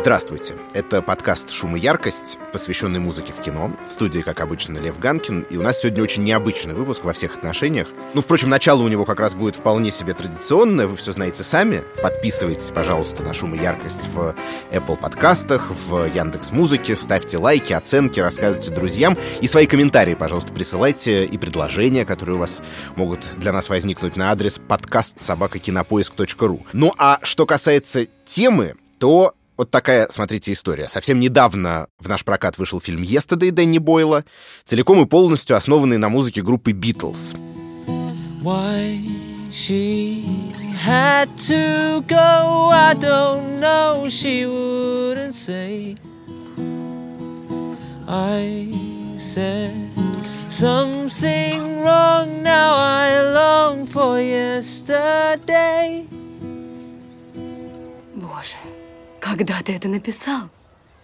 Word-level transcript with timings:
Здравствуйте. 0.00 0.54
Это 0.72 1.02
подкаст 1.02 1.50
«Шум 1.50 1.76
и 1.76 1.80
яркость», 1.80 2.38
посвященный 2.54 3.00
музыке 3.00 3.34
в 3.34 3.42
кино. 3.42 3.70
В 3.86 3.92
студии, 3.92 4.20
как 4.20 4.40
обычно, 4.40 4.78
Лев 4.78 4.98
Ганкин. 4.98 5.42
И 5.50 5.58
у 5.58 5.62
нас 5.62 5.80
сегодня 5.80 6.02
очень 6.02 6.22
необычный 6.22 6.72
выпуск 6.72 7.04
во 7.04 7.12
всех 7.12 7.36
отношениях. 7.36 7.86
Ну, 8.14 8.22
впрочем, 8.22 8.48
начало 8.48 8.82
у 8.82 8.88
него 8.88 9.04
как 9.04 9.20
раз 9.20 9.34
будет 9.34 9.56
вполне 9.56 9.90
себе 9.90 10.14
традиционное. 10.14 10.86
Вы 10.86 10.96
все 10.96 11.12
знаете 11.12 11.42
сами. 11.42 11.84
Подписывайтесь, 12.02 12.70
пожалуйста, 12.70 13.22
на 13.22 13.34
«Шум 13.34 13.54
и 13.54 13.58
яркость» 13.58 14.08
в 14.14 14.34
Apple 14.72 14.96
подкастах, 14.96 15.70
в 15.70 16.06
Яндекс 16.06 16.50
Музыке. 16.50 16.96
Ставьте 16.96 17.36
лайки, 17.36 17.74
оценки, 17.74 18.20
рассказывайте 18.20 18.72
друзьям. 18.72 19.18
И 19.42 19.48
свои 19.48 19.66
комментарии, 19.66 20.14
пожалуйста, 20.14 20.50
присылайте. 20.50 21.26
И 21.26 21.36
предложения, 21.36 22.06
которые 22.06 22.36
у 22.36 22.40
вас 22.40 22.62
могут 22.96 23.28
для 23.36 23.52
нас 23.52 23.68
возникнуть 23.68 24.16
на 24.16 24.30
адрес 24.30 24.58
подкаст 24.66 25.20
собакакинопоиск.ру. 25.20 26.64
Ну, 26.72 26.94
а 26.96 27.18
что 27.22 27.44
касается 27.44 28.06
темы, 28.24 28.76
то 28.98 29.34
вот 29.60 29.70
такая, 29.70 30.08
смотрите, 30.10 30.52
история. 30.52 30.88
Совсем 30.88 31.20
недавно 31.20 31.88
в 31.98 32.08
наш 32.08 32.24
прокат 32.24 32.56
вышел 32.56 32.80
фильм 32.80 33.02
«Yesterday» 33.02 33.50
Дэнни 33.50 33.76
Бойла, 33.76 34.24
целиком 34.64 35.02
и 35.02 35.04
полностью 35.04 35.54
основанный 35.54 35.98
на 35.98 36.08
музыке 36.08 36.40
группы 36.40 36.72
«Битлз». 36.72 37.34
Something 50.48 51.80
wrong, 51.80 52.42
now 52.42 52.74
I 52.74 53.22
long 53.32 53.86
for 53.86 54.18
yesterday. 54.20 56.08
Когда 59.30 59.62
ты 59.62 59.76
это 59.76 59.86
написал? 59.86 60.48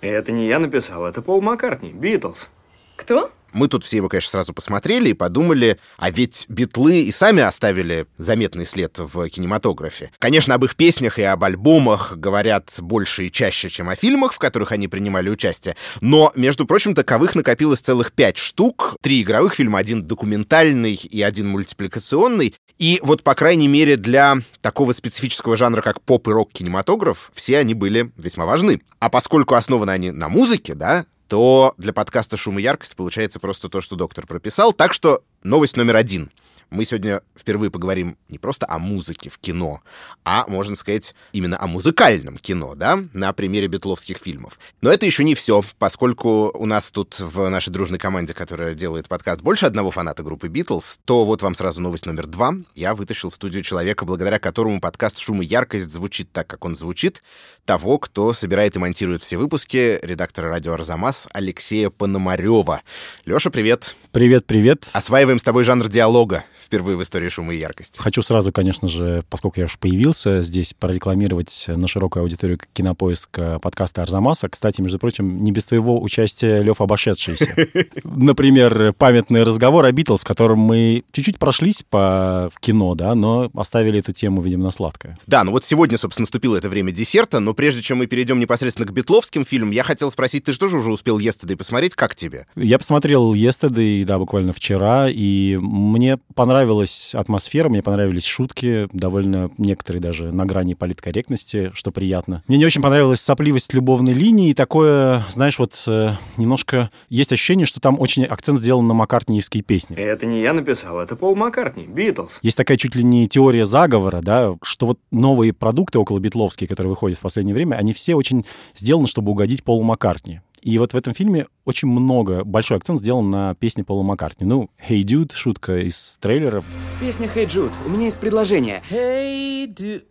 Это 0.00 0.32
не 0.32 0.48
я 0.48 0.58
написал, 0.58 1.06
это 1.06 1.22
Пол 1.22 1.40
Маккартни, 1.40 1.92
Битлз. 1.92 2.50
Кто? 2.96 3.30
Мы 3.52 3.68
тут 3.68 3.84
все 3.84 3.98
его, 3.98 4.08
конечно, 4.08 4.30
сразу 4.30 4.52
посмотрели 4.52 5.10
и 5.10 5.14
подумали, 5.14 5.78
а 5.96 6.10
ведь 6.10 6.46
битлы 6.48 7.02
и 7.02 7.12
сами 7.12 7.42
оставили 7.42 8.06
заметный 8.18 8.66
след 8.66 8.98
в 8.98 9.28
кинематографе. 9.28 10.10
Конечно, 10.18 10.54
об 10.54 10.64
их 10.64 10.76
песнях 10.76 11.18
и 11.18 11.22
об 11.22 11.42
альбомах 11.44 12.16
говорят 12.16 12.70
больше 12.78 13.26
и 13.26 13.32
чаще, 13.32 13.68
чем 13.68 13.88
о 13.88 13.96
фильмах, 13.96 14.32
в 14.32 14.38
которых 14.38 14.72
они 14.72 14.88
принимали 14.88 15.30
участие. 15.30 15.76
Но, 16.00 16.32
между 16.34 16.66
прочим, 16.66 16.94
таковых 16.94 17.34
накопилось 17.34 17.80
целых 17.80 18.12
пять 18.12 18.36
штук. 18.36 18.96
Три 19.00 19.22
игровых 19.22 19.54
фильма, 19.54 19.78
один 19.78 20.06
документальный 20.06 20.94
и 20.94 21.22
один 21.22 21.48
мультипликационный. 21.48 22.54
И 22.78 23.00
вот, 23.02 23.22
по 23.22 23.34
крайней 23.34 23.68
мере, 23.68 23.96
для 23.96 24.36
такого 24.60 24.92
специфического 24.92 25.56
жанра, 25.56 25.80
как 25.80 26.02
поп 26.02 26.28
и 26.28 26.30
рок-кинематограф, 26.30 27.30
все 27.34 27.58
они 27.58 27.72
были 27.72 28.12
весьма 28.16 28.44
важны. 28.44 28.82
А 28.98 29.08
поскольку 29.08 29.54
основаны 29.54 29.90
они 29.90 30.10
на 30.10 30.28
музыке, 30.28 30.74
да, 30.74 31.06
то 31.28 31.74
для 31.78 31.92
подкаста 31.92 32.36
«Шум 32.36 32.58
и 32.58 32.62
яркость» 32.62 32.96
получается 32.96 33.40
просто 33.40 33.68
то, 33.68 33.80
что 33.80 33.96
доктор 33.96 34.26
прописал. 34.26 34.72
Так 34.72 34.92
что 34.92 35.22
новость 35.42 35.76
номер 35.76 35.96
один— 35.96 36.30
мы 36.70 36.84
сегодня 36.84 37.22
впервые 37.38 37.70
поговорим 37.70 38.16
не 38.28 38.38
просто 38.38 38.66
о 38.68 38.78
музыке 38.78 39.30
в 39.30 39.38
кино, 39.38 39.82
а, 40.24 40.44
можно 40.48 40.76
сказать, 40.76 41.14
именно 41.32 41.60
о 41.60 41.66
музыкальном 41.66 42.38
кино, 42.38 42.74
да, 42.74 42.98
на 43.12 43.32
примере 43.32 43.68
битловских 43.68 44.18
фильмов. 44.18 44.58
Но 44.80 44.90
это 44.90 45.06
еще 45.06 45.24
не 45.24 45.34
все, 45.34 45.62
поскольку 45.78 46.50
у 46.54 46.66
нас 46.66 46.90
тут 46.90 47.18
в 47.18 47.48
нашей 47.48 47.70
дружной 47.70 47.98
команде, 47.98 48.34
которая 48.34 48.74
делает 48.74 49.08
подкаст, 49.08 49.42
больше 49.42 49.66
одного 49.66 49.90
фаната 49.90 50.22
группы 50.22 50.48
Битлз, 50.48 50.98
то 51.04 51.24
вот 51.24 51.42
вам 51.42 51.54
сразу 51.54 51.80
новость 51.80 52.06
номер 52.06 52.26
два. 52.26 52.54
Я 52.74 52.94
вытащил 52.94 53.30
в 53.30 53.34
студию 53.34 53.62
человека, 53.62 54.04
благодаря 54.04 54.38
которому 54.38 54.80
подкаст 54.80 55.18
«Шум 55.18 55.42
и 55.42 55.46
яркость» 55.46 55.90
звучит 55.90 56.32
так, 56.32 56.46
как 56.46 56.64
он 56.64 56.74
звучит, 56.74 57.22
того, 57.64 57.98
кто 57.98 58.32
собирает 58.32 58.76
и 58.76 58.78
монтирует 58.78 59.22
все 59.22 59.36
выпуски, 59.36 59.98
редактора 60.02 60.48
радио 60.48 60.72
«Арзамас» 60.72 61.28
Алексея 61.32 61.90
Пономарева. 61.90 62.82
Леша, 63.24 63.50
привет. 63.50 63.94
Привет, 64.12 64.46
привет. 64.46 64.88
Осваиваем 64.92 65.38
с 65.38 65.42
тобой 65.44 65.64
жанр 65.64 65.88
диалога 65.88 66.44
впервые 66.66 66.96
в 66.96 67.02
истории 67.02 67.28
шума 67.28 67.54
и 67.54 67.58
яркости. 67.58 67.98
Хочу 67.98 68.22
сразу, 68.22 68.52
конечно 68.52 68.88
же, 68.88 69.24
поскольку 69.30 69.60
я 69.60 69.66
уж 69.66 69.78
появился 69.78 70.42
здесь, 70.42 70.74
прорекламировать 70.74 71.64
на 71.68 71.88
широкую 71.88 72.22
аудиторию 72.22 72.58
кинопоиска 72.72 73.58
подкаста 73.60 74.02
Арзамаса. 74.02 74.48
Кстати, 74.48 74.80
между 74.80 74.98
прочим, 74.98 75.42
не 75.42 75.52
без 75.52 75.64
твоего 75.64 76.02
участия, 76.02 76.62
Лев, 76.62 76.80
обошедшийся. 76.80 77.48
Например, 78.04 78.92
памятный 78.92 79.44
разговор 79.44 79.84
о 79.84 79.92
Битлз, 79.92 80.22
в 80.22 80.24
котором 80.24 80.58
мы 80.58 81.04
чуть-чуть 81.12 81.38
прошлись 81.38 81.84
по 81.88 82.50
кино, 82.60 82.94
да, 82.94 83.14
но 83.14 83.50
оставили 83.54 84.00
эту 84.00 84.12
тему, 84.12 84.42
видимо, 84.42 84.64
на 84.64 84.70
сладкое. 84.72 85.16
Да, 85.26 85.44
ну 85.44 85.52
вот 85.52 85.64
сегодня, 85.64 85.96
собственно, 85.98 86.24
наступило 86.24 86.56
это 86.56 86.68
время 86.68 86.90
десерта, 86.92 87.38
но 87.38 87.54
прежде 87.54 87.82
чем 87.82 87.98
мы 87.98 88.06
перейдем 88.06 88.40
непосредственно 88.40 88.86
к 88.88 88.92
битловским 88.92 89.44
фильмам, 89.44 89.70
я 89.70 89.84
хотел 89.84 90.10
спросить, 90.10 90.44
ты 90.44 90.52
же 90.52 90.76
уже 90.76 90.90
успел 90.90 91.18
Yesterday 91.18 91.56
посмотреть? 91.56 91.94
Как 91.94 92.16
тебе? 92.16 92.46
Я 92.56 92.78
посмотрел 92.78 93.34
Yesterday, 93.34 94.04
да, 94.04 94.18
буквально 94.18 94.52
вчера, 94.52 95.08
и 95.08 95.56
мне 95.56 96.18
понравилось 96.34 96.55
понравилась 96.56 97.14
атмосфера, 97.14 97.68
мне 97.68 97.82
понравились 97.82 98.24
шутки, 98.24 98.88
довольно 98.90 99.50
некоторые 99.58 100.00
даже 100.00 100.32
на 100.32 100.46
грани 100.46 100.72
политкорректности, 100.72 101.70
что 101.74 101.92
приятно. 101.92 102.42
Мне 102.48 102.56
не 102.56 102.64
очень 102.64 102.80
понравилась 102.80 103.20
сопливость 103.20 103.74
любовной 103.74 104.14
линии, 104.14 104.48
и 104.48 104.54
такое, 104.54 105.26
знаешь, 105.28 105.58
вот 105.58 105.84
э, 105.86 106.12
немножко 106.38 106.90
есть 107.10 107.30
ощущение, 107.30 107.66
что 107.66 107.78
там 107.78 108.00
очень 108.00 108.24
акцент 108.24 108.60
сделан 108.60 108.86
на 108.86 108.94
маккартниевские 108.94 109.62
песни. 109.62 109.98
Это 109.98 110.24
не 110.24 110.40
я 110.40 110.54
написал, 110.54 110.98
это 110.98 111.14
Пол 111.14 111.36
Маккартни, 111.36 111.84
Битлз. 111.84 112.38
Есть 112.40 112.56
такая 112.56 112.78
чуть 112.78 112.94
ли 112.94 113.04
не 113.04 113.28
теория 113.28 113.66
заговора, 113.66 114.22
да, 114.22 114.54
что 114.62 114.86
вот 114.86 114.98
новые 115.10 115.52
продукты 115.52 115.98
около 115.98 116.18
битловские, 116.20 116.68
которые 116.68 116.88
выходят 116.88 117.18
в 117.18 117.20
последнее 117.20 117.54
время, 117.54 117.74
они 117.74 117.92
все 117.92 118.14
очень 118.14 118.46
сделаны, 118.74 119.08
чтобы 119.08 119.30
угодить 119.32 119.62
Полу 119.62 119.82
Маккартни. 119.82 120.40
И 120.66 120.78
вот 120.78 120.94
в 120.94 120.96
этом 120.96 121.14
фильме 121.14 121.46
очень 121.64 121.86
много, 121.86 122.42
большой 122.42 122.78
акцент 122.78 122.98
сделан 122.98 123.30
на 123.30 123.54
песне 123.54 123.84
Пола 123.84 124.02
Маккартни. 124.02 124.44
Ну, 124.44 124.68
«Hey 124.76 125.04
Dude»— 125.04 125.30
шутка 125.36 125.78
из 125.78 126.18
трейлера. 126.20 126.64
Песня 127.00 127.30
«Hey 127.32 127.46
Jude», 127.46 127.70
у 127.86 127.88
меня 127.88 128.06
есть 128.06 128.18
предложение. 128.18 128.82
«Hey 128.90 129.68
Dude». 129.68 130.02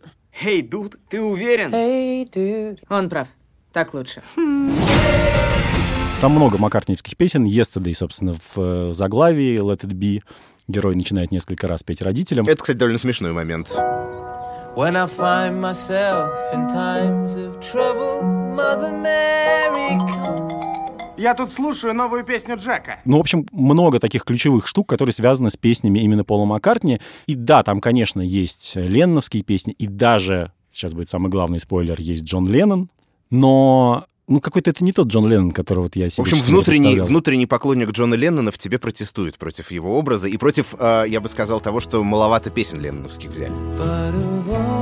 «Hey 0.42 0.66
Dude», 0.66 0.94
ты 1.10 1.20
уверен? 1.20 1.74
«Hey 1.74 2.24
Dude». 2.24 2.78
Он 2.88 3.10
прав. 3.10 3.28
Так 3.74 3.92
лучше. 3.92 4.22
Там 6.22 6.32
много 6.32 6.56
маккартниевских 6.56 7.18
песен. 7.18 7.44
«Yesterday», 7.44 7.92
собственно, 7.92 8.32
в 8.32 8.56
э, 8.56 8.92
заглавии 8.94 9.60
«Let 9.60 9.82
it 9.82 9.92
be». 9.92 10.22
Герой 10.68 10.94
начинает 10.94 11.32
несколько 11.32 11.68
раз 11.68 11.82
петь 11.82 12.00
родителям. 12.00 12.46
Это, 12.46 12.62
кстати, 12.62 12.78
довольно 12.78 12.98
смешной 12.98 13.32
момент. 13.32 13.68
When 14.76 14.94
I 14.94 15.06
find 15.06 15.58
myself 15.58 16.36
in 16.52 16.68
times 16.68 17.34
of 17.34 17.58
trouble, 17.62 18.22
Mother 18.22 18.92
Mary 18.92 19.96
comes. 19.98 20.52
Я 21.16 21.32
тут 21.32 21.50
слушаю 21.50 21.94
новую 21.94 22.24
песню 22.24 22.56
Джека. 22.56 23.00
Ну, 23.06 23.16
в 23.16 23.20
общем, 23.20 23.46
много 23.52 24.00
таких 24.00 24.24
ключевых 24.24 24.66
штук, 24.66 24.86
которые 24.86 25.14
связаны 25.14 25.48
с 25.48 25.56
песнями 25.56 26.00
именно 26.00 26.24
Пола 26.24 26.44
Маккартни. 26.44 27.00
И 27.24 27.34
да, 27.34 27.62
там, 27.62 27.80
конечно, 27.80 28.20
есть 28.20 28.72
ленновские 28.76 29.44
песни, 29.44 29.72
и 29.72 29.86
даже, 29.86 30.52
сейчас 30.70 30.92
будет 30.92 31.08
самый 31.08 31.30
главный 31.30 31.58
спойлер, 31.58 31.98
есть 31.98 32.24
Джон 32.24 32.46
Леннон, 32.46 32.90
но 33.30 34.04
ну, 34.28 34.40
какой-то 34.40 34.70
это 34.70 34.82
не 34.82 34.92
тот 34.92 35.08
Джон 35.08 35.28
Леннон, 35.28 35.52
которого 35.52 35.84
вот 35.84 35.96
я 35.96 36.10
себе 36.10 36.24
В 36.24 36.26
общем, 36.26 36.38
внутренний, 36.42 37.00
внутренний 37.00 37.46
поклонник 37.46 37.90
Джона 37.90 38.14
Леннона 38.14 38.50
в 38.50 38.58
тебе 38.58 38.78
протестует 38.78 39.38
против 39.38 39.70
его 39.70 39.98
образа 39.98 40.28
и 40.28 40.36
против, 40.36 40.74
э, 40.78 41.04
я 41.08 41.20
бы 41.20 41.28
сказал, 41.28 41.60
того, 41.60 41.80
что 41.80 42.02
маловато 42.02 42.50
песен 42.50 42.80
ленноновских 42.80 43.30
взяли. 43.30 44.75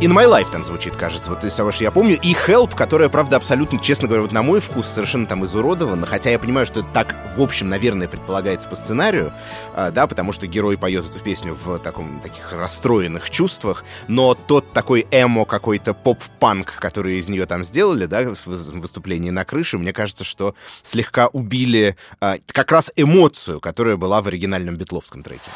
In 0.00 0.12
My 0.12 0.30
Life 0.30 0.52
там 0.52 0.64
звучит, 0.64 0.96
кажется, 0.96 1.28
вот 1.28 1.42
из 1.42 1.52
того, 1.54 1.72
что 1.72 1.82
я 1.82 1.90
помню. 1.90 2.16
И 2.22 2.32
Help, 2.32 2.76
которая, 2.76 3.08
правда, 3.08 3.34
абсолютно, 3.34 3.80
честно 3.80 4.06
говоря, 4.06 4.22
вот 4.22 4.30
на 4.30 4.42
мой 4.42 4.60
вкус 4.60 4.86
совершенно 4.86 5.26
там 5.26 5.44
изуродована. 5.44 6.06
Хотя 6.06 6.30
я 6.30 6.38
понимаю, 6.38 6.66
что 6.66 6.80
это 6.80 6.88
так, 6.94 7.16
в 7.36 7.42
общем, 7.42 7.68
наверное, 7.68 8.06
предполагается 8.06 8.68
по 8.68 8.76
сценарию, 8.76 9.32
а, 9.74 9.90
да, 9.90 10.06
потому 10.06 10.30
что 10.30 10.46
герой 10.46 10.78
поет 10.78 11.08
эту 11.08 11.18
песню 11.18 11.58
в 11.64 11.80
таком, 11.80 12.20
таких 12.20 12.52
расстроенных 12.52 13.28
чувствах. 13.28 13.84
Но 14.06 14.34
тот 14.34 14.72
такой 14.72 15.04
эмо 15.10 15.44
какой-то 15.44 15.94
поп-панк, 15.94 16.76
который 16.78 17.18
из 17.18 17.28
нее 17.28 17.46
там 17.46 17.64
сделали, 17.64 18.06
да, 18.06 18.22
в 18.22 18.46
выступлении 18.46 19.30
на 19.30 19.44
крыше, 19.44 19.78
мне 19.78 19.92
кажется, 19.92 20.22
что 20.22 20.54
слегка 20.84 21.26
убили 21.26 21.96
а, 22.20 22.36
как 22.46 22.70
раз 22.70 22.92
эмоцию, 22.94 23.58
которая 23.58 23.96
была 23.96 24.22
в 24.22 24.28
оригинальном 24.28 24.76
битловском 24.76 25.24
треке. 25.24 25.50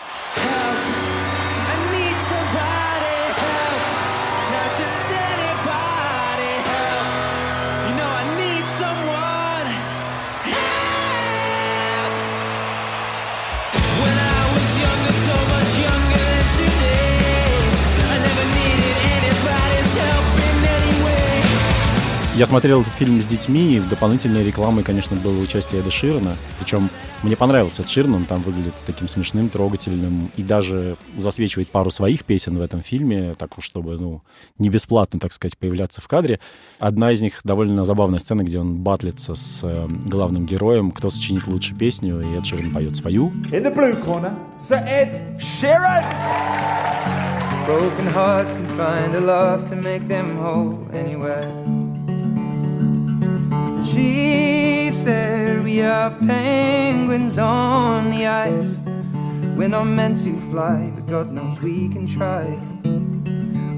Я 22.34 22.46
смотрел 22.46 22.81
этот 22.81 22.94
фильм 22.94 23.20
с 23.20 23.26
детьми, 23.26 23.76
и 23.76 23.81
дополнительной 23.81 24.43
рекламой, 24.43 24.82
конечно, 24.82 25.14
было 25.17 25.38
участие 25.38 25.82
Эда 25.82 25.90
Ширана. 25.90 26.34
Причем 26.58 26.88
мне 27.23 27.37
понравился 27.37 27.82
Эд 27.82 27.90
Ширан, 27.90 28.14
он 28.14 28.25
там 28.25 28.40
выглядит 28.40 28.73
таким 28.87 29.06
смешным, 29.06 29.50
трогательным, 29.50 30.31
и 30.38 30.43
даже 30.43 30.96
засвечивает 31.19 31.69
пару 31.69 31.90
своих 31.90 32.25
песен 32.25 32.56
в 32.56 32.62
этом 32.62 32.81
фильме, 32.82 33.34
так 33.38 33.58
уж, 33.58 33.64
чтобы, 33.64 33.99
ну, 33.99 34.23
не 34.58 34.70
бесплатно, 34.70 35.20
так 35.20 35.34
сказать, 35.34 35.58
появляться 35.58 36.00
в 36.00 36.08
кадре. 36.08 36.40
Одна 36.79 37.12
из 37.12 37.20
них 37.20 37.40
довольно 37.44 37.84
забавная 37.84 38.19
сцена, 38.19 38.44
где 38.44 38.58
он 38.58 38.76
батлится 38.76 39.34
с 39.34 39.61
э, 39.62 39.87
главным 40.06 40.46
героем, 40.46 40.90
кто 40.90 41.11
сочинит 41.11 41.46
лучше 41.46 41.75
песню, 41.75 42.23
и 42.23 42.38
Эд 42.38 42.46
Ширан 42.46 42.73
поет 42.73 42.96
свою. 42.96 43.29
In 43.50 43.62
the 43.62 43.75
blue 43.75 44.02
corner, 44.06 44.34
Sir 44.58 44.82
Ed 44.88 45.38
Sheeran. 45.38 46.02
Broken 47.67 48.06
hearts 48.06 48.55
can 48.55 48.67
find 48.69 49.14
a 49.14 49.20
love 49.20 49.69
to 49.69 49.76
make 49.76 50.08
them 50.08 50.37
whole 50.38 50.79
anywhere. 50.94 51.81
She 53.91 54.89
said 54.91 55.63
we 55.63 55.81
are 55.81 56.11
penguins 56.11 57.38
on 57.39 58.09
the 58.09 58.27
ice. 58.27 58.77
We're 59.57 59.69
not 59.69 59.85
meant 59.85 60.17
to 60.23 60.38
fly, 60.51 60.91
but 60.95 61.07
God 61.07 61.31
knows 61.31 61.61
we 61.61 61.89
can 61.89 62.07
try. 62.07 62.45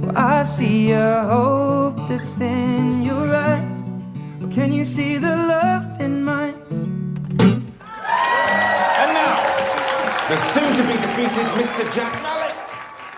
Well, 0.02 0.18
I 0.18 0.44
see 0.44 0.92
a 0.92 1.24
hope 1.24 1.98
that's 2.10 2.40
in 2.40 3.04
your 3.04 3.34
eyes. 3.36 3.88
Well, 4.40 4.52
can 4.52 4.74
you 4.74 4.84
see 4.84 5.18
the 5.18 5.36
love 5.36 5.86
in 6.02 6.24
mine? 6.24 6.56
And 9.02 9.10
now, 9.14 9.36
the 10.30 10.38
soon 10.54 10.70
to 10.78 10.84
be 10.84 10.96
defeated 11.06 11.48
Mr. 11.60 11.84
Jack 11.94 12.14
Mallet. 12.24 12.56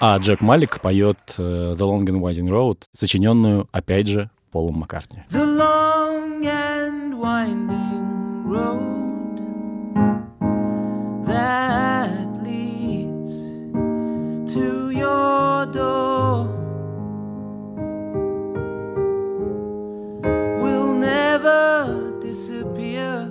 А 0.03 0.17
Джек 0.17 0.41
Малик 0.41 0.79
поет 0.81 1.35
э, 1.37 1.75
The 1.77 1.85
Long 1.85 2.07
and 2.09 2.21
Winding 2.21 2.49
Road, 2.49 2.77
сочиненную, 2.93 3.67
опять 3.71 4.07
же, 4.07 4.29
Полом 4.51 4.79
Маккартни. 4.79 5.23
The 5.29 5.45
long 5.45 6.45
and 6.45 7.17
winding 7.17 8.43
road 8.55 9.37
that 11.25 12.27
leads 12.43 13.31
to 14.53 14.65
your 14.91 15.65
door 15.67 16.47
will 20.61 20.93
never 20.93 22.19
disappear. 22.19 23.27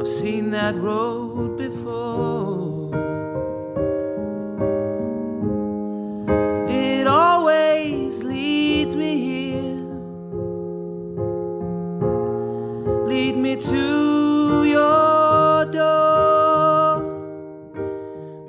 I've 0.00 0.08
seen 0.08 0.50
that 0.52 0.74
road 0.76 1.56
before. 1.58 2.45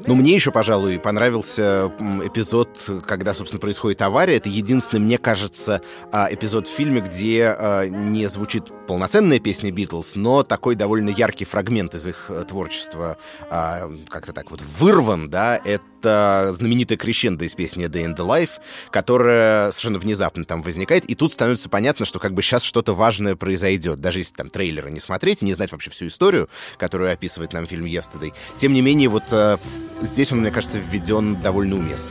Ну, 0.09 0.15
мне 0.15 0.35
еще, 0.35 0.51
пожалуй, 0.51 0.99
понравился 0.99 1.93
эпизод, 2.25 3.03
когда, 3.07 3.35
собственно, 3.35 3.61
происходит 3.61 4.01
авария. 4.01 4.37
Это 4.37 4.49
единственный, 4.49 5.01
мне 5.01 5.19
кажется, 5.19 5.83
а, 6.11 6.29
эпизод 6.31 6.67
в 6.67 6.71
фильме, 6.71 7.03
где 7.03 7.55
а, 7.59 7.87
не 7.87 8.27
звучит 8.27 8.73
полноценная 8.87 9.39
песня 9.39 9.71
Битлз, 9.71 10.15
но 10.15 10.45
такой 10.45 10.77
довольно 10.77 11.11
яркий 11.11 11.45
фрагмент 11.45 11.95
из 11.95 12.07
их 12.07 12.31
э, 12.31 12.45
творчества 12.45 13.19
а, 13.51 13.91
как-то 14.09 14.33
так 14.33 14.51
вот 14.51 14.63
вырван, 14.79 15.29
да, 15.29 15.61
это 15.63 15.83
знаменитая 16.03 16.99
крещенда 16.99 17.45
из 17.45 17.55
песни 17.55 17.87
Day 17.87 18.05
in 18.05 18.17
the 18.17 18.27
Life, 18.27 18.61
которая 18.91 19.71
совершенно 19.73 19.99
внезапно 19.99 20.45
там 20.45 20.63
возникает, 20.63 21.05
и 21.07 21.15
тут 21.15 21.33
становится 21.33 21.69
понятно, 21.69 22.05
что 22.05 22.19
как 22.19 22.35
бы 22.35 22.43
сейчас 22.43 22.63
что-то 22.63 22.95
важное 22.95 23.37
произойдет, 23.37 24.01
даже 24.01 24.21
если 24.21 24.35
там 24.35 24.51
трейлеры 24.51 24.91
не 24.91 25.01
смотреть 25.01 25.43
и 25.43 25.45
не 25.45 25.55
знать 25.55 25.73
вообще 25.73 25.91
всю 25.91 26.09
историю, 26.09 26.49
которую 26.77 27.13
описывает 27.13 27.53
нам 27.53 27.67
фильм 27.67 27.85
Yesterday. 27.87 28.33
Тем 28.59 28.73
не 28.73 28.81
менее, 28.81 29.09
вот 29.09 29.25
э, 29.31 29.59
здесь 30.03 30.33
он, 30.33 30.41
мне 30.41 30.51
кажется, 30.51 30.79
введен 30.79 31.41
довольно 31.41 31.77
уместно. 31.77 32.11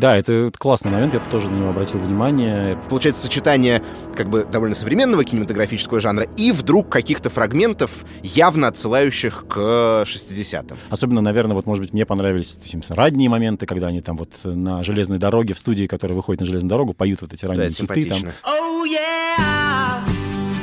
Да, 0.00 0.16
это 0.16 0.50
классный 0.56 0.90
момент, 0.90 1.12
я 1.12 1.20
тоже 1.30 1.50
на 1.50 1.56
него 1.56 1.68
обратил 1.68 1.98
внимание. 1.98 2.78
Получается 2.88 3.22
сочетание 3.24 3.82
как 4.16 4.30
бы 4.30 4.46
довольно 4.50 4.74
современного 4.74 5.24
кинематографического 5.24 6.00
жанра 6.00 6.26
и 6.38 6.52
вдруг 6.52 6.88
каких-то 6.88 7.28
фрагментов, 7.28 7.90
явно 8.22 8.68
отсылающих 8.68 9.44
к 9.46 9.58
60-м. 10.06 10.78
Особенно, 10.88 11.20
наверное, 11.20 11.54
вот, 11.54 11.66
может 11.66 11.82
быть, 11.84 11.92
мне 11.92 12.06
понравились 12.06 12.58
ранние 12.88 13.28
моменты, 13.28 13.66
когда 13.66 13.88
они 13.88 14.00
там 14.00 14.16
вот 14.16 14.30
на 14.42 14.82
железной 14.82 15.18
дороге, 15.18 15.52
в 15.52 15.58
студии, 15.58 15.86
которая 15.86 16.16
выходит 16.16 16.40
на 16.40 16.46
железную 16.46 16.70
дорогу, 16.70 16.94
поют 16.94 17.20
вот 17.20 17.34
эти 17.34 17.42
Да, 17.42 17.48
ранние 17.48 17.68
это 17.68 17.76
хиты. 17.76 18.08
Там. 18.08 18.22
Oh 18.46 18.86
yeah, 18.86 20.02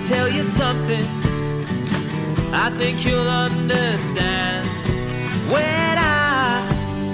tell 0.10 0.28
you 0.28 0.44
something. 0.58 1.06
I 2.52 2.72
think 2.80 3.06
you'll 3.06 3.30
understand 3.30 4.66
when 5.52 5.98
I 6.00 6.64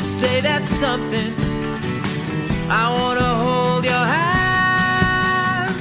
say 0.07 0.39
that 0.39 0.63
something. 0.79 1.52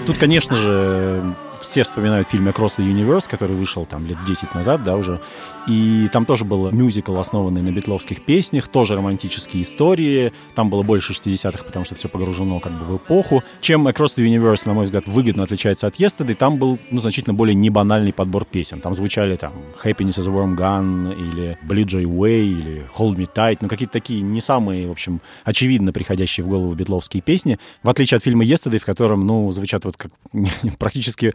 Тут, 0.06 0.18
конечно 0.18 0.56
же, 0.56 1.34
все 1.62 1.84
вспоминают 1.84 2.28
фильм 2.28 2.48
Across 2.48 2.78
the 2.78 2.92
Universe, 2.92 3.28
который 3.28 3.56
вышел 3.56 3.86
там 3.86 4.06
лет 4.06 4.18
10 4.26 4.54
назад, 4.54 4.84
да, 4.84 4.96
уже. 4.96 5.20
И 5.66 6.08
там 6.12 6.26
тоже 6.26 6.44
был 6.44 6.70
мюзикл, 6.72 7.16
основанный 7.16 7.62
на 7.62 7.70
битловских 7.70 8.22
песнях, 8.22 8.68
тоже 8.68 8.96
романтические 8.96 9.62
истории. 9.62 10.32
Там 10.54 10.70
было 10.70 10.82
больше 10.82 11.12
60-х, 11.12 11.64
потому 11.64 11.84
что 11.84 11.94
все 11.94 12.08
погружено 12.08 12.58
как 12.60 12.78
бы 12.78 12.84
в 12.84 12.96
эпоху. 12.96 13.42
Чем 13.60 13.86
Across 13.86 14.16
the 14.16 14.26
Universe, 14.26 14.62
на 14.66 14.74
мой 14.74 14.86
взгляд, 14.86 15.06
выгодно 15.06 15.44
отличается 15.44 15.86
от 15.86 15.96
Yesterday, 15.96 16.34
там 16.34 16.58
был, 16.58 16.78
ну, 16.90 17.00
значительно 17.00 17.34
более 17.34 17.54
небанальный 17.54 18.12
подбор 18.12 18.44
песен. 18.44 18.80
Там 18.80 18.92
звучали 18.94 19.36
там 19.36 19.52
Happiness 19.82 20.18
is 20.18 20.28
a 20.28 20.32
Warm 20.32 20.56
Gun, 20.56 21.14
или 21.14 21.58
Blue 21.62 21.84
Joy 21.84 22.04
Way, 22.04 22.42
или 22.42 22.86
Hold 22.96 23.16
Me 23.16 23.28
Tight, 23.32 23.58
ну, 23.60 23.68
какие-то 23.68 23.92
такие 23.92 24.20
не 24.20 24.40
самые, 24.40 24.88
в 24.88 24.90
общем, 24.90 25.20
очевидно 25.44 25.92
приходящие 25.92 26.44
в 26.44 26.48
голову 26.48 26.74
битловские 26.74 27.22
песни, 27.22 27.58
в 27.82 27.88
отличие 27.88 28.16
от 28.16 28.24
фильма 28.24 28.44
Yesterday, 28.44 28.78
в 28.78 28.84
котором, 28.84 29.26
ну, 29.26 29.50
звучат 29.52 29.84
вот 29.84 29.96
как 29.96 30.10
практически 30.78 31.34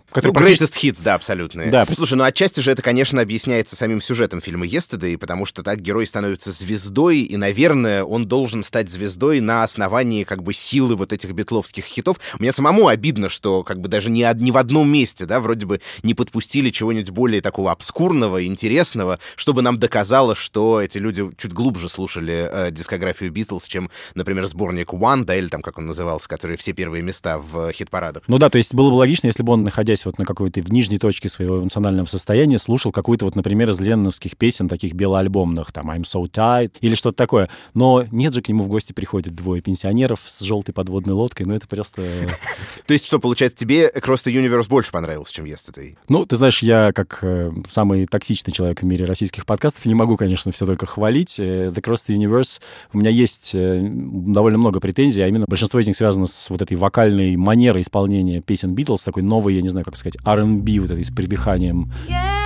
который 0.11 0.27
Ну, 0.27 0.33
практически- 0.33 0.87
greatest 0.89 0.93
hits, 0.99 1.03
да, 1.03 1.15
абсолютно. 1.15 1.65
Да. 1.67 1.85
Слушай, 1.89 2.15
ну 2.15 2.23
отчасти 2.23 2.59
же 2.59 2.71
это, 2.71 2.81
конечно, 2.81 3.21
объясняется 3.21 3.75
самим 3.75 4.01
сюжетом 4.01 4.41
фильма 4.41 4.65
«Yesterday», 4.65 5.17
потому 5.17 5.45
что 5.45 5.63
так 5.63 5.79
герой 5.81 6.05
становится 6.07 6.51
звездой, 6.51 7.19
и, 7.19 7.37
наверное, 7.37 8.03
он 8.03 8.27
должен 8.27 8.63
стать 8.63 8.89
звездой 8.91 9.39
на 9.39 9.63
основании 9.63 10.23
как 10.23 10.43
бы 10.43 10.53
силы 10.53 10.95
вот 10.95 11.13
этих 11.13 11.31
битловских 11.31 11.85
хитов. 11.85 12.17
Мне 12.39 12.51
самому 12.51 12.87
обидно, 12.87 13.29
что 13.29 13.63
как 13.63 13.79
бы 13.79 13.87
даже 13.87 14.09
ни, 14.09 14.25
ни 14.41 14.51
в 14.51 14.57
одном 14.57 14.89
месте, 14.91 15.25
да, 15.25 15.39
вроде 15.39 15.65
бы 15.65 15.81
не 16.03 16.13
подпустили 16.13 16.69
чего-нибудь 16.69 17.09
более 17.11 17.41
такого 17.41 17.71
обскурного, 17.71 18.45
интересного, 18.45 19.19
чтобы 19.35 19.61
нам 19.61 19.79
доказало, 19.79 20.35
что 20.35 20.81
эти 20.81 20.97
люди 20.97 21.23
чуть 21.37 21.53
глубже 21.53 21.89
слушали 21.89 22.49
э, 22.51 22.71
дискографию 22.71 23.31
Битлз, 23.31 23.65
чем, 23.65 23.89
например, 24.15 24.45
сборник 24.45 24.93
One, 24.93 25.23
да, 25.25 25.35
или 25.35 25.47
там, 25.47 25.61
как 25.61 25.77
он 25.77 25.87
назывался, 25.87 26.27
который 26.27 26.57
все 26.57 26.73
первые 26.73 27.01
места 27.03 27.37
в 27.39 27.69
э, 27.69 27.73
хит-парадах. 27.73 28.23
Ну 28.27 28.37
да, 28.37 28.49
то 28.49 28.57
есть 28.57 28.73
было 28.73 28.89
бы 28.89 28.95
логично, 28.95 29.27
если 29.27 29.43
бы 29.43 29.53
он, 29.53 29.63
находясь 29.63 30.00
вот 30.05 30.17
на 30.17 30.25
какой-то 30.25 30.61
в 30.61 30.71
нижней 30.71 30.97
точке 30.97 31.29
своего 31.29 31.61
эмоционального 31.61 32.05
состояния, 32.05 32.59
слушал 32.59 32.91
какую-то 32.91 33.25
вот, 33.25 33.35
например, 33.35 33.69
из 33.69 33.79
ленновских 33.79 34.37
песен, 34.37 34.67
таких 34.69 34.93
белоальбомных, 34.93 35.71
там 35.71 35.89
I'm 35.89 36.03
So 36.03 36.23
Tired 36.23 36.73
или 36.81 36.95
что-то 36.95 37.17
такое. 37.17 37.49
Но 37.73 38.05
нет 38.11 38.33
же, 38.33 38.41
к 38.41 38.49
нему 38.49 38.63
в 38.63 38.67
гости 38.67 38.93
приходят 38.93 39.35
двое 39.35 39.61
пенсионеров 39.61 40.21
с 40.27 40.41
желтой 40.41 40.73
подводной 40.73 41.13
лодкой, 41.13 41.45
ну 41.45 41.53
это 41.53 41.67
просто... 41.67 42.01
То 42.87 42.93
есть, 42.93 43.05
что, 43.05 43.19
получается, 43.19 43.57
тебе 43.57 43.89
Across 43.89 44.25
the 44.25 44.33
Universe 44.33 44.67
больше 44.67 44.91
понравился, 44.91 45.33
чем 45.33 45.45
Yesterday? 45.45 45.97
Ну, 46.07 46.25
ты 46.25 46.37
знаешь, 46.37 46.61
я 46.61 46.91
как 46.93 47.19
э, 47.21 47.51
самый 47.67 48.05
токсичный 48.05 48.53
человек 48.53 48.81
в 48.81 48.85
мире 48.85 49.05
российских 49.05 49.45
подкастов 49.45 49.85
не 49.85 49.95
могу, 49.95 50.17
конечно, 50.17 50.51
все 50.51 50.65
только 50.65 50.85
хвалить. 50.85 51.39
Э, 51.39 51.69
The 51.69 51.81
Cross 51.81 52.05
the 52.07 52.15
Universe, 52.15 52.59
у 52.93 52.97
меня 52.97 53.09
есть 53.09 53.51
э, 53.53 53.79
довольно 53.81 54.57
много 54.57 54.79
претензий, 54.79 55.21
а 55.21 55.27
именно 55.27 55.45
большинство 55.47 55.79
из 55.79 55.87
них 55.87 55.95
связано 55.95 56.27
с 56.27 56.49
вот 56.49 56.61
этой 56.61 56.75
вокальной 56.77 57.35
манерой 57.35 57.81
исполнения 57.81 58.41
песен 58.41 58.73
Битлз, 58.73 59.03
такой 59.03 59.23
новый, 59.23 59.55
я 59.55 59.61
не 59.61 59.69
знаю, 59.69 59.85
как 59.91 59.97
сказать, 59.97 60.17
R&B 60.23 60.79
вот 60.79 60.91
этой 60.91 61.03
с 61.03 61.11
придыханием. 61.11 61.91
Yeah. 62.07 62.41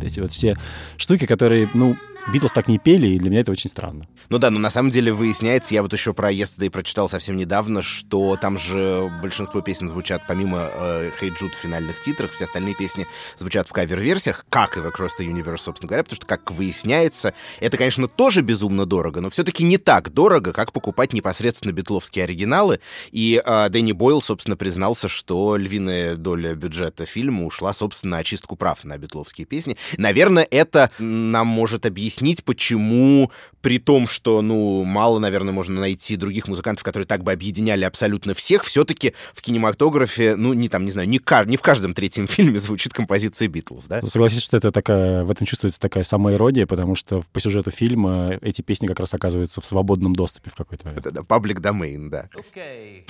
Эти 0.00 0.20
вот 0.20 0.32
все 0.32 0.56
штуки, 0.96 1.26
которые, 1.26 1.68
ну, 1.74 1.96
Битлз 2.30 2.52
так 2.52 2.68
не 2.68 2.78
пели, 2.78 3.06
и 3.06 3.18
для 3.18 3.30
меня 3.30 3.40
это 3.40 3.52
очень 3.52 3.70
странно. 3.70 4.06
Ну 4.28 4.36
да, 4.36 4.50
но 4.50 4.58
на 4.58 4.68
самом 4.68 4.90
деле 4.90 5.14
выясняется, 5.14 5.72
я 5.72 5.80
вот 5.80 5.94
еще 5.94 6.12
про 6.12 6.30
Yesterday 6.30 6.68
прочитал 6.68 7.08
совсем 7.08 7.38
недавно, 7.38 7.80
что 7.80 8.36
там 8.36 8.58
же 8.58 9.10
большинство 9.22 9.62
песен 9.62 9.88
звучат 9.88 10.22
помимо 10.28 10.68
э, 10.70 11.10
Hey 11.18 11.30
Jude 11.30 11.52
в 11.52 11.54
финальных 11.54 12.02
титрах, 12.02 12.32
все 12.32 12.44
остальные 12.44 12.74
песни 12.74 13.06
звучат 13.38 13.66
в 13.66 13.72
кавер-версиях, 13.72 14.44
как 14.50 14.76
и 14.76 14.80
в 14.80 14.86
Across 14.86 15.12
the 15.18 15.26
Universe, 15.26 15.56
собственно 15.56 15.88
говоря, 15.88 16.02
потому 16.04 16.16
что, 16.16 16.26
как 16.26 16.50
выясняется, 16.50 17.32
это, 17.60 17.78
конечно, 17.78 18.08
тоже 18.08 18.42
безумно 18.42 18.84
дорого, 18.84 19.22
но 19.22 19.30
все-таки 19.30 19.64
не 19.64 19.78
так 19.78 20.12
дорого, 20.12 20.52
как 20.52 20.72
покупать 20.72 21.14
непосредственно 21.14 21.72
битловские 21.72 22.24
оригиналы, 22.24 22.80
и 23.10 23.40
э, 23.42 23.68
Дэнни 23.70 23.92
Бойл, 23.92 24.20
собственно, 24.20 24.58
признался, 24.58 25.08
что 25.08 25.56
львиная 25.56 26.16
доля 26.16 26.54
бюджета 26.54 27.06
фильма 27.06 27.46
ушла, 27.46 27.72
собственно, 27.72 28.16
на 28.16 28.18
очистку 28.18 28.54
прав 28.54 28.84
на 28.84 28.98
битловские 28.98 29.46
песни. 29.46 29.78
Наверное, 29.96 30.46
это 30.50 30.90
нам 30.98 31.46
может 31.46 31.86
объяснить, 31.86 32.17
почему 32.44 33.30
при 33.60 33.78
том, 33.78 34.06
что, 34.06 34.40
ну, 34.40 34.84
мало, 34.84 35.18
наверное, 35.18 35.52
можно 35.52 35.80
найти 35.80 36.16
других 36.16 36.48
музыкантов, 36.48 36.84
которые 36.84 37.06
так 37.06 37.24
бы 37.24 37.32
объединяли 37.32 37.84
абсолютно 37.84 38.34
всех, 38.34 38.64
все-таки 38.64 39.14
в 39.34 39.42
кинематографе, 39.42 40.36
ну, 40.36 40.52
не 40.52 40.68
там, 40.68 40.84
не 40.84 40.90
знаю, 40.90 41.08
не, 41.08 41.20
не 41.46 41.56
в 41.56 41.62
каждом 41.62 41.94
третьем 41.94 42.26
фильме 42.28 42.58
звучит 42.58 42.92
композиция 42.92 43.48
Битлз, 43.48 43.86
да? 43.86 44.00
Ну, 44.02 44.08
Согласись, 44.08 44.42
что 44.42 44.56
это 44.56 44.70
такая, 44.70 45.24
в 45.24 45.30
этом 45.30 45.46
чувствуется 45.46 45.80
такая 45.80 46.04
самоиродия, 46.04 46.66
потому 46.66 46.94
что 46.94 47.24
по 47.32 47.40
сюжету 47.40 47.70
фильма 47.70 48.38
эти 48.42 48.62
песни 48.62 48.86
как 48.86 49.00
раз 49.00 49.14
оказываются 49.14 49.60
в 49.60 49.66
свободном 49.66 50.14
доступе 50.14 50.50
в 50.50 50.54
какой-то... 50.54 50.88
Это, 50.90 51.10
да, 51.10 51.22
паблик 51.22 51.60
домейн, 51.60 52.10
да. 52.10 52.28
Okay. 52.34 53.04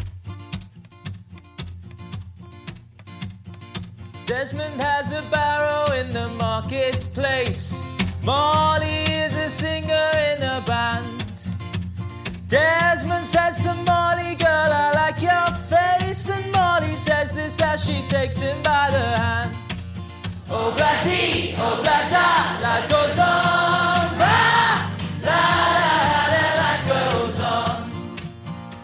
Desmond 4.28 4.78
has 4.78 5.12
a 5.12 5.22
barrow 5.30 5.90
in 5.94 6.12
the 6.12 6.28
marketplace. 6.38 7.88
Molly 8.28 9.04
is 9.24 9.34
a 9.38 9.48
singer 9.48 10.10
in 10.28 10.42
a 10.42 10.62
band. 10.66 11.24
Desmond 12.46 13.24
says 13.24 13.56
to 13.62 13.72
Molly, 13.86 14.34
girl, 14.34 14.70
I 14.70 14.90
like 14.94 15.22
your 15.22 15.46
face. 15.72 16.28
And 16.28 16.54
Molly 16.54 16.92
says 16.92 17.32
this 17.32 17.58
as 17.62 17.86
she 17.86 18.02
takes 18.06 18.38
him 18.38 18.60
by 18.62 18.90
the 18.90 19.06
hand. 19.22 19.56
Oh, 20.50 20.74
Blatty, 20.76 21.54
oh, 21.56 21.80
Blatta, 21.82 22.62
life 22.62 22.90
goes 22.90 23.18
on. 23.18 23.97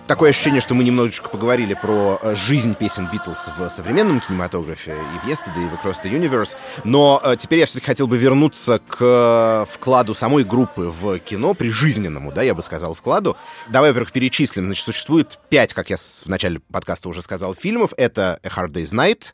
Такое 0.06 0.30
ощущение, 0.30 0.60
что 0.60 0.74
мы 0.74 0.84
немножечко 0.84 1.30
поговорили 1.30 1.72
про 1.72 2.18
э, 2.20 2.34
жизнь 2.34 2.74
песен 2.74 3.08
Битлз 3.10 3.50
в 3.56 3.70
современном 3.70 4.20
кинематографе, 4.20 4.92
и 4.92 5.18
в 5.26 5.30
Yesterday, 5.30 5.64
и 5.64 5.68
в 5.68 5.74
Across 5.74 6.02
the 6.04 6.12
Universe, 6.12 6.54
но 6.84 7.22
э, 7.24 7.36
теперь 7.38 7.60
я 7.60 7.64
все-таки 7.64 7.86
хотел 7.86 8.06
бы 8.06 8.18
вернуться 8.18 8.80
к 8.80 8.98
э, 9.00 9.64
вкладу 9.72 10.14
самой 10.14 10.44
группы 10.44 10.82
в 10.82 11.18
кино, 11.20 11.54
прижизненному, 11.54 12.32
да, 12.32 12.42
я 12.42 12.54
бы 12.54 12.62
сказал, 12.62 12.92
вкладу. 12.92 13.38
Давай, 13.70 13.92
во-первых, 13.92 14.12
перечислим. 14.12 14.66
Значит, 14.66 14.84
существует 14.84 15.40
пять, 15.48 15.72
как 15.72 15.88
я 15.88 15.96
в 15.96 16.26
начале 16.26 16.60
подкаста 16.70 17.08
уже 17.08 17.22
сказал, 17.22 17.54
фильмов. 17.54 17.94
Это 17.96 18.38
A 18.42 18.48
Hard 18.48 18.72
Day's 18.72 18.92
Night, 18.92 19.32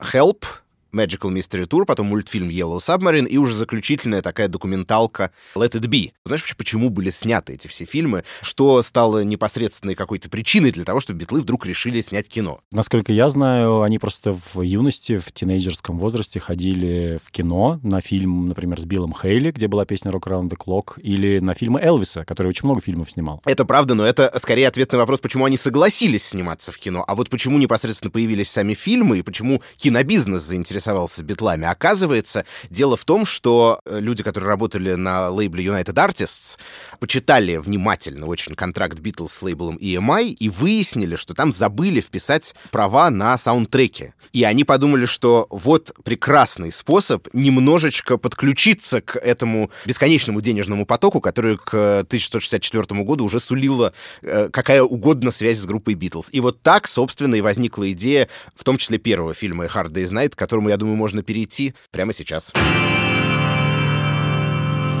Help, 0.00 0.44
Magical 0.92 1.32
Mystery 1.32 1.66
Tour, 1.66 1.84
потом 1.84 2.06
мультфильм 2.06 2.48
Yellow 2.48 2.78
Submarine 2.78 3.26
и 3.26 3.38
уже 3.38 3.54
заключительная 3.54 4.22
такая 4.22 4.48
документалка 4.48 5.30
Let 5.54 5.72
It 5.72 5.86
Be. 5.86 6.12
Знаешь 6.24 6.42
вообще, 6.42 6.54
почему 6.56 6.90
были 6.90 7.10
сняты 7.10 7.54
эти 7.54 7.68
все 7.68 7.84
фильмы? 7.84 8.24
Что 8.42 8.82
стало 8.82 9.24
непосредственной 9.24 9.94
какой-то 9.94 10.28
причиной 10.28 10.72
для 10.72 10.84
того, 10.84 11.00
чтобы 11.00 11.20
битлы 11.20 11.40
вдруг 11.40 11.66
решили 11.66 12.00
снять 12.00 12.28
кино? 12.28 12.60
Насколько 12.72 13.12
я 13.12 13.28
знаю, 13.28 13.82
они 13.82 13.98
просто 13.98 14.36
в 14.54 14.60
юности, 14.62 15.18
в 15.18 15.32
тинейджерском 15.32 15.98
возрасте 15.98 16.40
ходили 16.40 17.18
в 17.22 17.30
кино 17.30 17.80
на 17.82 18.00
фильм, 18.00 18.48
например, 18.48 18.80
с 18.80 18.84
Биллом 18.84 19.14
Хейли, 19.14 19.52
где 19.52 19.68
была 19.68 19.84
песня 19.84 20.10
Rock 20.10 20.28
Around 20.28 20.50
the 20.50 20.56
Clock, 20.56 21.00
или 21.00 21.38
на 21.38 21.54
фильмы 21.54 21.80
Элвиса, 21.80 22.24
который 22.24 22.48
очень 22.48 22.66
много 22.66 22.80
фильмов 22.80 23.10
снимал. 23.10 23.40
Это 23.44 23.64
правда, 23.64 23.94
но 23.94 24.04
это 24.04 24.32
скорее 24.38 24.68
ответ 24.68 24.92
на 24.92 24.98
вопрос, 24.98 25.20
почему 25.20 25.44
они 25.44 25.56
согласились 25.56 26.24
сниматься 26.24 26.72
в 26.72 26.78
кино. 26.78 27.04
А 27.06 27.14
вот 27.14 27.30
почему 27.30 27.58
непосредственно 27.58 28.10
появились 28.10 28.50
сами 28.50 28.74
фильмы 28.74 29.18
и 29.18 29.22
почему 29.22 29.62
кинобизнес 29.76 30.42
заинтересовался 30.42 30.79
битлами. 31.22 31.66
Оказывается, 31.66 32.44
дело 32.70 32.96
в 32.96 33.04
том, 33.04 33.26
что 33.26 33.80
э, 33.84 34.00
люди, 34.00 34.22
которые 34.22 34.48
работали 34.48 34.94
на 34.94 35.28
лейбле 35.28 35.64
United 35.64 35.94
Artists, 35.94 36.58
почитали 36.98 37.56
внимательно 37.56 38.26
очень 38.26 38.54
контракт 38.54 38.98
Битлз 38.98 39.32
с 39.32 39.42
лейблом 39.42 39.76
EMI 39.76 40.28
и 40.28 40.48
выяснили, 40.48 41.16
что 41.16 41.34
там 41.34 41.52
забыли 41.52 42.00
вписать 42.00 42.54
права 42.70 43.10
на 43.10 43.36
саундтреки. 43.38 44.12
И 44.32 44.44
они 44.44 44.64
подумали, 44.64 45.06
что 45.06 45.46
вот 45.50 45.92
прекрасный 46.04 46.72
способ 46.72 47.28
немножечко 47.32 48.16
подключиться 48.16 49.00
к 49.00 49.16
этому 49.16 49.70
бесконечному 49.86 50.40
денежному 50.40 50.86
потоку, 50.86 51.20
который 51.20 51.56
к 51.56 52.00
1964 52.00 53.02
году 53.02 53.24
уже 53.24 53.40
сулила 53.40 53.92
э, 54.22 54.48
какая 54.50 54.82
угодно 54.82 55.30
связь 55.30 55.58
с 55.58 55.66
группой 55.66 55.94
Битлз. 55.94 56.28
И 56.32 56.40
вот 56.40 56.62
так, 56.62 56.88
собственно, 56.88 57.34
и 57.34 57.40
возникла 57.40 57.90
идея, 57.92 58.28
в 58.54 58.64
том 58.64 58.76
числе 58.76 58.98
первого 58.98 59.34
фильма 59.34 59.66
«Hard 59.66 59.90
Day's 59.90 60.12
Night», 60.12 60.34
которому, 60.34 60.69
я 60.70 60.76
думаю, 60.76 60.96
можно 60.96 61.22
перейти 61.22 61.74
прямо 61.90 62.12
сейчас. 62.12 62.52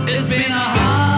It's 0.06 0.28
been 0.28 0.50
a 0.50 0.58
hard 0.58 1.09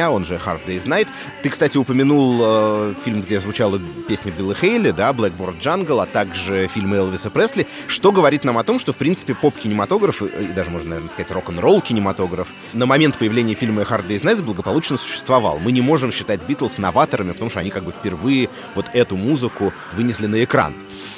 дня», 0.00 0.10
он 0.10 0.24
же 0.24 0.36
«Hard 0.36 0.64
Day's 0.66 0.86
Night». 0.86 1.08
Ты, 1.42 1.50
кстати, 1.50 1.76
упомянул 1.76 2.40
э, 2.42 2.94
фильм, 3.04 3.20
где 3.20 3.38
звучала 3.38 3.78
песня 4.08 4.32
Билла 4.32 4.54
Хейли, 4.54 4.92
да, 4.92 5.10
«Blackboard 5.10 5.60
Jungle», 5.60 6.02
а 6.02 6.06
также 6.06 6.68
фильмы 6.68 6.96
Элвиса 6.96 7.30
Пресли, 7.30 7.66
что 7.86 8.10
говорит 8.10 8.44
нам 8.44 8.56
о 8.56 8.64
том, 8.64 8.78
что, 8.78 8.92
в 8.92 8.96
принципе, 8.96 9.34
поп-кинематограф, 9.34 10.22
и 10.22 10.50
и 10.50 10.52
даже, 10.52 10.70
можно, 10.70 10.88
наверное, 10.88 11.10
сказать, 11.10 11.30
рок-н-ролл 11.32 11.82
кинематограф, 11.82 12.48
на 12.72 12.86
момент 12.86 13.18
появления 13.18 13.54
фильма 13.54 13.82
«Hard 13.82 14.06
Day's 14.06 14.22
Night» 14.22 14.42
благополучно 14.42 14.96
существовал. 14.96 15.58
Мы 15.58 15.70
не 15.70 15.82
можем 15.82 16.12
считать 16.12 16.46
Битлз 16.48 16.78
новаторами 16.78 17.32
в 17.32 17.38
том, 17.38 17.50
что 17.50 17.60
они 17.60 17.70
как 17.70 17.84
бы 17.84 17.92
впервые 17.92 18.48
вот 18.74 18.86
эту 18.94 19.16
музыку 19.16 19.72
вынесли 19.92 20.26
на 20.26 20.42
экран. 20.42 20.74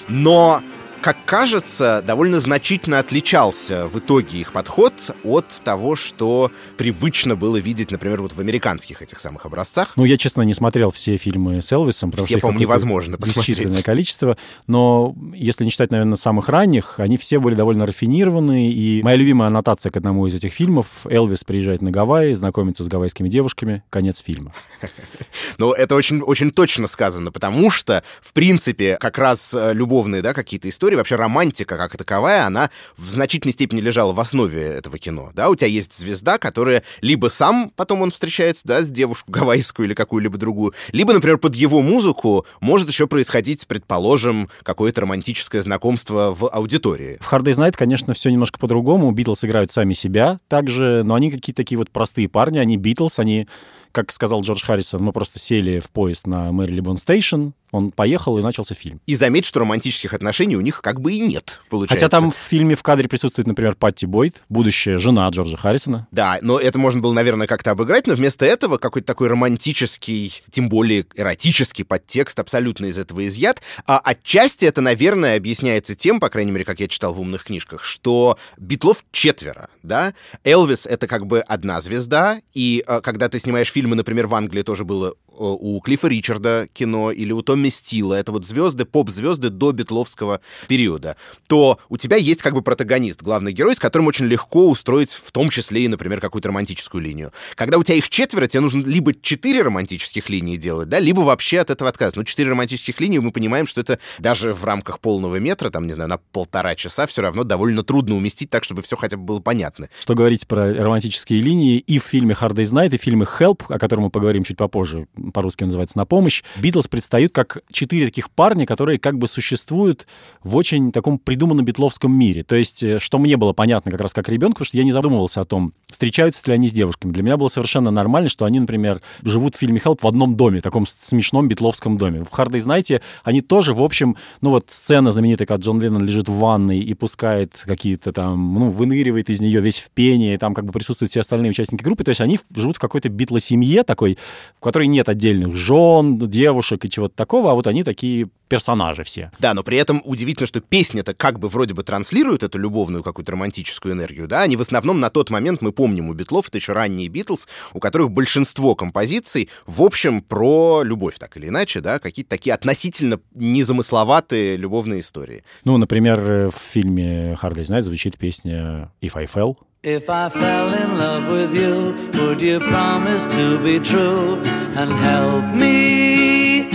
Но 0.09 0.61
как 1.03 1.25
кажется, 1.25 2.03
довольно 2.07 2.39
значительно 2.39 3.01
отличался 3.01 3.89
в 3.89 3.99
итоге 3.99 4.39
их 4.39 4.53
подход 4.53 4.95
от 5.25 5.49
того, 5.65 5.97
что 5.97 6.53
привычно 6.77 7.35
было 7.35 7.57
видеть, 7.57 7.91
например, 7.91 8.23
вот 8.23 8.33
в 8.33 8.39
американских 8.39 9.03
этих 9.03 9.19
самых 9.19 9.45
образцах. 9.45 9.95
Ну, 9.97 10.05
я, 10.05 10.17
честно, 10.17 10.43
не 10.43 10.55
смотрел 10.55 10.93
все 10.93 11.17
фильмы 11.17 11.61
с 11.61 11.73
Элвисом, 11.73 12.13
потому 12.13 12.27
Все, 12.27 12.37
что 12.37 12.43
по-моему, 12.43 12.61
невозможно 12.61 13.19
посмотреть. 13.19 13.83
количество, 13.83 14.39
но 14.69 15.15
если 15.35 15.65
не 15.65 15.71
считать, 15.71 15.91
наверное, 15.91 16.17
самых 16.17 16.49
ранних, 16.49 17.01
они 17.01 17.17
все 17.17 17.41
были 17.41 17.57
довольно 17.57 17.85
рафинированные, 17.85 18.73
и 18.73 19.03
моя 19.03 19.17
любимая 19.17 19.49
аннотация 19.49 19.91
к 19.91 19.97
одному 19.97 20.29
из 20.29 20.35
этих 20.35 20.53
фильмов— 20.53 20.87
Элвис 21.11 21.43
приезжает 21.43 21.83
на 21.83 21.91
Гавайи, 21.91 22.35
знакомится 22.35 22.85
с 22.85 22.89
гавайскими 22.89 23.29
девушками, 23.29 23.83
конец 23.91 24.23
фильма. 24.23 24.55
Но 25.59 25.75
это 25.75 25.97
очень, 25.97 26.21
очень 26.21 26.53
точно 26.53 26.87
сказано, 26.87 27.33
потому 27.33 27.73
что, 27.73 28.05
в 28.21 28.33
принципе, 28.33 28.97
как 29.01 29.19
раз 29.19 29.53
э, 29.53 29.73
любовные, 29.75 30.23
да, 30.23 30.33
какие-то 30.33 30.69
истории, 30.69 30.92
вообще 30.97 31.17
романтика 31.17 31.77
как 31.77 31.97
таковая, 31.97 32.47
она 32.47 32.71
в 32.97 33.09
значительной 33.09 33.53
степени 33.53 33.81
лежала 33.81 34.13
в 34.13 34.21
основе 34.21 34.63
этого 34.63 34.99
кино, 34.99 35.31
да, 35.35 35.51
у 35.51 35.57
тебя 35.57 35.69
есть 35.69 35.97
звезда, 35.97 36.39
которая 36.39 36.83
либо 37.01 37.29
сам 37.29 37.71
потом 37.75 38.03
он 38.03 38.11
встречается, 38.11 38.63
да, 38.67 38.83
с 38.83 38.91
девушку 38.91 39.31
гавайскую 39.33 39.87
или 39.87 39.95
какую-либо 39.95 40.39
другую, 40.39 40.75
либо, 40.93 41.13
например, 41.13 41.39
под 41.39 41.55
его 41.55 41.83
музыку 41.83 42.47
может 42.61 42.89
еще 42.89 43.07
происходить, 43.07 43.67
предположим, 43.67 44.49
какое-то 44.63 45.03
романтическое 45.03 45.63
знакомство 45.63 46.35
в 46.39 46.49
аудитории. 46.49 47.19
В 47.21 47.33
Hard 47.33 47.43
Day's 47.43 47.57
Night, 47.57 47.75
конечно, 47.77 48.15
все 48.15 48.31
немножко 48.31 48.59
по-другому. 48.59 49.11
Битлз 49.11 49.45
играют 49.45 49.73
сами 49.73 49.93
себя 49.93 50.39
также, 50.49 51.03
но 51.05 51.15
они 51.15 51.31
какие-то 51.31 51.63
такие 51.63 51.79
вот 51.79 51.91
простые 51.91 52.29
парни, 52.29 52.59
они 52.59 52.77
Битлз, 52.77 53.19
они 53.19 53.49
как 53.93 54.11
сказал 54.11 54.41
Джордж 54.41 54.65
Харрисон, 54.65 55.03
мы 55.03 55.13
просто 55.13 55.39
сели 55.39 55.79
в 55.79 55.91
поезд 55.91 56.27
на 56.27 56.51
Marylebone 56.51 56.97
Station, 56.97 57.51
он 57.73 57.91
поехал, 57.91 58.39
и 58.39 58.43
начался 58.43 58.75
фильм. 58.75 59.01
И 59.07 59.15
заметь, 59.17 59.47
что 59.47 59.61
романтических 59.61 60.13
отношений 60.13 60.57
у 60.57 60.61
них 60.61 60.83
как 60.83 61.01
бы 61.01 61.15
и 61.15 61.21
нет, 61.21 61.63
получается. 61.71 62.07
Хотя 62.07 62.09
там 62.09 62.31
в 62.31 62.37
фильме 62.37 62.77
в 62.77 62.83
кадре 62.83 63.09
присутствует, 63.09 63.49
например, 63.49 63.75
Патти 63.75 64.07
Бойд, 64.07 64.37
будущая 64.49 64.99
жена 64.99 65.29
Джорджа 65.31 65.57
Харрисона. 65.57 66.07
Да, 66.13 66.39
но 66.43 66.59
это 66.61 66.79
можно 66.79 67.01
было, 67.01 67.13
наверное, 67.13 67.47
как-то 67.47 67.71
обыграть, 67.71 68.07
но 68.07 68.15
вместо 68.15 68.45
этого 68.45 68.77
какой-то 68.77 69.07
такой 69.07 69.29
романтический, 69.29 70.43
тем 70.51 70.69
более 70.69 71.07
эротический 71.17 71.85
подтекст 71.85 72.39
абсолютно 72.39 72.87
из 72.87 72.99
этого 72.99 73.27
изъят. 73.27 73.63
А 73.87 73.99
отчасти 73.99 74.67
это, 74.67 74.83
наверное, 74.83 75.39
объясняется 75.39 75.95
тем, 75.95 76.21
по 76.21 76.29
крайней 76.29 76.53
мере, 76.53 76.67
как 76.67 76.79
я 76.79 76.89
читал 76.89 77.15
в 77.15 77.21
умных 77.21 77.45
книжках, 77.45 77.83
что 77.83 78.39
Битлов 78.59 79.05
четверо, 79.13 79.71
да? 79.83 80.13
Элвис— 80.45 80.87
это 80.93 81.07
как 81.07 81.27
бы 81.27 81.41
одна 81.41 81.81
звезда, 81.81 82.41
и 82.53 82.85
э, 82.87 83.01
когда 83.01 83.31
ты 83.31 83.39
снимаешь 83.39 83.73
фильмы, 83.73 83.97
например, 83.97 84.27
в 84.27 84.35
Англии 84.35 84.63
тоже 84.63 84.85
было 84.85 85.15
у 85.39 85.81
Клиффа 85.81 86.09
Ричарда 86.09 86.69
кино 86.73 87.11
или 87.11 87.33
у 87.33 87.43
Томми 87.43 87.69
Стила, 87.69 88.15
это 88.15 88.33
вот 88.33 88.47
звезды, 88.47 88.85
поп-звезды 88.85 89.51
до 89.51 89.73
битловского 89.73 90.41
периода, 90.69 91.17
то 91.49 91.79
у 91.89 91.97
тебя 91.97 92.17
есть 92.17 92.43
как 92.43 92.55
бы 92.55 92.63
протагонист, 92.63 93.23
главный 93.23 93.53
герой, 93.53 93.75
с 93.75 93.79
которым 93.79 94.07
очень 94.07 94.27
легко 94.27 94.69
устроить 94.69 95.11
в 95.11 95.33
том 95.33 95.51
числе 95.51 95.85
и, 95.85 95.89
например, 95.89 96.21
какую-то 96.21 96.49
романтическую 96.49 97.03
линию. 97.03 97.33
Когда 97.55 97.79
у 97.79 97.83
тебя 97.83 97.97
их 97.97 98.09
четверо, 98.09 98.47
тебе 98.47 98.61
нужно 98.61 98.85
либо 98.85 99.15
четыре 99.15 99.63
романтических 99.63 100.29
линии 100.29 100.57
делать, 100.57 100.89
да, 100.89 100.99
либо 100.99 101.21
вообще 101.21 101.61
от 101.61 101.71
этого 101.71 101.91
отказаться. 101.91 102.19
Ну, 102.19 102.25
четыре 102.25 102.51
романтических 102.51 103.01
линии, 103.01 103.19
мы 103.19 103.33
понимаем, 103.33 103.67
что 103.67 103.81
это 103.81 103.99
даже 104.19 104.53
в 104.53 104.65
рамках 104.65 105.01
полного 105.01 105.37
метра, 105.37 105.71
там, 105.71 105.87
не 105.87 105.93
знаю, 105.93 106.11
на 106.11 106.19
полтора 106.19 106.75
часа 106.75 107.07
все 107.07 107.23
равно 107.23 107.45
довольно 107.45 107.83
трудно 107.83 108.17
уместить 108.17 108.51
так, 108.51 108.65
чтобы 108.65 108.83
все 108.83 108.97
хотя 108.97 109.17
бы 109.17 109.25
было 109.25 109.41
понятно. 109.41 109.89
Что 110.01 110.15
говорить 110.15 110.47
про 110.47 110.73
романтические 110.73 111.41
линии 111.41 111.79
и 111.79 111.99
в 111.99 112.05
фильме 112.05 112.37
Hard 112.39 112.55
Day's 112.55 112.73
Night, 112.73 112.95
и 112.95 112.99
в 112.99 113.03
фильме 113.03 113.27
Help, 113.39 113.63
о 113.69 113.79
котором 113.79 114.05
мы 114.05 114.11
поговорим 114.11 114.45
чуть 114.45 114.57
попозже, 114.57 115.07
по-русски 115.31 115.65
называется 115.65 115.99
«На 115.99 116.05
помощь», 116.05 116.43
Битлз 116.57 116.89
предстают 116.89 117.33
как 117.33 117.63
четыре 117.71 118.07
таких 118.07 118.31
парня, 118.31 118.67
которые 118.67 118.99
как 118.99 119.19
бы 119.19 119.29
существуют 119.29 120.07
в 120.43 120.57
очень 120.57 120.93
таком 120.93 121.19
придуманном 121.19 121.65
битловском 121.65 122.13
мире. 122.13 122.43
То 122.45 122.57
есть, 122.57 122.83
э, 122.83 122.99
что 122.99 123.19
мне 123.19 123.37
было 123.37 123.53
понятно 123.53 123.91
как 123.91 124.01
раз 124.01 124.13
как 124.13 124.29
ребенку, 124.29 124.55
потому 124.55 124.67
что 124.67 124.77
я 124.77 124.85
не 124.85 124.93
задумывался 124.93 125.41
о 125.41 125.45
том, 125.45 125.73
встречаются 125.89 126.43
ли 126.47 126.55
они 126.55 126.69
с 126.69 126.73
девушками. 126.73 127.13
Для 127.13 127.23
меня 127.23 127.37
было 127.37 127.49
совершенно 127.49 127.91
нормально, 127.91 128.29
что 128.29 128.45
они, 128.45 128.61
например, 128.61 129.01
живут 129.23 129.55
в 129.55 129.59
фильме 129.59 129.81
«Help» 129.85 129.99
в 130.03 130.07
одном 130.07 130.37
доме, 130.37 130.61
таком 130.61 130.87
смешном 130.87 131.49
битловском 131.49 131.99
доме. 131.99 132.25
В 132.25 132.33
«Hard 132.33 132.51
Day's 132.51 132.67
Night» 132.67 133.01
они 133.25 133.41
тоже, 133.41 133.75
в 133.75 133.83
общем, 133.83 134.17
ну 134.41 134.51
вот 134.51 134.67
сцена 134.71 135.11
знаменитая, 135.11 135.47
когда 135.47 135.63
Джон 135.63 135.81
Леннон 135.81 136.05
лежит 136.05 136.29
в 136.29 136.35
ванной 136.35 136.81
и 136.81 136.95
пускает 136.95 137.63
какие-то 137.65 138.13
там, 138.13 138.55
ну, 138.55 138.71
выныривает 138.71 139.31
из 139.31 139.41
нее 139.41 139.61
весь 139.61 139.79
в 139.79 139.91
пене, 139.91 140.35
и 140.35 140.39
там 140.39 140.55
как 140.55 140.65
бы 140.65 140.73
присутствуют 140.73 141.11
все 141.11 141.21
остальные 141.21 141.51
участники 141.51 141.83
группы. 141.83 142.05
То 142.05 142.11
есть 142.11 142.21
они 142.21 142.39
живут 142.55 142.77
в 142.77 142.81
какой-то 142.81 143.09
битлосемье 143.09 143.83
такой, 143.85 144.19
в 144.57 144.61
которой 144.61 144.89
нет 144.89 145.09
отдельных 145.13 145.57
жен, 145.57 146.19
девушек 146.19 146.85
и 146.85 146.91
чего-то 146.91 147.15
такого, 147.15 147.53
а 147.53 147.55
вот 147.55 147.67
они 147.67 147.85
такие 147.85 148.29
персонажи 148.49 149.03
все. 149.03 149.31
Да, 149.39 149.55
но 149.55 149.63
при 149.63 149.79
этом 149.79 150.03
удивительно, 150.05 150.47
что 150.47 150.61
песня-то 150.61 151.15
как 151.15 151.39
бы 151.39 151.49
вроде 151.49 151.73
бы 151.73 151.83
транслирует 151.85 152.43
эту 152.43 152.59
любовную 152.59 153.03
какую-то 153.03 153.33
романтическую 153.33 153.95
энергию, 153.95 154.29
да, 154.29 154.43
они 154.43 154.57
в 154.57 154.61
основном 154.61 155.01
на 155.01 155.09
тот 155.09 155.31
момент, 155.31 155.63
мы 155.63 155.73
помним 155.73 156.11
у 156.11 156.13
Битлов, 156.13 156.49
это 156.49 156.59
еще 156.59 156.73
ранние 156.73 157.09
Битлз, 157.09 157.49
у 157.73 157.81
которых 157.81 158.11
большинство 158.11 158.75
композиций, 158.75 159.49
в 159.67 159.81
общем, 159.81 160.21
про 160.21 160.83
любовь, 160.83 161.19
так 161.19 161.37
или 161.39 161.49
иначе, 161.49 161.81
да, 161.81 161.99
какие-то 161.99 162.29
такие 162.29 162.53
относительно 162.53 163.21
незамысловатые 163.35 164.57
любовные 164.57 165.01
истории. 165.01 165.45
Ну, 165.65 165.79
например, 165.79 166.51
в 166.51 166.59
фильме 166.59 167.39
«Hard 167.41 167.55
Day's 167.55 167.71
Night» 167.71 167.83
звучит 167.83 168.19
песня 168.19 168.93
«If 169.01 169.13
I 169.15 169.25
Fell», 169.25 169.57
If 169.85 170.09
I 170.09 170.29
fell 170.29 170.73
in 170.75 170.97
love 170.97 171.29
with 171.29 171.57
you, 171.57 171.97
would 172.21 172.41
you 172.41 172.61
promise 172.61 173.27
to 173.27 173.59
be 173.65 173.81
true 173.81 174.41
and 174.77 174.93
help 174.93 175.53
me 175.53 176.71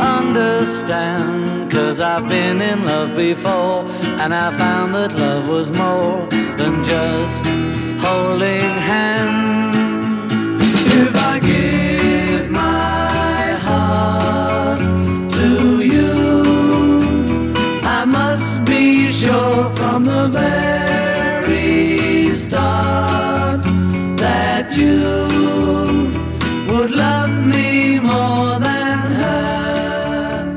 understand? 0.00 1.70
Cause 1.70 2.00
I've 2.00 2.26
been 2.26 2.62
in 2.62 2.82
love 2.86 3.14
before 3.14 3.84
and 4.22 4.32
I 4.32 4.56
found 4.56 4.94
that 4.94 5.12
love 5.12 5.46
was 5.46 5.70
more 5.70 6.26
than 6.56 6.82
just 6.82 7.44
holding 8.00 8.72
hands. 8.90 9.76
If 10.94 11.14
I 11.14 11.38
give 11.40 12.50
my 12.50 13.52
heart 13.68 14.78
to 15.32 15.82
you, 15.84 17.02
I 17.82 18.06
must 18.06 18.64
be 18.64 19.10
sure 19.12 19.68
from 19.76 20.04
the 20.04 20.28
very 20.28 20.95
start 22.46 23.62
that 24.22 24.68
you 24.76 24.98
would 26.68 26.90
love 26.90 27.32
me 27.52 27.98
more 28.00 28.58
than 28.60 28.98
her. 29.20 30.56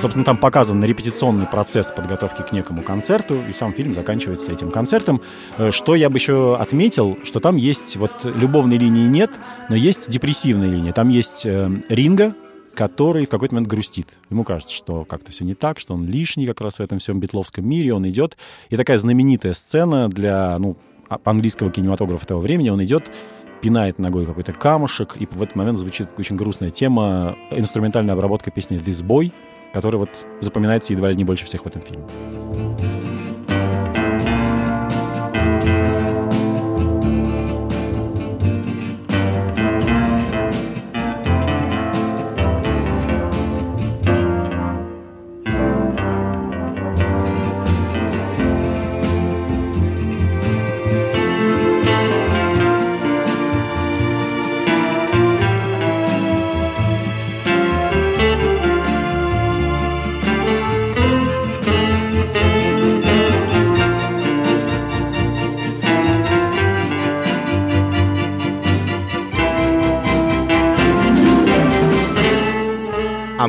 Собственно, 0.00 0.24
там 0.24 0.38
показан 0.38 0.82
репетиционный 0.84 1.46
процесс 1.46 1.92
подготовки 1.94 2.42
к 2.42 2.52
некому 2.52 2.82
концерту, 2.82 3.42
и 3.48 3.52
сам 3.52 3.74
фильм 3.74 3.92
заканчивается 3.92 4.52
этим 4.52 4.70
концертом. 4.70 5.20
Э, 5.58 5.70
Что 5.70 5.94
я 5.94 6.08
бы 6.08 6.16
еще 6.16 6.56
отметил, 6.56 7.18
что 7.24 7.40
там 7.40 7.56
есть, 7.56 7.96
вот 7.96 8.24
любовной 8.24 8.78
линии 8.78 9.06
нет, 9.06 9.30
но 9.68 9.76
есть 9.76 10.08
депрессивная 10.08 10.68
линия. 10.68 10.92
Там 10.92 11.10
есть 11.10 11.44
э, 11.44 11.70
Ринга, 11.90 12.32
который 12.78 13.26
в 13.26 13.28
какой-то 13.28 13.56
момент 13.56 13.68
грустит. 13.68 14.06
Ему 14.30 14.44
кажется, 14.44 14.72
что 14.72 15.04
как-то 15.04 15.32
все 15.32 15.44
не 15.44 15.54
так, 15.54 15.80
что 15.80 15.94
он 15.94 16.06
лишний 16.06 16.46
как 16.46 16.60
раз 16.60 16.76
в 16.76 16.80
этом 16.80 17.00
всем 17.00 17.18
битловском 17.18 17.68
мире, 17.68 17.92
он 17.92 18.08
идет. 18.08 18.36
И 18.70 18.76
такая 18.76 18.98
знаменитая 18.98 19.52
сцена 19.52 20.08
для, 20.08 20.56
ну, 20.60 20.76
а- 21.08 21.18
английского 21.24 21.72
кинематографа 21.72 22.24
того 22.24 22.40
времени, 22.40 22.70
он 22.70 22.80
идет, 22.84 23.10
пинает 23.62 23.98
ногой 23.98 24.26
какой-то 24.26 24.52
камушек, 24.52 25.16
и 25.18 25.26
в 25.26 25.42
этот 25.42 25.56
момент 25.56 25.76
звучит 25.76 26.10
очень 26.18 26.36
грустная 26.36 26.70
тема, 26.70 27.36
инструментальная 27.50 28.14
обработка 28.14 28.52
песни 28.52 28.78
«This 28.78 29.04
Boy», 29.04 29.32
которая 29.74 29.98
вот 29.98 30.10
запоминается 30.40 30.92
едва 30.92 31.08
ли 31.08 31.16
не 31.16 31.24
больше 31.24 31.46
всех 31.46 31.64
в 31.64 31.66
этом 31.66 31.82
фильме. 31.82 32.06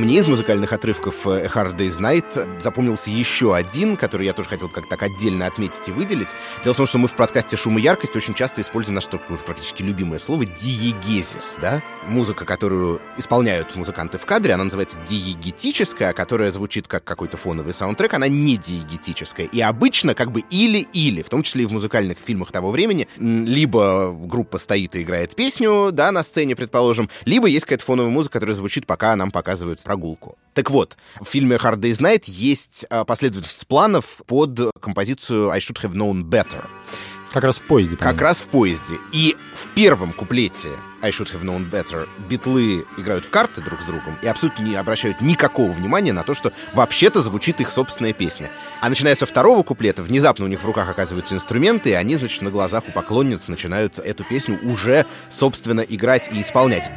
Мне 0.10 0.18
из 0.18 0.28
музыкальных 0.28 0.74
отрывков 0.74 1.28
э, 1.28 1.46
A 1.46 1.46
Hard 1.46 1.78
Day's 1.78 2.00
Night 2.00 2.60
запомнился 2.60 3.12
еще 3.12 3.54
один, 3.54 3.96
который 3.96 4.26
я 4.26 4.34
тоже 4.34 4.50
хотел 4.50 4.68
как-то 4.68 4.96
отдельно 4.96 5.46
отметить 5.46 5.88
и 5.88 5.92
выделить. 5.92 6.30
Дело 6.64 6.74
в 6.74 6.78
том, 6.78 6.88
что 6.88 6.98
мы 6.98 7.08
в 7.08 7.14
подкасте 7.14 7.56
«Шум 7.56 7.78
и 7.78 7.82
яркость» 7.84 8.16
очень 8.16 8.34
часто 8.34 8.62
используем 8.62 8.96
наше 8.96 9.08
такое 9.08 9.38
уже 9.38 9.46
практически 9.46 9.84
любимое 9.84 10.18
слово 10.18 10.46
«диегезис», 10.48 11.60
да? 11.62 11.84
Музыка, 12.08 12.46
которую 12.46 13.00
исполняют 13.18 13.76
музыканты 13.76 14.18
в 14.18 14.26
кадре, 14.26 14.56
она 14.56 14.64
называется 14.64 15.00
диегетическая, 15.08 16.14
которая 16.14 16.50
звучит 16.50 16.88
как 16.88 17.04
какой-то 17.04 17.38
фоновый 17.38 17.76
саундтрек, 17.76 18.12
она 18.16 18.28
не 18.28 18.58
диегетическая. 18.58 19.46
И 19.46 19.62
обычно 19.62 20.16
как 20.16 20.32
бы 20.32 20.40
или-или, 20.50 21.22
в 21.22 21.30
том 21.30 21.44
числе 21.44 21.66
и 21.66 21.68
в 21.68 21.72
музыкальных 21.72 22.18
фильмах 22.18 22.52
того 22.52 22.72
времени, 22.72 23.08
либо 23.18 24.12
группа 24.12 24.58
стоит 24.58 24.96
и 24.96 25.04
играет 25.04 25.36
песню, 25.36 25.92
да, 25.92 26.12
на 26.12 26.24
сцене, 26.24 26.56
предположим, 26.56 27.12
либо 27.26 27.46
есть 27.46 27.66
какая-то 27.66 27.86
фоновая 27.86 28.10
музыка, 28.10 28.34
которая 28.40 28.56
звучит, 28.56 28.88
пока 28.88 29.16
нам 29.16 29.30
показывают 29.30 29.84
прогулку. 29.84 29.99
Так 30.54 30.72
вот, 30.72 30.98
в 31.20 31.26
фильме 31.26 31.56
Hard 31.56 31.78
Day's 31.78 32.02
Night 32.02 32.24
есть 32.26 32.86
а, 32.90 33.06
последовательность 33.06 33.68
планов 33.68 34.22
под 34.28 34.72
композицию 34.82 35.50
I 35.52 35.60
Should 35.60 35.82
Have 35.84 35.94
Known 35.94 36.24
Better. 36.24 36.66
Как 37.32 37.44
раз 37.44 37.58
в 37.58 37.64
поезде. 37.64 37.96
Как 37.96 38.00
по-моему. 38.00 38.22
раз 38.24 38.38
в 38.40 38.50
поезде. 38.50 38.96
И 39.14 39.38
в 39.54 39.68
первом 39.76 40.14
куплете 40.14 40.70
I 41.02 41.12
Should 41.12 41.32
Have 41.34 41.44
Known 41.44 41.70
Better 41.70 42.10
битлы 42.28 42.86
играют 42.98 43.26
в 43.26 43.30
карты 43.30 43.62
друг 43.62 43.82
с 43.82 43.86
другом 43.86 44.18
и 44.24 44.28
абсолютно 44.28 44.64
не 44.64 44.76
обращают 44.76 45.22
никакого 45.22 45.72
внимания 45.72 46.12
на 46.12 46.24
то, 46.24 46.34
что 46.34 46.52
вообще-то 46.74 47.22
звучит 47.22 47.62
их 47.62 47.72
собственная 47.72 48.14
песня. 48.14 48.50
А 48.82 48.90
начиная 48.90 49.16
со 49.16 49.28
второго 49.28 49.64
куплета, 49.64 50.02
внезапно 50.02 50.46
у 50.46 50.48
них 50.48 50.62
в 50.62 50.66
руках 50.66 50.90
оказываются 50.90 51.36
инструменты, 51.36 51.92
и 51.92 51.94
они, 51.94 52.16
значит, 52.16 52.42
на 52.42 52.50
глазах 52.50 52.84
у 52.88 52.92
поклонниц 52.92 53.48
начинают 53.48 54.00
эту 54.00 54.24
песню 54.24 54.60
уже, 54.64 55.06
собственно, 55.30 55.82
играть 55.82 56.30
и 56.34 56.42
исполнять. 56.42 56.92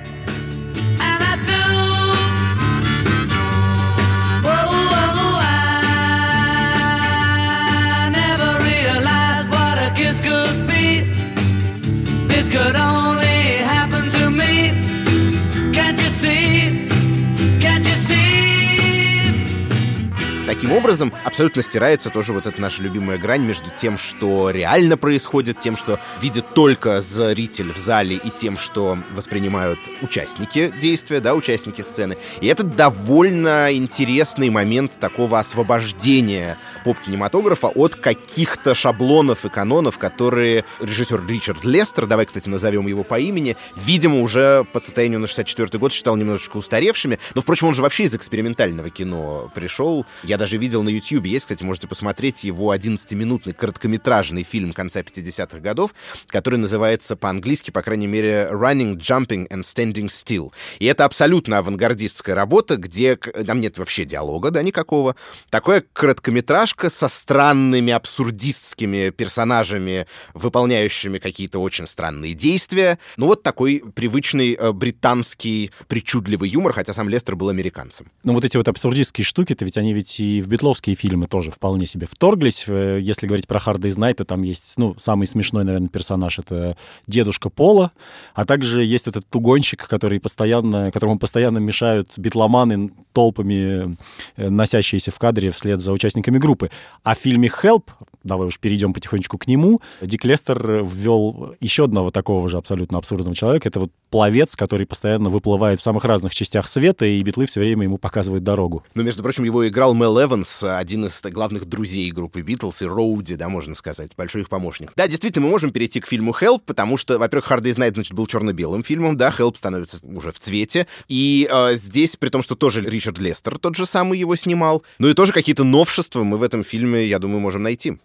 Таким 20.52 20.72
образом, 20.72 21.14
абсолютно 21.24 21.62
стирается 21.62 22.10
тоже 22.10 22.34
вот 22.34 22.46
эта 22.46 22.60
наша 22.60 22.82
любимая 22.82 23.16
грань 23.16 23.40
между 23.40 23.70
тем, 23.74 23.96
что 23.96 24.50
реально 24.50 24.98
происходит, 24.98 25.58
тем, 25.58 25.78
что 25.78 25.98
видит 26.20 26.52
только 26.52 27.00
зритель 27.00 27.72
в 27.72 27.78
зале, 27.78 28.16
и 28.16 28.28
тем, 28.28 28.58
что 28.58 28.98
воспринимают 29.12 29.78
участники 30.02 30.70
действия, 30.78 31.20
да, 31.20 31.34
участники 31.34 31.80
сцены. 31.80 32.18
И 32.42 32.48
это 32.48 32.64
довольно 32.64 33.74
интересный 33.74 34.50
момент 34.50 34.98
такого 35.00 35.38
освобождения 35.38 36.58
поп-кинематографа 36.84 37.68
от 37.68 37.94
каких-то 37.94 38.74
шаблонов 38.74 39.46
и 39.46 39.48
канонов, 39.48 39.96
которые 39.96 40.66
режиссер 40.80 41.26
Ричард 41.26 41.64
Лестер, 41.64 42.04
давай, 42.04 42.26
кстати, 42.26 42.50
назовем 42.50 42.86
его 42.88 43.04
по 43.04 43.18
имени, 43.18 43.56
видимо, 43.74 44.20
уже 44.20 44.64
по 44.74 44.80
состоянию 44.80 45.18
на 45.18 45.26
64 45.26 45.78
год 45.78 45.94
считал 45.94 46.16
немножечко 46.16 46.58
устаревшими. 46.58 47.18
Но, 47.34 47.40
впрочем, 47.40 47.68
он 47.68 47.74
же 47.74 47.80
вообще 47.80 48.04
из 48.04 48.14
экспериментального 48.14 48.90
кино 48.90 49.50
пришел. 49.54 50.04
Я 50.22 50.41
даже 50.42 50.56
видел 50.56 50.82
на 50.82 50.88
YouTube, 50.88 51.26
есть, 51.26 51.44
кстати, 51.44 51.62
можете 51.62 51.86
посмотреть 51.86 52.42
его 52.42 52.74
11-минутный 52.74 53.52
короткометражный 53.52 54.42
фильм 54.42 54.72
конца 54.72 54.98
50-х 54.98 55.60
годов, 55.60 55.94
который 56.26 56.56
называется 56.56 57.14
по-английски, 57.14 57.70
по 57.70 57.80
крайней 57.80 58.08
мере, 58.08 58.48
Running, 58.50 58.96
Jumping 58.96 59.46
and 59.50 59.60
Standing 59.60 60.08
Still. 60.08 60.52
И 60.80 60.86
это 60.86 61.04
абсолютно 61.04 61.58
авангардистская 61.58 62.34
работа, 62.34 62.76
где 62.76 63.14
там 63.14 63.60
нет 63.60 63.78
вообще 63.78 64.04
диалога, 64.04 64.50
да, 64.50 64.64
никакого. 64.64 65.14
Такое 65.48 65.84
короткометражка 65.92 66.90
со 66.90 67.06
странными 67.06 67.92
абсурдистскими 67.92 69.10
персонажами, 69.10 70.08
выполняющими 70.34 71.18
какие-то 71.18 71.60
очень 71.60 71.86
странные 71.86 72.34
действия. 72.34 72.98
Ну 73.16 73.28
вот 73.28 73.44
такой 73.44 73.84
привычный 73.94 74.54
э, 74.54 74.72
британский 74.72 75.70
причудливый 75.86 76.48
юмор, 76.48 76.72
хотя 76.72 76.92
сам 76.92 77.08
Лестер 77.08 77.36
был 77.36 77.48
американцем. 77.48 78.08
Ну 78.24 78.34
вот 78.34 78.44
эти 78.44 78.56
вот 78.56 78.66
абсурдистские 78.66 79.24
штуки-то, 79.24 79.64
ведь 79.64 79.78
они 79.78 79.94
ведь 79.94 80.18
и 80.18 80.31
в 80.40 80.48
битловские 80.48 80.96
фильмы 80.96 81.26
тоже 81.26 81.50
вполне 81.50 81.86
себе 81.86 82.06
вторглись. 82.10 82.64
Э, 82.66 82.98
если 83.00 83.26
говорить 83.26 83.46
про 83.46 83.58
Hard 83.58 83.78
Day's 83.78 83.96
Night, 83.96 84.14
то 84.14 84.24
там 84.24 84.42
есть, 84.42 84.74
ну, 84.76 84.94
самый 84.98 85.26
смешной, 85.26 85.64
наверное, 85.64 85.88
персонаж— 85.88 86.38
это 86.40 86.76
дедушка 87.06 87.50
Пола, 87.50 87.92
а 88.34 88.44
также 88.44 88.84
есть 88.84 89.08
этот 89.08 89.26
тугонщик, 89.28 89.86
который 89.86 90.20
постоянно, 90.20 90.90
которому 90.90 91.18
постоянно 91.18 91.58
мешают 91.58 92.12
битломаны 92.16 92.90
толпами, 93.12 93.96
э, 94.36 94.48
носящиеся 94.48 95.10
в 95.10 95.18
кадре 95.18 95.50
вслед 95.50 95.80
за 95.80 95.92
участниками 95.92 96.38
группы. 96.38 96.70
А 97.02 97.14
в 97.14 97.18
фильме 97.18 97.48
«Help», 97.48 97.90
давай 98.24 98.48
уж 98.48 98.58
перейдем 98.58 98.92
потихонечку 98.92 99.38
к 99.38 99.46
нему, 99.46 99.80
Дик 100.00 100.24
Лестер 100.24 100.84
ввел 100.84 101.54
еще 101.60 101.84
одного 101.84 102.10
такого 102.10 102.48
же 102.48 102.56
абсолютно 102.56 102.98
абсурдного 102.98 103.34
человека. 103.34 103.68
Это 103.68 103.80
вот 103.80 103.90
пловец, 104.10 104.56
который 104.56 104.86
постоянно 104.86 105.30
выплывает 105.30 105.80
в 105.80 105.82
самых 105.82 106.04
разных 106.04 106.34
частях 106.34 106.68
света, 106.68 107.06
и 107.06 107.22
битлы 107.22 107.46
все 107.46 107.60
время 107.60 107.84
ему 107.84 107.98
показывают 107.98 108.44
дорогу. 108.44 108.84
Но, 108.94 109.02
между 109.02 109.22
прочим, 109.22 109.44
его 109.44 109.66
играл 109.66 109.94
Мел 109.94 110.22
Эванс, 110.22 110.62
один 110.62 111.06
из 111.06 111.20
главных 111.22 111.64
друзей 111.64 112.10
группы 112.10 112.42
Битлз 112.42 112.82
и 112.82 112.86
Роуди, 112.86 113.36
да, 113.36 113.48
можно 113.48 113.74
сказать, 113.74 114.14
большой 114.16 114.42
их 114.42 114.48
помощник. 114.48 114.92
Да, 114.96 115.08
действительно, 115.08 115.46
мы 115.46 115.50
можем 115.50 115.72
перейти 115.72 116.00
к 116.00 116.06
фильму 116.06 116.32
«Help», 116.38 116.62
потому 116.66 116.96
что, 116.96 117.18
во-первых, 117.18 117.50
«Hard 117.50 117.62
Day's 117.62 117.76
Night», 117.76 117.94
значит, 117.94 118.12
был 118.12 118.26
черно-белым 118.26 118.82
фильмом, 118.82 119.16
да, 119.16 119.34
«Help» 119.36 119.56
становится 119.56 119.98
уже 120.06 120.30
в 120.30 120.38
цвете, 120.38 120.86
и 121.08 121.48
э, 121.50 121.76
здесь, 121.76 122.16
при 122.16 122.28
том, 122.28 122.42
что 122.42 122.54
тоже 122.54 122.82
Ричард 122.82 123.18
Лестер 123.18 123.58
тот 123.58 123.76
же 123.76 123.86
самый 123.86 124.18
его 124.18 124.36
снимал, 124.36 124.82
ну 124.98 125.08
и 125.08 125.14
тоже 125.14 125.32
какие-то 125.32 125.64
новшества 125.64 126.22
мы 126.22 126.36
в 126.36 126.42
этом 126.42 126.64
фильме, 126.64 127.06
я 127.06 127.18
думаю, 127.18 127.40
можем 127.40 127.62
найти. 127.62 127.98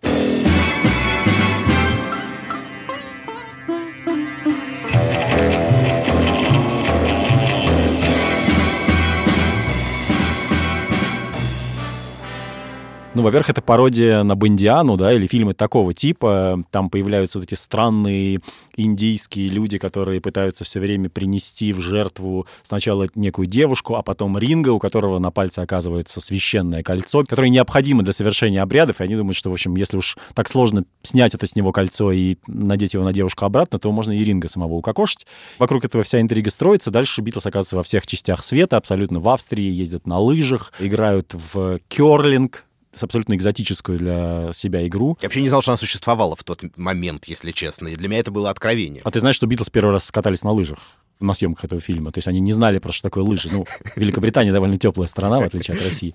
Ну, 13.17 13.23
во-первых, 13.23 13.49
это 13.49 13.63
пародия 13.63 14.21
на 14.21 14.35
Бондиану, 14.35 14.95
да, 14.95 15.11
или 15.11 15.25
фильмы 15.25 15.55
такого 15.55 15.91
типа. 15.91 16.61
Там 16.69 16.91
появляются 16.91 17.39
вот 17.39 17.47
эти 17.47 17.55
странные 17.55 18.41
индийские 18.75 19.49
люди, 19.49 19.79
которые 19.79 20.21
пытаются 20.21 20.63
все 20.63 20.79
время 20.79 21.09
принести 21.09 21.73
в 21.73 21.79
жертву 21.79 22.45
сначала 22.61 23.07
некую 23.15 23.47
девушку, 23.47 23.95
а 23.95 24.03
потом 24.03 24.37
ринга, 24.37 24.69
у 24.69 24.77
которого 24.77 25.17
на 25.17 25.31
пальце 25.31 25.61
оказывается 25.61 26.21
священное 26.21 26.83
кольцо, 26.83 27.23
которое 27.23 27.49
необходимо 27.49 28.03
для 28.03 28.13
совершения 28.13 28.61
обрядов, 28.61 29.01
и 29.01 29.03
они 29.03 29.15
думают, 29.15 29.35
что, 29.35 29.49
в 29.49 29.53
общем, 29.53 29.75
если 29.77 29.97
уж 29.97 30.15
так 30.35 30.47
сложно 30.47 30.85
снять 31.01 31.33
это 31.33 31.47
с 31.47 31.55
него 31.55 31.71
кольцо 31.71 32.11
и 32.11 32.35
надеть 32.45 32.93
его 32.93 33.03
на 33.03 33.13
девушку 33.13 33.45
обратно, 33.45 33.79
то 33.79 33.91
можно 33.91 34.11
и 34.11 34.23
ринга 34.23 34.47
самого 34.47 34.73
укокошить. 34.73 35.25
Вокруг 35.57 35.85
этого 35.85 36.03
вся 36.03 36.21
интрига 36.21 36.51
строится. 36.51 36.91
Дальше 36.91 37.21
Битлз 37.21 37.47
оказывается 37.47 37.77
во 37.77 37.83
всех 37.83 38.05
частях 38.05 38.43
света, 38.43 38.77
абсолютно 38.77 39.19
в 39.19 39.27
Австрии, 39.27 39.71
ездят 39.71 40.05
на 40.05 40.19
лыжах, 40.19 40.71
играют 40.77 41.33
в 41.33 41.79
керлинг, 41.87 42.66
абсолютно 42.99 43.35
экзотическую 43.35 43.97
для 43.99 44.51
себя 44.53 44.85
игру. 44.87 45.17
Я 45.21 45.27
вообще 45.27 45.41
не 45.41 45.49
знал, 45.49 45.61
что 45.61 45.71
она 45.71 45.77
существовала 45.77 46.35
в 46.35 46.43
тот 46.43 46.63
момент, 46.77 47.25
если 47.25 47.51
честно. 47.51 47.87
И 47.89 47.95
для 47.95 48.07
меня 48.07 48.19
это 48.19 48.31
было 48.31 48.49
откровение. 48.49 49.01
А 49.03 49.11
ты 49.11 49.19
знаешь, 49.19 49.35
что 49.35 49.47
Битлз 49.47 49.69
первый 49.69 49.91
раз 49.91 50.05
скатались 50.05 50.43
на 50.43 50.51
лыжах? 50.51 50.79
на 51.19 51.33
съемках 51.33 51.65
этого 51.65 51.81
фильма. 51.81 52.11
То 52.11 52.19
есть 52.19 52.27
они 52.27 52.39
не 52.39 52.53
знали 52.53 52.79
просто, 52.79 52.99
что 52.99 53.09
такое 53.09 53.23
лыжи. 53.23 53.49
Ну, 53.51 53.65
Великобритания 53.95 54.51
довольно 54.51 54.77
теплая 54.77 55.07
страна, 55.07 55.39
в 55.39 55.43
отличие 55.43 55.75
от 55.75 55.83
России. 55.83 56.13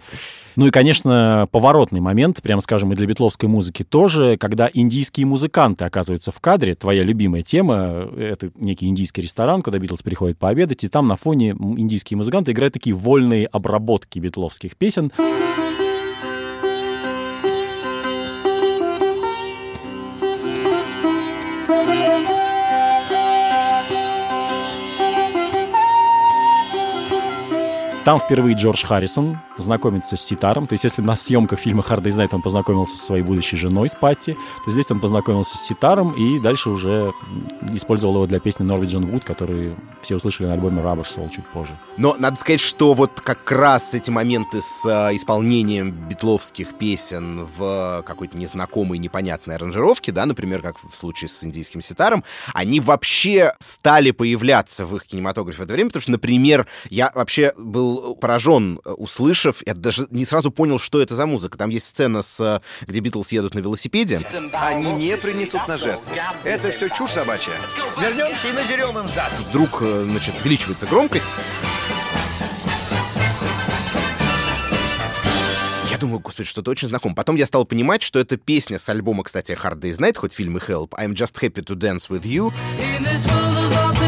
Ну 0.56 0.66
и, 0.66 0.70
конечно, 0.70 1.48
поворотный 1.50 2.00
момент, 2.00 2.42
прямо 2.42 2.60
скажем, 2.60 2.92
и 2.92 2.96
для 2.96 3.06
битловской 3.06 3.48
музыки 3.48 3.82
тоже, 3.82 4.36
когда 4.36 4.70
индийские 4.72 5.26
музыканты 5.26 5.84
оказываются 5.84 6.30
в 6.30 6.40
кадре. 6.40 6.74
Твоя 6.74 7.02
любимая 7.02 7.42
тема— 7.42 8.08
это 8.16 8.50
некий 8.56 8.86
индийский 8.86 9.22
ресторан, 9.22 9.62
куда 9.62 9.78
Битлз 9.78 10.02
приходит 10.02 10.38
пообедать, 10.38 10.84
и 10.84 10.88
там 10.88 11.06
на 11.06 11.16
фоне 11.16 11.50
индийские 11.50 12.16
музыканты 12.16 12.52
играют 12.52 12.74
такие 12.74 12.94
вольные 12.94 13.46
обработки 13.46 14.18
битловских 14.18 14.76
песен. 14.76 15.10
Там 28.04 28.18
впервые 28.18 28.56
Джордж 28.56 28.84
Харрисон 28.84 29.38
знакомится 29.56 30.16
с 30.16 30.22
ситаром. 30.22 30.66
То 30.66 30.72
есть, 30.72 30.82
если 30.82 31.02
на 31.02 31.14
съемках 31.14 31.60
фильма 31.60 31.84
«Hard 31.88 32.02
Day's 32.02 32.16
Night» 32.16 32.30
он 32.32 32.42
познакомился 32.42 32.96
со 32.96 33.06
своей 33.06 33.22
будущей 33.22 33.56
женой, 33.56 33.88
с 33.88 33.94
Патти, 33.94 34.36
то 34.64 34.70
здесь 34.72 34.90
он 34.90 34.98
познакомился 34.98 35.56
с 35.56 35.64
ситаром 35.64 36.10
и 36.10 36.40
дальше 36.40 36.70
уже 36.70 37.12
использовал 37.72 38.16
его 38.16 38.26
для 38.26 38.40
песни 38.40 38.66
«Norwegian 38.66 39.08
Wood», 39.08 39.24
которую 39.24 39.76
все 40.00 40.16
услышали 40.16 40.48
на 40.48 40.54
альбоме 40.54 40.82
«Rubber 40.82 41.06
Soul» 41.06 41.30
чуть 41.30 41.46
позже. 41.46 41.78
Но 41.96 42.16
надо 42.18 42.36
сказать, 42.36 42.60
что 42.60 42.94
вот 42.94 43.20
как 43.20 43.48
раз 43.52 43.94
эти 43.94 44.10
моменты 44.10 44.62
с 44.62 44.84
э, 44.84 45.14
исполнением 45.14 45.92
битловских 45.92 46.74
песен 46.74 47.46
в 47.56 48.02
какой-то 48.04 48.36
незнакомой, 48.36 48.98
непонятной 48.98 49.54
аранжировке, 49.54 50.10
да, 50.10 50.26
например, 50.26 50.60
как 50.60 50.76
в 50.82 50.96
случае 50.96 51.28
с 51.28 51.44
индийским 51.44 51.80
ситаром, 51.80 52.24
они 52.52 52.80
вообще 52.80 53.52
стали 53.60 54.10
появляться 54.10 54.86
в 54.86 54.96
их 54.96 55.06
кинематографе 55.06 55.60
в 55.60 55.64
это 55.64 55.74
время, 55.74 55.90
потому 55.90 56.02
что, 56.02 56.10
например, 56.10 56.66
я 56.90 57.12
вообще 57.14 57.52
был 57.56 57.91
был 57.92 58.14
поражен, 58.16 58.80
э, 58.84 58.90
услышав, 58.90 59.62
я 59.66 59.74
даже 59.74 60.06
не 60.10 60.24
сразу 60.24 60.50
понял, 60.50 60.78
что 60.78 61.00
это 61.00 61.14
за 61.14 61.26
музыка. 61.26 61.58
Там 61.58 61.70
есть 61.70 61.86
сцена, 61.86 62.22
с, 62.22 62.40
э, 62.40 62.60
где 62.86 63.00
Битлз 63.00 63.32
едут 63.32 63.54
на 63.54 63.60
велосипеде. 63.60 64.22
Они 64.52 64.92
не 64.92 65.16
принесут 65.16 65.66
на 65.68 65.76
жертву. 65.76 66.04
Это 66.44 66.70
все 66.70 66.88
чушь 66.88 67.12
собачья. 67.12 67.52
Вернемся 68.00 68.48
и 68.48 68.52
надерем 68.52 68.98
им 68.98 69.08
зад. 69.08 69.32
Вдруг, 69.48 69.82
э, 69.82 70.06
значит, 70.08 70.34
увеличивается 70.40 70.86
громкость. 70.86 71.26
Я 75.90 75.98
думаю, 75.98 76.20
господи, 76.20 76.48
что-то 76.48 76.70
очень 76.70 76.88
знакомо. 76.88 77.14
Потом 77.14 77.36
я 77.36 77.46
стал 77.46 77.64
понимать, 77.64 78.02
что 78.02 78.18
это 78.18 78.36
песня 78.36 78.78
с 78.78 78.88
альбома, 78.88 79.24
кстати, 79.24 79.52
Hard 79.52 79.80
Day's 79.80 79.98
Night, 79.98 80.16
хоть 80.16 80.32
фильм 80.32 80.56
и 80.56 80.60
Help, 80.60 80.90
I'm 80.90 81.12
just 81.12 81.38
happy 81.40 81.62
to 81.62 81.76
dance 81.76 82.08
with 82.08 82.24
you. 82.24 82.52
In 82.78 83.04
this 83.04 83.26
world, 83.26 84.01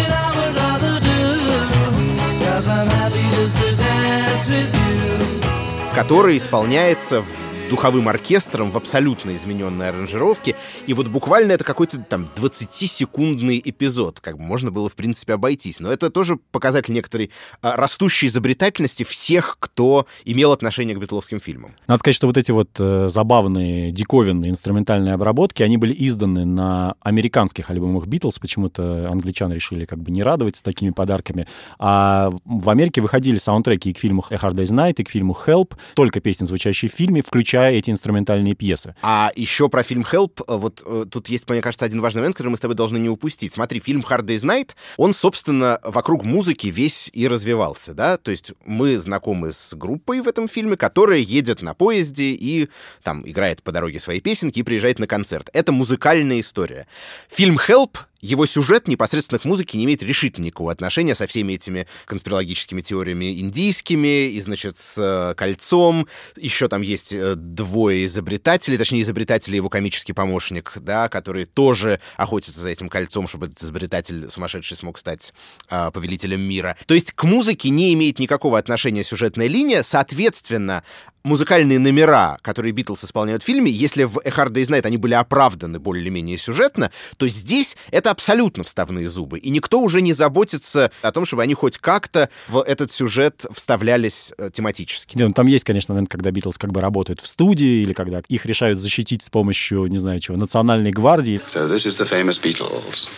который 5.95 6.37
исполняется 6.37 7.23
в- 7.23 7.27
с 7.65 7.67
духовым 7.67 8.09
оркестром 8.09 8.71
в 8.71 8.77
абсолютно 8.77 9.35
измененной 9.35 9.89
аранжировке. 9.89 10.55
И 10.87 10.93
вот 10.93 11.09
буквально 11.09 11.53
это 11.53 11.65
какой-то 11.65 11.99
там 11.99 12.29
20-секундный 12.37 13.61
эпизод. 13.65 14.21
Как 14.21 14.37
бы 14.37 14.43
можно 14.43 14.71
было, 14.71 14.91
в 14.91 14.97
принципе, 14.97 15.33
обойтись. 15.33 15.81
Но 15.81 15.91
это 15.91 16.11
тоже 16.11 16.37
показатель 16.53 16.93
некоторой 16.93 17.31
а, 17.63 17.77
растущей 17.77 18.27
изобретательности 18.27 19.03
всех, 19.05 19.57
кто 19.61 20.07
имел 20.27 20.53
отношение 20.53 20.95
к 20.95 21.01
битловским 21.01 21.41
фильмам. 21.41 21.75
Надо 21.87 22.01
сказать, 22.01 22.17
что 22.17 22.27
вот 22.27 22.37
эти 22.37 22.51
вот 22.51 22.69
э, 22.79 23.09
забавные, 23.11 23.93
диковинные 23.93 24.51
инструментальные 24.51 25.15
обработки, 25.15 25.63
они 25.63 25.79
были 25.79 25.95
изданы 26.07 26.45
на 26.45 26.95
американских 27.01 27.71
альбомах 27.71 28.07
Битлз. 28.07 28.39
Почему-то 28.39 29.09
англичан 29.11 29.53
решили 29.53 29.87
как 29.87 30.01
бы 30.01 30.11
не 30.11 30.23
радовать 30.23 30.57
с 30.57 30.63
такими 30.63 30.91
подарками. 30.91 31.47
А 31.79 32.31
в 32.45 32.69
Америке 32.69 33.01
выходили 33.01 33.39
саундтреки 33.39 33.91
и 33.91 33.93
к 33.95 33.99
фильму 33.99 34.23
«A 34.29 34.35
Hard 34.35 34.55
Day's 34.55 34.71
Night», 34.71 34.97
и 34.99 35.05
к 35.05 35.09
фильму 35.09 35.35
«Help», 35.47 35.73
только 35.95 36.21
песни, 36.21 36.45
звучащие 36.45 36.91
в 36.91 36.95
фильме, 36.95 37.23
включая 37.23 37.54
эти 37.63 37.91
инструментальные 37.91 38.55
пьесы. 38.55 38.95
А 39.03 39.31
еще 39.35 39.69
про 39.69 39.83
фильм 39.83 40.03
«Help», 40.03 40.43
э, 40.47 40.57
вот 40.57 40.83
э, 40.85 41.05
тут 41.11 41.29
есть, 41.29 41.49
мне 41.49 41.61
кажется, 41.61 41.85
один 41.85 42.01
важный 42.01 42.21
момент, 42.21 42.37
который 42.37 42.49
мы 42.49 42.57
с 42.57 42.61
тобой 42.61 42.77
должны 42.77 42.99
не 42.99 43.09
упустить. 43.09 43.53
Смотри, 43.53 43.81
фильм 43.81 44.01
«Hard 44.01 44.25
Day's 44.25 44.45
Night», 44.45 44.71
он, 44.97 45.15
собственно, 45.15 45.79
вокруг 45.83 46.25
музыки 46.25 46.69
весь 46.69 47.11
и 47.13 47.29
развивался, 47.29 47.95
да? 47.95 48.17
То 48.17 48.31
есть 48.31 48.53
мы 48.65 48.99
знакомы 48.99 49.53
с 49.53 49.75
группой 49.75 50.21
в 50.21 50.29
этом 50.29 50.49
фильме, 50.49 50.77
которая 50.77 51.19
едет 51.19 51.63
на 51.63 51.75
поезде 51.75 52.33
и 52.33 52.69
там 53.03 53.23
играет 53.29 53.63
по 53.63 53.73
дороге 53.73 54.01
свои 54.01 54.21
песенки 54.21 54.61
и 54.61 54.63
приезжает 54.63 54.99
на 54.99 55.07
концерт. 55.07 55.51
Это 55.53 55.73
музыкальная 55.73 56.41
история. 56.41 56.87
Фильм 57.29 57.59
«Help» 57.59 57.99
его 58.25 58.47
сюжет 58.47 58.89
непосредственно 58.89 59.39
к 59.39 59.45
музыке 59.45 59.77
не 59.77 59.85
имеет 59.85 60.03
решительно 60.03 60.47
никакого 60.47 60.73
отношения 60.73 61.15
со 61.15 61.27
всеми 61.27 61.53
этими 61.53 61.87
конспирологическими 62.07 62.81
теориями 62.81 63.39
индийскими, 63.39 64.31
и, 64.31 64.41
значит, 64.41 64.79
с 64.79 64.97
э, 64.99 65.35
кольцом. 65.35 66.09
Еще 66.37 66.69
там 66.69 66.81
есть 66.81 67.13
э, 67.13 67.35
двое 67.35 68.07
изобретателей, 68.07 68.79
точнее, 68.79 69.03
изобретатель 69.03 69.55
его 69.55 69.69
комический 69.69 70.15
помощник, 70.15 70.73
да, 70.81 71.11
которые 71.11 71.45
тоже 71.45 72.01
охотятся 72.17 72.63
за 72.63 72.71
этим 72.71 72.89
кольцом, 72.89 73.29
чтобы 73.29 73.47
этот 73.47 73.63
изобретатель 73.63 74.31
сумасшедший 74.31 74.79
смог 74.79 74.99
стать 74.99 75.35
э, 75.69 75.91
повелителем 75.93 76.41
мира. 76.41 76.79
То 76.87 76.95
есть 76.95 77.13
к 77.13 77.25
музыке 77.25 77.69
не 77.69 77.93
имеет 77.93 78.19
никакого 78.19 78.59
отношения 78.59 79.05
сюжетная 79.05 79.49
линия, 79.49 79.83
соответственно, 79.83 80.83
музыкальные 81.25 81.79
номера, 81.79 82.39
которые 82.43 82.73
Битлз 82.73 83.05
исполняют 83.05 83.43
в 83.43 83.47
фильме, 83.47 83.71
если 83.71 84.05
в 84.05 84.19
A 84.19 84.29
Hard 84.29 84.53
Day's 84.53 84.69
Night 84.69 84.87
они 84.87 84.99
были 84.99 85.15
оправданы 85.15 85.81
более-менее 85.81 86.37
сюжетно, 86.37 86.91
то 87.17 87.27
здесь 87.27 87.77
это 87.91 88.11
абсолютно 88.11 88.63
вставные 88.63 89.09
зубы. 89.09 89.39
И 89.39 89.51
никто 89.51 89.81
уже 89.81 90.03
не 90.03 90.13
заботится 90.13 90.93
о 91.03 91.13
том, 91.13 91.25
чтобы 91.25 91.43
они 91.43 91.55
хоть 91.55 91.79
как-то 91.79 92.29
в 92.49 92.61
этот 92.61 92.93
сюжет 92.93 93.47
вставлялись 93.53 94.33
э, 94.37 94.51
тематически. 94.53 95.17
Не, 95.17 95.25
ну, 95.25 95.31
там 95.31 95.47
есть, 95.47 95.65
конечно, 95.65 95.95
момент, 95.95 96.11
когда 96.11 96.31
Битлз 96.31 96.59
как 96.59 96.73
бы 96.73 96.81
работают 96.81 97.21
в 97.21 97.27
студии, 97.27 97.83
или 97.83 97.95
когда 97.95 98.21
их 98.29 98.45
решают 98.45 98.79
защитить 98.79 99.23
с 99.23 99.31
помощью, 99.31 99.87
не 99.87 99.99
знаю 99.99 100.21
чего, 100.21 100.37
национальной 100.37 100.91
гвардии. 100.91 101.41
So 101.55 101.69
this 101.69 101.87
is 101.87 101.97
the 101.99 102.07
famous 102.11 102.39
Beatles. 102.43 103.09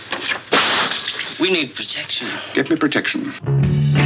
We 1.41 1.51
need 1.51 1.75
protection. 1.75 2.29
Get 2.55 2.71
me 2.71 2.77
protection. 2.79 4.06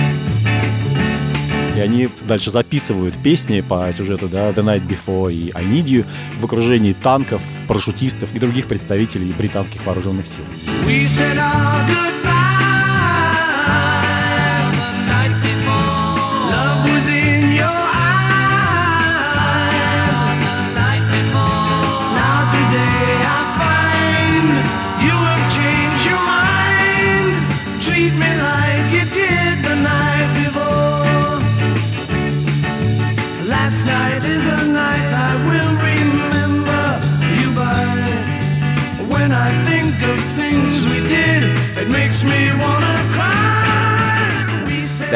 И 1.77 1.81
они 1.81 2.09
дальше 2.23 2.51
записывают 2.51 3.15
песни 3.23 3.61
по 3.61 3.91
сюжету, 3.93 4.29
да, 4.29 4.51
The 4.51 4.65
Night 4.65 4.87
Before 4.87 5.33
и 5.33 5.51
I 5.55 5.65
Need 5.65 5.85
You 5.85 6.05
в 6.41 6.45
окружении 6.45 6.93
танков, 6.93 7.41
парашютистов 7.69 8.35
и 8.35 8.39
других 8.39 8.67
представителей 8.67 9.33
британских 9.37 9.85
вооруженных 9.87 10.27
сил. 10.27 10.45
We 10.87 11.07
said 11.07 11.39
our 11.39 11.87
goodbye 11.87 12.40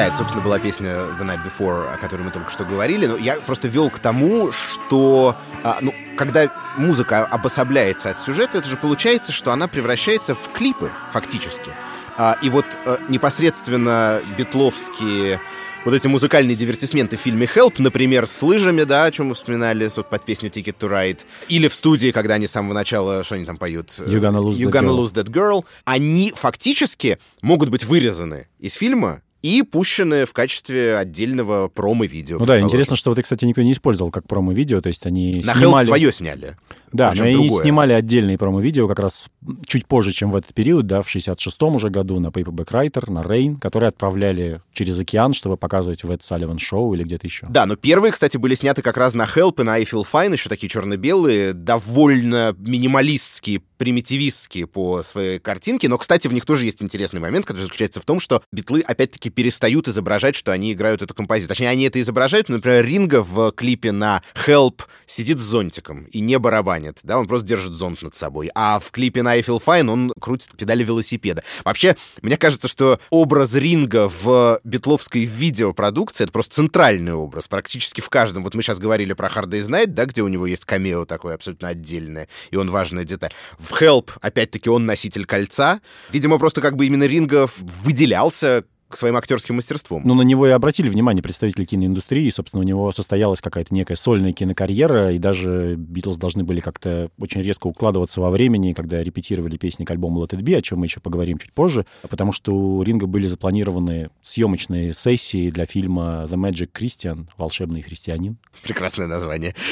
Да, 0.04 0.08
это, 0.08 0.18
собственно, 0.18 0.44
была 0.44 0.58
песня 0.58 0.88
The 0.88 1.22
Night 1.22 1.40
Before, 1.46 1.94
о 1.94 1.96
которой 1.96 2.24
мы 2.24 2.30
только 2.30 2.50
что 2.50 2.66
говорили, 2.66 3.06
но 3.06 3.16
я 3.16 3.36
просто 3.36 3.68
вел 3.68 3.88
к 3.88 3.98
тому, 4.00 4.52
что, 4.52 5.34
а, 5.62 5.78
ну, 5.80 5.94
когда 6.18 6.74
музыка 6.76 7.24
обособляется 7.24 8.10
от 8.10 8.20
сюжета, 8.20 8.58
это 8.58 8.68
же 8.68 8.76
получается, 8.76 9.32
что 9.32 9.50
она 9.50 9.66
превращается 9.66 10.34
в 10.34 10.52
клипы, 10.52 10.92
фактически. 11.10 11.70
А, 12.18 12.36
и 12.42 12.50
вот 12.50 12.66
э, 12.84 12.98
непосредственно 13.08 14.20
битловские 14.36 15.40
вот 15.86 15.94
эти 15.94 16.06
музыкальные 16.06 16.54
дивертисменты 16.54 17.16
в 17.16 17.20
фильме 17.20 17.46
«Help», 17.46 17.76
например, 17.78 18.26
с 18.26 18.42
лыжами, 18.42 18.82
да, 18.82 19.04
о 19.04 19.10
чем 19.10 19.28
мы 19.28 19.34
вспоминали 19.34 19.90
вот, 19.96 20.10
под 20.10 20.22
песню 20.22 20.50
«Ticket 20.50 20.76
to 20.78 20.90
Ride», 20.90 21.20
или 21.48 21.66
в 21.66 21.74
студии, 21.74 22.10
когда 22.10 22.34
они 22.34 22.46
с 22.46 22.50
самого 22.50 22.74
начала, 22.74 23.24
что 23.24 23.36
они 23.36 23.46
там 23.46 23.56
поют? 23.56 23.88
You 24.00 24.20
Gonna 24.20 24.42
Lose 24.42 24.56
you 24.56 24.68
That 24.68 24.82
gonna 24.82 24.88
Girl. 24.88 24.98
Lose 24.98 25.14
That 25.14 25.30
Girl, 25.30 25.64
они 25.86 26.30
фактически 26.36 27.18
могут 27.40 27.70
быть 27.70 27.84
вырезаны 27.84 28.48
из 28.58 28.74
фильма 28.74 29.22
и 29.44 29.62
пущены 29.62 30.24
в 30.24 30.32
качестве 30.32 30.96
отдельного 30.96 31.68
промо-видео. 31.68 32.38
Ну 32.38 32.46
да, 32.46 32.58
интересно, 32.58 32.96
что 32.96 33.10
вот 33.10 33.22
кстати, 33.22 33.44
никто 33.44 33.60
не 33.60 33.72
использовал 33.72 34.10
как 34.10 34.26
промо-видео, 34.26 34.80
то 34.80 34.88
есть 34.88 35.04
они 35.06 35.42
На 35.44 35.52
снимали... 35.52 35.84
Help 35.84 35.88
свое 35.88 36.12
сняли. 36.14 36.56
Да, 36.94 37.10
Причем 37.10 37.24
но 37.24 37.30
они 37.30 37.48
другое. 37.48 37.62
снимали 37.62 37.92
отдельные 37.92 38.38
промо-видео 38.38 38.86
как 38.86 39.00
раз 39.00 39.24
чуть 39.66 39.84
позже, 39.86 40.12
чем 40.12 40.30
в 40.30 40.36
этот 40.36 40.54
период, 40.54 40.86
да, 40.86 41.02
в 41.02 41.14
66-м 41.14 41.74
уже 41.74 41.90
году 41.90 42.20
на 42.20 42.28
Paperback 42.28 42.70
Writer, 42.70 43.10
на 43.10 43.22
Rain, 43.22 43.58
которые 43.58 43.88
отправляли 43.88 44.62
через 44.72 44.98
океан, 45.00 45.34
чтобы 45.34 45.56
показывать 45.56 46.04
в 46.04 46.10
Эд 46.10 46.22
Салливан 46.22 46.58
шоу 46.58 46.94
или 46.94 47.02
где-то 47.02 47.26
еще. 47.26 47.46
Да, 47.50 47.66
но 47.66 47.74
первые, 47.74 48.12
кстати, 48.12 48.36
были 48.36 48.54
сняты 48.54 48.80
как 48.80 48.96
раз 48.96 49.14
на 49.14 49.24
Help 49.24 49.60
и 49.60 49.64
на 49.64 49.74
I 49.74 49.82
Feel 49.82 50.04
Fine, 50.10 50.34
еще 50.34 50.48
такие 50.48 50.68
черно-белые, 50.68 51.52
довольно 51.52 52.54
минималистские, 52.58 53.60
примитивистские 53.76 54.68
по 54.68 55.02
своей 55.02 55.40
картинке. 55.40 55.88
Но, 55.88 55.98
кстати, 55.98 56.28
в 56.28 56.32
них 56.32 56.46
тоже 56.46 56.64
есть 56.64 56.80
интересный 56.80 57.20
момент, 57.20 57.44
который 57.44 57.62
заключается 57.62 58.00
в 58.00 58.04
том, 58.04 58.20
что 58.20 58.42
битлы 58.52 58.82
опять-таки 58.82 59.30
перестают 59.30 59.88
изображать, 59.88 60.36
что 60.36 60.52
они 60.52 60.72
играют 60.72 61.02
эту 61.02 61.12
композицию. 61.12 61.48
Точнее, 61.48 61.70
они 61.70 61.84
это 61.84 62.00
изображают, 62.00 62.48
но, 62.48 62.56
например, 62.56 62.84
Ринга 62.84 63.22
в 63.22 63.50
клипе 63.50 63.90
на 63.90 64.22
Help 64.46 64.82
сидит 65.06 65.38
с 65.38 65.42
зонтиком 65.42 66.04
и 66.04 66.20
не 66.20 66.38
барабанит, 66.38 66.83
да, 67.02 67.18
он 67.18 67.26
просто 67.26 67.46
держит 67.46 67.72
зонт 67.72 68.02
над 68.02 68.14
собой. 68.14 68.50
А 68.54 68.78
в 68.78 68.90
клипе 68.90 69.22
на 69.22 69.32
I 69.32 69.42
Feel 69.42 69.62
Fine 69.64 69.90
он 69.90 70.12
крутит 70.20 70.56
педали 70.56 70.84
велосипеда. 70.84 71.42
Вообще, 71.64 71.96
мне 72.22 72.36
кажется, 72.36 72.68
что 72.68 73.00
образ 73.10 73.54
Ринга 73.54 74.08
в 74.08 74.60
битловской 74.64 75.24
видеопродукции— 75.24 76.24
это 76.24 76.32
просто 76.32 76.54
центральный 76.56 77.12
образ. 77.12 77.48
Практически 77.48 78.00
в 78.00 78.08
каждом. 78.08 78.44
Вот 78.44 78.54
мы 78.54 78.62
сейчас 78.62 78.78
говорили 78.78 79.12
про 79.12 79.28
Hard 79.28 79.48
Day's 79.48 79.68
Night, 79.68 79.88
да, 79.88 80.04
где 80.04 80.22
у 80.22 80.28
него 80.28 80.46
есть 80.46 80.64
камео 80.64 81.04
такое 81.04 81.34
абсолютно 81.34 81.68
отдельное, 81.68 82.28
и 82.50 82.56
он 82.56 82.70
важная 82.70 83.04
деталь. 83.04 83.32
В 83.58 83.72
Help, 83.80 84.10
опять-таки, 84.20 84.68
он 84.70 84.86
носитель 84.86 85.26
кольца. 85.26 85.80
Видимо, 86.10 86.38
просто 86.38 86.60
как 86.60 86.76
бы 86.76 86.86
именно 86.86 87.04
Ринга 87.04 87.48
выделялся 87.82 88.64
своим 88.96 89.16
актерским 89.16 89.56
мастерством. 89.56 90.02
Ну, 90.04 90.14
на 90.14 90.22
него 90.22 90.46
и 90.46 90.50
обратили 90.50 90.88
внимание 90.88 91.22
представители 91.22 91.64
киноиндустрии, 91.64 92.26
и, 92.26 92.30
собственно, 92.30 92.62
у 92.62 92.66
него 92.66 92.90
состоялась 92.92 93.40
какая-то 93.40 93.74
некая 93.74 93.96
сольная 93.96 94.32
кинокарьера, 94.32 95.12
и 95.12 95.18
даже 95.18 95.74
Битлз 95.76 96.16
должны 96.16 96.44
были 96.44 96.60
как-то 96.60 97.10
очень 97.18 97.42
резко 97.42 97.66
укладываться 97.66 98.20
во 98.20 98.30
времени, 98.30 98.72
когда 98.72 99.02
репетировали 99.02 99.56
песни 99.56 99.84
к 99.84 99.90
альбому 99.90 100.22
Let 100.24 100.30
It 100.30 100.42
Be, 100.42 100.56
о 100.56 100.62
чем 100.62 100.80
мы 100.80 100.86
еще 100.86 101.00
поговорим 101.00 101.38
чуть 101.38 101.52
позже, 101.52 101.86
потому 102.08 102.32
что 102.32 102.52
у 102.54 102.82
Ринга 102.82 103.06
были 103.06 103.26
запланированы 103.26 104.10
съемочные 104.22 104.92
сессии 104.92 105.50
для 105.50 105.66
фильма 105.66 106.26
The 106.30 106.36
Magic 106.36 106.70
Christian, 106.72 107.28
«Волшебный 107.36 107.82
христианин». 107.82 108.38
Прекрасное 108.62 109.06
название. 109.06 109.54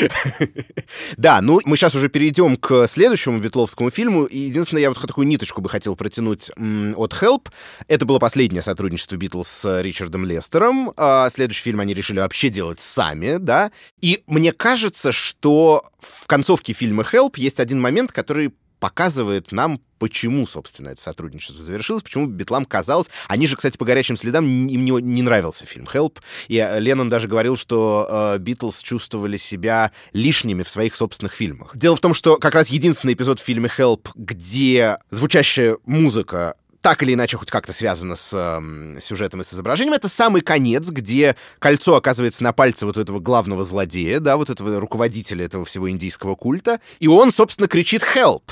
Да, 1.16 1.40
ну 1.40 1.60
мы 1.64 1.76
сейчас 1.76 1.94
уже 1.94 2.08
перейдем 2.08 2.56
к 2.56 2.86
следующему 2.86 3.38
битловскому 3.38 3.90
фильму. 3.90 4.24
И 4.24 4.38
единственное, 4.38 4.82
я 4.82 4.88
вот 4.88 5.00
такую 5.00 5.26
ниточку 5.26 5.60
бы 5.60 5.68
хотел 5.68 5.96
протянуть 5.96 6.50
от 6.50 7.12
Help. 7.12 7.48
Это 7.88 8.06
было 8.06 8.18
последнее 8.18 8.62
сотрудничество 8.62 9.11
сотрудничество 9.12 9.16
Битлз 9.16 9.48
с 9.48 9.82
Ричардом 9.82 10.24
Лестером. 10.24 10.92
А 10.96 11.30
следующий 11.30 11.62
фильм 11.62 11.80
они 11.80 11.94
решили 11.94 12.20
вообще 12.20 12.48
делать 12.48 12.80
сами, 12.80 13.36
да. 13.38 13.70
И 14.00 14.22
мне 14.26 14.52
кажется, 14.52 15.12
что 15.12 15.84
в 16.00 16.26
концовке 16.26 16.72
фильма 16.72 17.06
«Help» 17.10 17.34
есть 17.36 17.60
один 17.60 17.80
момент, 17.80 18.12
который 18.12 18.52
показывает 18.80 19.52
нам, 19.52 19.80
почему, 20.00 20.44
собственно, 20.44 20.88
это 20.88 21.00
сотрудничество 21.00 21.64
завершилось, 21.64 22.02
почему 22.02 22.26
Битлам 22.26 22.64
казалось... 22.64 23.06
Они 23.28 23.46
же, 23.46 23.54
кстати, 23.54 23.78
по 23.78 23.84
горячим 23.84 24.16
следам, 24.16 24.66
им 24.66 24.84
не, 24.84 24.90
не 24.90 25.22
нравился 25.22 25.66
фильм 25.66 25.86
«Help», 25.86 26.18
и 26.48 26.56
э, 26.56 26.80
Леннон 26.80 27.08
даже 27.08 27.28
говорил, 27.28 27.56
что 27.56 28.34
э, 28.34 28.38
Битлз 28.38 28.80
чувствовали 28.80 29.36
себя 29.36 29.92
лишними 30.12 30.64
в 30.64 30.68
своих 30.68 30.96
собственных 30.96 31.32
фильмах. 31.32 31.76
Дело 31.76 31.94
в 31.94 32.00
том, 32.00 32.12
что 32.12 32.38
как 32.38 32.54
раз 32.54 32.70
единственный 32.70 33.14
эпизод 33.14 33.38
в 33.38 33.44
фильме 33.44 33.70
«Help», 33.78 34.08
где 34.16 34.98
звучащая 35.10 35.76
музыка 35.86 36.54
так 36.82 37.02
или 37.02 37.14
иначе 37.14 37.36
хоть 37.36 37.50
как-то 37.50 37.72
связано 37.72 38.16
с 38.16 38.32
э, 38.34 39.00
сюжетом 39.00 39.40
и 39.40 39.44
с 39.44 39.54
изображением. 39.54 39.94
Это 39.94 40.08
самый 40.08 40.42
конец, 40.42 40.90
где 40.90 41.36
кольцо 41.60 41.94
оказывается 41.94 42.42
на 42.42 42.52
пальце 42.52 42.84
вот 42.84 42.96
этого 42.96 43.20
главного 43.20 43.64
злодея, 43.64 44.18
да, 44.18 44.36
вот 44.36 44.50
этого 44.50 44.80
руководителя 44.80 45.44
этого 45.44 45.64
всего 45.64 45.88
индийского 45.88 46.34
культа, 46.34 46.80
и 46.98 47.06
он, 47.06 47.32
собственно, 47.32 47.68
кричит 47.68 48.02
«Help!». 48.02 48.42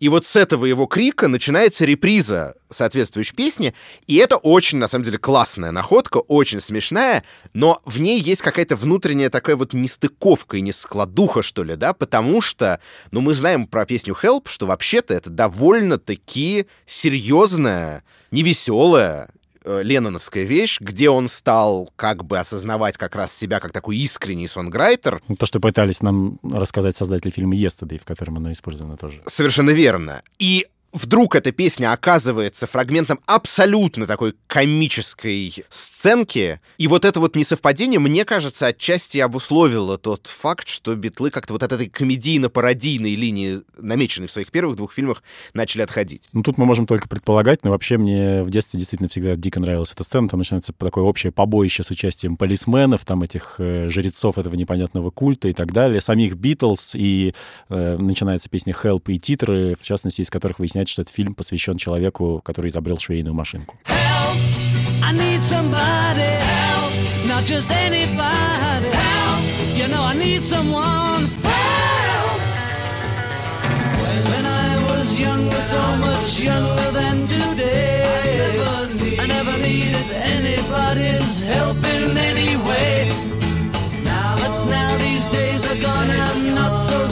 И 0.00 0.08
вот 0.08 0.24
с 0.24 0.36
этого 0.36 0.64
его 0.64 0.86
крика 0.86 1.28
начинается 1.28 1.84
реприза 1.84 2.54
соответствующей 2.70 3.34
песни, 3.34 3.74
и 4.06 4.16
это 4.16 4.36
очень, 4.36 4.78
на 4.78 4.88
самом 4.88 5.04
деле, 5.04 5.18
классная 5.18 5.70
находка, 5.70 6.18
очень 6.18 6.60
смешная, 6.60 7.24
но 7.52 7.80
в 7.84 8.00
ней 8.00 8.20
есть 8.20 8.42
какая-то 8.42 8.76
внутренняя 8.76 9.30
такая 9.30 9.56
вот 9.56 9.72
нестыковка 9.72 10.56
и 10.56 10.60
нескладуха, 10.60 11.42
что 11.42 11.62
ли, 11.62 11.76
да, 11.76 11.92
потому 11.92 12.40
что, 12.40 12.80
ну, 13.10 13.20
мы 13.20 13.34
знаем 13.34 13.66
про 13.66 13.86
песню 13.86 14.16
«Help», 14.20 14.48
что 14.48 14.66
вообще-то 14.66 15.14
это 15.14 15.30
довольно-таки 15.30 16.66
серьезная, 16.86 18.04
невеселая, 18.30 19.30
э, 19.64 19.82
ленноновская 19.82 20.44
вещь, 20.44 20.80
где 20.80 21.10
он 21.10 21.28
стал 21.28 21.92
как 21.96 22.24
бы 22.24 22.38
осознавать 22.38 22.96
как 22.96 23.16
раз 23.16 23.36
себя 23.36 23.60
как 23.60 23.72
такой 23.72 23.96
искренний 23.98 24.48
сонграйтер. 24.48 25.22
То, 25.38 25.46
что 25.46 25.60
пытались 25.60 26.02
нам 26.02 26.38
рассказать 26.42 26.96
создатели 26.96 27.30
фильма 27.30 27.56
«Yesterday», 27.56 27.98
в 27.98 28.04
котором 28.04 28.36
оно 28.38 28.52
использовано 28.52 28.96
тоже. 28.96 29.20
Совершенно 29.26 29.70
верно. 29.70 30.22
И 30.38 30.66
вдруг 30.96 31.34
эта 31.34 31.52
песня 31.52 31.92
оказывается 31.92 32.66
фрагментом 32.66 33.20
абсолютно 33.26 34.06
такой 34.06 34.34
комической 34.46 35.64
сценки, 35.68 36.60
и 36.78 36.86
вот 36.88 37.04
это 37.04 37.20
вот 37.20 37.36
несовпадение, 37.36 38.00
мне 38.00 38.24
кажется, 38.24 38.66
отчасти 38.66 39.18
обусловило 39.18 39.98
тот 39.98 40.26
факт, 40.26 40.68
что 40.68 40.94
битлы 40.94 41.30
как-то 41.30 41.52
вот 41.52 41.62
от 41.62 41.72
этой 41.72 41.88
комедийно-пародийной 41.88 43.14
линии, 43.14 43.60
намеченной 43.78 44.28
в 44.28 44.32
своих 44.32 44.50
первых 44.50 44.76
двух 44.76 44.92
фильмах, 44.92 45.22
начали 45.52 45.82
отходить. 45.82 46.28
Ну, 46.32 46.42
тут 46.42 46.58
мы 46.58 46.64
можем 46.64 46.86
только 46.86 47.08
предполагать, 47.08 47.64
но 47.64 47.70
вообще 47.70 47.98
мне 47.98 48.42
в 48.42 48.50
детстве 48.50 48.78
действительно 48.78 49.08
всегда 49.08 49.36
дико 49.36 49.60
нравилась 49.60 49.92
эта 49.92 50.04
сцена, 50.04 50.28
там 50.28 50.38
начинается 50.38 50.72
такое 50.72 51.04
общее 51.04 51.32
побоище 51.32 51.82
с 51.82 51.90
участием 51.90 52.36
полисменов, 52.36 53.04
там 53.04 53.22
этих 53.22 53.56
э, 53.58 53.88
жрецов 53.90 54.38
этого 54.38 54.54
непонятного 54.54 55.10
культа 55.10 55.48
и 55.48 55.52
так 55.52 55.72
далее, 55.72 56.00
самих 56.00 56.36
Битлз, 56.36 56.94
и 56.94 57.34
э, 57.68 57.96
начинается 57.98 58.48
песня 58.48 58.74
«Help» 58.82 59.02
и 59.08 59.18
титры, 59.18 59.76
в 59.78 59.84
частности, 59.84 60.22
из 60.22 60.30
которых 60.30 60.58
выясняется, 60.58 60.85
что 60.88 61.02
этот 61.02 61.14
фильм 61.14 61.34
посвящен 61.34 61.76
человеку, 61.76 62.40
который 62.44 62.68
изобрел 62.68 62.98
швейную 62.98 63.34
машинку. 63.34 63.76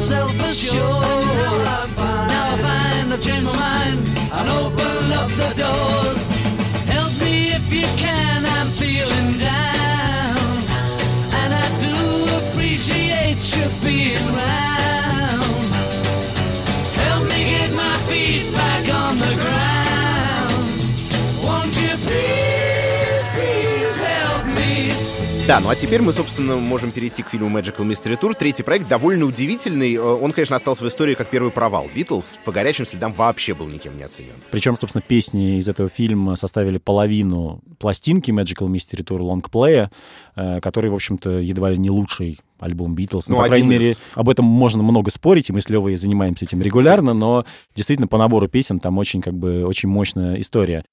So. 0.05 0.24
I've 3.37 3.45
my 3.45 3.53
mind 3.53 3.99
and 4.33 4.49
open 4.49 5.13
up 5.13 5.29
the 5.29 5.53
doors. 5.57 6.29
Help 6.87 7.13
me 7.21 7.53
if 7.53 7.73
you 7.73 7.87
can, 7.97 8.45
I'm 8.45 8.69
feeling 8.69 9.39
down. 9.39 10.47
And 11.41 11.53
I 11.53 11.67
do 11.81 12.51
appreciate 12.51 13.43
you 13.57 13.67
being 13.83 14.35
round. 14.37 14.74
Да, 25.47 25.61
ну 25.61 25.69
а 25.69 25.77
теперь 25.77 26.01
мы, 26.01 26.15
собственно, 26.15 26.57
можем 26.57 26.91
перейти 26.91 27.23
к 27.23 27.29
фильму 27.29 27.51
Magical 27.51 27.87
Mystery 27.87 28.19
Tour. 28.19 28.35
Третий 28.35 28.63
проект 28.63 28.89
довольно 28.89 29.27
удивительный. 29.27 29.95
Э, 29.95 30.01
Он, 30.01 30.33
конечно, 30.33 30.57
остался 30.57 30.85
в 30.85 30.89
истории 30.89 31.13
как 31.13 31.29
первый 31.29 31.53
провал. 31.53 31.87
Битлз 31.95 32.39
по 32.47 32.53
горячим 32.53 32.87
следам 32.87 33.13
вообще 33.13 33.53
был 33.53 33.67
никем 33.67 33.95
не 33.99 34.05
оценен. 34.05 34.33
Причем, 34.51 34.75
собственно, 34.75 35.03
песни 35.03 35.59
из 35.59 35.69
этого 35.69 35.91
фильма 35.91 36.37
составили 36.37 36.79
половину 36.79 37.61
пластинки 37.79 38.31
Magical 38.31 38.69
Mystery 38.69 39.05
Tour 39.05 39.19
Long 39.19 39.43
Play, 39.43 39.91
э, 40.35 40.61
который, 40.63 40.91
в 40.91 40.95
общем-то, 40.95 41.33
едва 41.41 41.69
ли 41.69 41.77
не 41.77 41.91
лучший 41.91 42.41
альбом 42.59 42.95
Битлз. 42.95 43.29
Ну, 43.29 43.37
по 43.37 43.45
крайней 43.45 43.69
мере, 43.69 43.91
из. 43.91 44.03
об 44.15 44.31
этом 44.31 44.47
можно 44.47 44.83
много 44.83 45.11
спорить, 45.11 45.51
и 45.51 45.53
мы 45.53 45.61
с 45.61 45.69
Левой 45.69 45.97
занимаемся 45.97 46.47
этим 46.47 46.63
регулярно, 46.63 47.13
но 47.13 47.45
действительно 47.77 48.09
по 48.09 48.17
набору 48.17 48.49
песен 48.49 48.81
там 48.81 48.97
очень, 48.97 49.21
как 49.21 49.35
бы, 49.35 49.67
очень 49.67 49.91
мощная 49.91 50.41
история. 50.41 50.85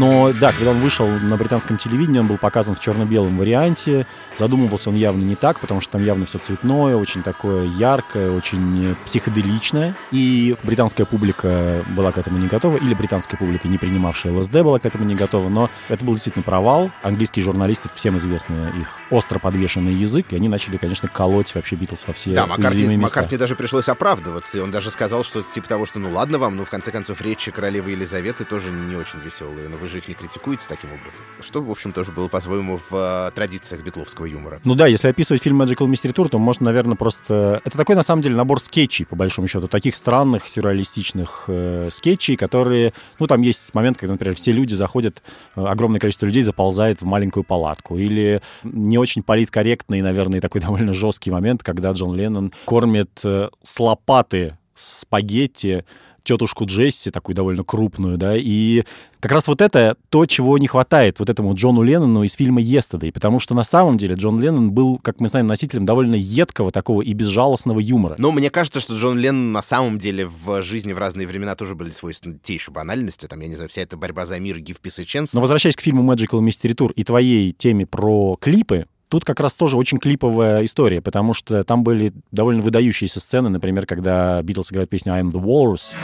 Но 0.00 0.32
да, 0.32 0.50
когда 0.52 0.70
он 0.70 0.80
вышел 0.80 1.06
на 1.06 1.36
британском 1.36 1.76
телевидении, 1.76 2.20
он 2.20 2.26
был 2.26 2.38
показан 2.38 2.74
в 2.74 2.80
черно-белом 2.80 3.36
варианте. 3.36 4.06
Задумывался 4.38 4.88
он 4.88 4.96
явно 4.96 5.22
не 5.22 5.36
так, 5.36 5.60
потому 5.60 5.82
что 5.82 5.92
там 5.92 6.04
явно 6.04 6.24
все 6.24 6.38
цветное, 6.38 6.96
очень 6.96 7.22
такое 7.22 7.66
яркое, 7.66 8.30
очень 8.30 8.96
психоделичное. 9.04 9.94
И 10.10 10.56
британская 10.62 11.04
публика 11.04 11.84
была 11.94 12.12
к 12.12 12.18
этому 12.18 12.38
не 12.38 12.46
готова, 12.46 12.78
или 12.78 12.94
британская 12.94 13.36
публика, 13.36 13.68
не 13.68 13.76
принимавшая 13.76 14.32
ЛСД, 14.32 14.52
была 14.62 14.78
к 14.78 14.86
этому 14.86 15.04
не 15.04 15.14
готова. 15.14 15.50
Но 15.50 15.68
это 15.90 16.02
был 16.02 16.14
действительно 16.14 16.44
провал. 16.44 16.90
Английские 17.02 17.44
журналисты, 17.44 17.90
всем 17.94 18.16
известны 18.16 18.72
их 18.80 18.88
остро 19.10 19.38
подвешенный 19.38 19.92
язык, 19.92 20.28
и 20.30 20.36
они 20.36 20.48
начали, 20.48 20.78
конечно, 20.78 21.10
колоть 21.10 21.54
вообще 21.54 21.76
Битлз 21.76 22.06
во 22.06 22.14
все 22.14 22.32
Да, 22.32 22.46
Маккартни. 22.46 22.96
Маккартни 22.96 23.36
даже 23.36 23.54
пришлось 23.54 23.90
оправдываться, 23.90 24.56
и 24.56 24.60
он 24.62 24.70
даже 24.70 24.90
сказал, 24.90 25.24
что 25.24 25.42
типа 25.42 25.68
того, 25.68 25.84
что 25.84 25.98
ну 25.98 26.10
ладно 26.10 26.38
вам, 26.38 26.56
ну 26.56 26.64
в 26.64 26.70
конце 26.70 26.90
концов 26.90 27.20
речи 27.20 27.50
королевы 27.50 27.90
Елизаветы 27.90 28.44
тоже 28.44 28.70
не 28.70 28.96
очень 28.96 29.18
веселые, 29.20 29.68
но 29.68 29.76
вы 29.76 29.89
же 29.90 29.98
их 29.98 30.08
не 30.08 30.14
критикуете 30.14 30.66
таким 30.68 30.90
образом. 30.90 31.24
Что, 31.40 31.60
в 31.60 31.70
общем, 31.70 31.92
тоже 31.92 32.12
было 32.12 32.28
по-своему 32.28 32.78
в 32.78 32.94
э, 32.94 33.30
традициях 33.34 33.84
битловского 33.84 34.26
юмора. 34.26 34.60
Ну 34.64 34.74
да, 34.74 34.86
если 34.86 35.08
описывать 35.08 35.42
фильм 35.42 35.60
Magical 35.60 35.86
Mystery 35.86 36.14
Tour, 36.14 36.28
то 36.28 36.38
можно, 36.38 36.66
наверное, 36.66 36.96
просто... 36.96 37.60
Это 37.64 37.76
такой, 37.76 37.96
на 37.96 38.02
самом 38.02 38.22
деле, 38.22 38.36
набор 38.36 38.60
скетчей, 38.60 39.04
по 39.04 39.16
большому 39.16 39.48
счету, 39.48 39.68
таких 39.68 39.94
странных, 39.94 40.48
сюрреалистичных 40.48 41.44
э, 41.48 41.88
скетчей, 41.92 42.36
которые... 42.36 42.94
Ну, 43.18 43.26
там 43.26 43.42
есть 43.42 43.74
момент, 43.74 43.98
когда, 43.98 44.12
например, 44.12 44.36
все 44.36 44.52
люди 44.52 44.74
заходят, 44.74 45.22
э, 45.56 45.64
огромное 45.64 46.00
количество 46.00 46.26
людей 46.26 46.42
заползает 46.42 47.00
в 47.00 47.04
маленькую 47.04 47.44
палатку. 47.44 47.98
Или 47.98 48.40
не 48.62 48.98
очень 48.98 49.22
политкорректный, 49.22 50.00
наверное, 50.00 50.40
такой 50.40 50.60
довольно 50.62 50.94
жесткий 50.94 51.30
момент, 51.30 51.62
когда 51.62 51.92
Джон 51.92 52.14
Леннон 52.14 52.52
кормит 52.64 53.20
э, 53.24 53.48
с 53.62 53.80
лопаты 53.80 54.56
спагетти 54.74 55.84
тетушку 56.22 56.66
Джесси, 56.66 57.10
такую 57.10 57.34
довольно 57.34 57.64
крупную, 57.64 58.18
да, 58.18 58.36
и 58.36 58.84
как 59.20 59.32
раз 59.32 59.48
вот 59.48 59.60
это 59.60 59.96
то, 60.08 60.24
чего 60.26 60.56
не 60.58 60.66
хватает 60.66 61.18
вот 61.18 61.28
этому 61.28 61.54
Джону 61.54 61.82
Леннону 61.82 62.22
из 62.22 62.32
фильма 62.32 62.62
«Yesterday», 62.62 63.12
потому 63.12 63.38
что 63.38 63.54
на 63.54 63.64
самом 63.64 63.98
деле 63.98 64.14
Джон 64.14 64.40
Леннон 64.40 64.72
был, 64.72 64.98
как 64.98 65.20
мы 65.20 65.28
знаем, 65.28 65.46
носителем 65.46 65.84
довольно 65.84 66.14
едкого 66.14 66.70
такого 66.70 67.02
и 67.02 67.12
безжалостного 67.12 67.80
юмора. 67.80 68.16
Но 68.18 68.32
мне 68.32 68.50
кажется, 68.50 68.80
что 68.80 68.94
Джон 68.94 69.18
Леннон 69.18 69.52
на 69.52 69.62
самом 69.62 69.98
деле 69.98 70.26
в 70.26 70.62
жизни 70.62 70.92
в 70.92 70.98
разные 70.98 71.26
времена 71.26 71.54
тоже 71.54 71.74
были 71.74 71.90
свойственны 71.90 72.38
те 72.42 72.54
еще 72.54 72.70
банальности. 72.70 73.26
Там, 73.26 73.40
я 73.40 73.48
не 73.48 73.54
знаю, 73.54 73.68
вся 73.68 73.82
эта 73.82 73.96
борьба 73.96 74.24
за 74.24 74.38
мир, 74.38 74.56
a 74.56 74.60
Chance. 74.60 75.30
Но 75.34 75.40
возвращаясь 75.40 75.76
к 75.76 75.80
фильму 75.80 76.02
Magical 76.10 76.40
Mystery 76.40 76.74
Tour 76.74 76.92
и 76.94 77.04
твоей 77.04 77.52
теме 77.52 77.86
про 77.86 78.36
клипы, 78.40 78.86
Тут 79.10 79.24
как 79.24 79.40
раз 79.40 79.54
тоже 79.54 79.76
очень 79.76 79.98
клиповая 79.98 80.64
история, 80.64 81.02
потому 81.02 81.34
что 81.34 81.64
там 81.64 81.82
были 81.82 82.12
довольно 82.30 82.62
выдающиеся 82.62 83.18
сцены, 83.18 83.48
например, 83.48 83.84
когда 83.84 84.40
Битлз 84.40 84.70
играют 84.70 84.88
песню 84.88 85.12
«I'm 85.14 85.32
the 85.32 85.42
Walrus», 85.42 85.94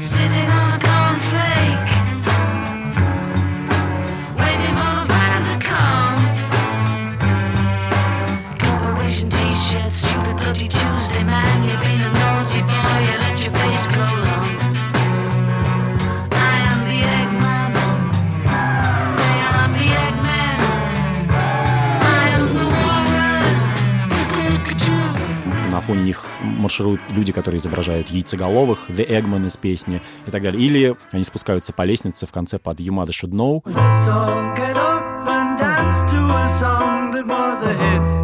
Sitting 0.00 0.50
on 0.50 0.65
маршируют 26.76 27.00
люди, 27.10 27.32
которые 27.32 27.58
изображают 27.58 28.08
яйцеголовых, 28.08 28.90
The 28.90 29.08
Eggman 29.08 29.46
из 29.46 29.56
песни 29.56 30.02
и 30.26 30.30
так 30.30 30.42
далее. 30.42 30.62
Или 30.62 30.96
они 31.10 31.24
спускаются 31.24 31.72
по 31.72 31.82
лестнице 31.82 32.26
в 32.26 32.32
конце 32.32 32.58
под 32.58 32.80
You 32.80 32.90
Mother 32.90 33.12
Should 33.12 33.30
Know. 33.30 33.62
Let's 33.64 34.06
all 34.08 34.54
get 34.54 34.76
up 34.76 35.26
and 35.26 35.58
dance 35.58 36.02
to 36.10 36.16
a 36.16 36.48
song 36.48 37.12
that 37.12 37.26
was 37.26 37.62
a 37.62 37.72
hit 37.72 38.15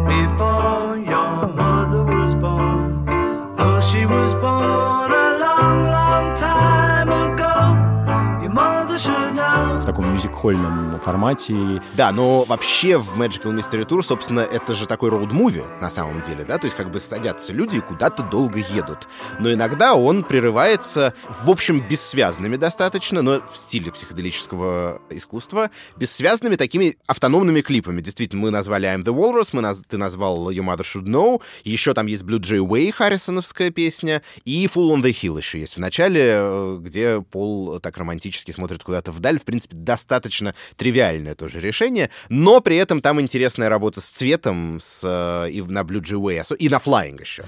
таком 9.93 10.11
мюзик-хольном 10.11 10.99
формате. 11.01 11.55
Да, 11.93 12.11
но 12.11 12.45
вообще 12.45 12.97
в 12.97 13.15
Magical 13.15 13.55
Mystery 13.55 13.85
Tour, 13.87 14.01
собственно, 14.01 14.39
это 14.39 14.73
же 14.73 14.87
такой 14.87 15.11
роуд-муви 15.11 15.63
на 15.79 15.91
самом 15.91 16.23
деле, 16.23 16.43
да, 16.45 16.57
то 16.57 16.65
есть 16.65 16.75
как 16.75 16.89
бы 16.89 16.99
садятся 16.99 17.53
люди 17.53 17.77
и 17.77 17.79
куда-то 17.79 18.23
долго 18.23 18.57
едут. 18.57 19.07
Но 19.39 19.53
иногда 19.53 19.93
он 19.93 20.23
прерывается, 20.23 21.13
в 21.43 21.51
общем, 21.51 21.87
бессвязными 21.87 22.55
достаточно, 22.55 23.21
но 23.21 23.41
в 23.41 23.55
стиле 23.55 23.91
психоделического 23.91 24.99
искусства, 25.11 25.69
бессвязными 25.95 26.55
такими 26.55 26.97
автономными 27.05 27.61
клипами. 27.61 28.01
Действительно, 28.01 28.41
мы 28.41 28.49
назвали 28.49 28.87
I'm 28.87 29.03
the 29.03 29.13
Walrus, 29.13 29.49
мы 29.51 29.61
наз... 29.61 29.83
ты 29.87 29.97
назвал 29.97 30.49
Your 30.49 30.65
Mother 30.65 30.81
Should 30.81 31.05
Know, 31.05 31.39
еще 31.63 31.93
там 31.93 32.07
есть 32.07 32.23
Blue 32.23 32.39
Jay 32.39 32.57
Way, 32.57 32.91
Харрисоновская 32.91 33.69
песня, 33.69 34.23
и 34.43 34.65
Full 34.65 34.89
on 34.89 35.03
the 35.03 35.11
Hill 35.11 35.37
еще 35.37 35.59
есть 35.59 35.75
в 35.75 35.79
начале, 35.79 36.31
э, 36.33 36.77
где 36.81 37.21
Пол 37.21 37.79
так 37.79 37.95
романтически 37.95 38.49
смотрит 38.49 38.83
куда-то 38.83 39.11
вдаль, 39.11 39.37
в 39.39 39.43
принципе, 39.43 39.82
достаточно 39.83 40.55
тривиальное 40.75 41.35
тоже 41.35 41.59
решение, 41.59 42.09
но 42.29 42.61
при 42.61 42.77
этом 42.77 43.01
там 43.01 43.19
интересная 43.21 43.69
работа 43.69 44.01
с 44.01 44.05
цветом, 44.05 44.79
с, 44.81 45.01
э, 45.03 45.51
и 45.51 45.61
на 45.61 45.81
Blue 45.81 46.01
Jay 46.01 46.19
Way, 46.19 46.41
осо- 46.41 46.55
и 46.55 46.69
на 46.69 46.77
Flying 46.77 47.19
еще. 47.21 47.43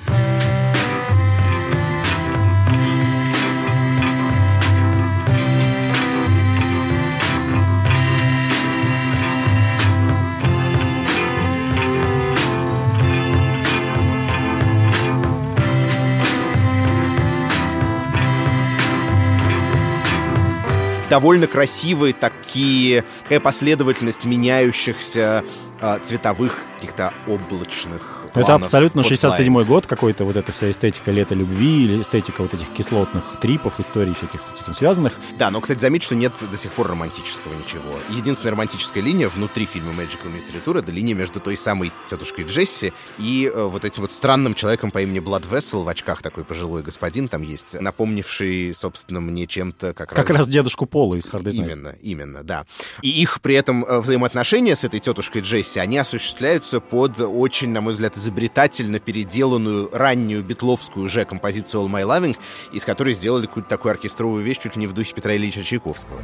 Довольно 21.09 21.47
красивые 21.47 22.13
такие, 22.13 23.03
такая 23.23 23.39
последовательность 23.39 24.25
меняющихся 24.25 25.43
э, 25.81 25.99
цветовых 26.03 26.63
каких-то 26.75 27.13
облачных 27.27 28.24
Это 28.35 28.45
планов 28.45 28.63
абсолютно 28.63 29.03
под 29.03 29.11
67-й 29.11 29.65
год 29.65 29.87
какой-то, 29.87 30.25
вот 30.25 30.35
эта 30.35 30.51
вся 30.51 30.71
эстетика 30.71 31.11
лета 31.11 31.35
любви 31.35 31.85
или 31.85 32.01
эстетика 32.01 32.41
вот 32.41 32.53
этих 32.53 32.71
кислотных 32.73 33.39
трипов, 33.39 33.79
историй 33.79 34.13
всяких 34.13 34.41
с 34.55 34.61
этим 34.61 34.73
связанных. 34.73 35.13
Да, 35.37 35.51
но, 35.51 35.61
кстати, 35.61 35.79
замечу, 35.79 36.05
что 36.05 36.15
нет 36.15 36.33
до 36.49 36.57
сих 36.57 36.71
пор 36.71 36.87
романтического 36.87 37.53
ничего. 37.53 37.99
Единственная 38.09 38.51
романтическая 38.51 39.03
линия 39.03 39.29
внутри 39.29 39.65
фильма 39.65 39.91
Magical 39.91 40.33
Mystery 40.33 40.63
Tour— 40.63 40.79
это 40.79 40.91
линия 40.91 41.15
между 41.15 41.39
той 41.39 41.57
самой 41.57 41.91
тетушкой 42.09 42.45
Джесси 42.45 42.93
и 43.17 43.51
э, 43.53 43.63
вот 43.63 43.85
этим 43.85 44.01
вот 44.01 44.11
странным 44.11 44.53
человеком 44.53 44.91
по 44.91 45.01
имени 45.01 45.19
Blood 45.19 45.49
Vessel 45.49 45.83
в 45.83 45.89
очках 45.89 46.21
такой 46.21 46.43
пожилой 46.43 46.83
господин 46.83 47.27
там 47.27 47.41
есть, 47.41 47.79
напомнивший, 47.79 48.73
собственно, 48.73 49.21
мне 49.21 49.47
чем-то 49.47 49.93
как, 49.93 50.09
Как 50.09 50.29
раз 50.29 50.47
дедушку 50.47 50.85
Пола 50.85 51.15
из 51.15 51.25
Hard. 51.25 51.51
Именно, 51.51 51.95
именно, 52.01 52.43
да. 52.43 52.65
И 53.01 53.09
их 53.09 53.41
при 53.41 53.55
этом 53.55 53.85
э, 53.85 53.99
взаимоотношения 53.99 54.75
с 54.75 54.83
этой 54.83 54.99
тетушкой 54.99 55.41
Джесси, 55.41 55.79
они 55.79 55.97
осуществляются 55.97 56.79
под 56.79 57.19
очень, 57.19 57.69
на 57.69 57.81
мой 57.81 57.93
взгляд, 57.93 58.15
изобретательно 58.25 58.99
переделанную 58.99 59.89
раннюю 59.91 60.43
битловскую 60.43 61.05
уже 61.05 61.25
композицию 61.25 61.83
All 61.83 61.89
My 61.89 62.03
Loving, 62.03 62.35
из 62.71 62.83
которой 62.83 63.13
сделали 63.13 63.45
какую-то 63.45 63.69
такую 63.69 63.91
оркестровую 63.91 64.43
вещь 64.43 64.57
чуть 64.57 64.75
ли 64.75 64.81
не 64.81 64.87
в 64.87 64.93
духе 64.93 65.13
Петра 65.13 65.35
Ильича 65.35 65.63
Чайковского. 65.63 66.21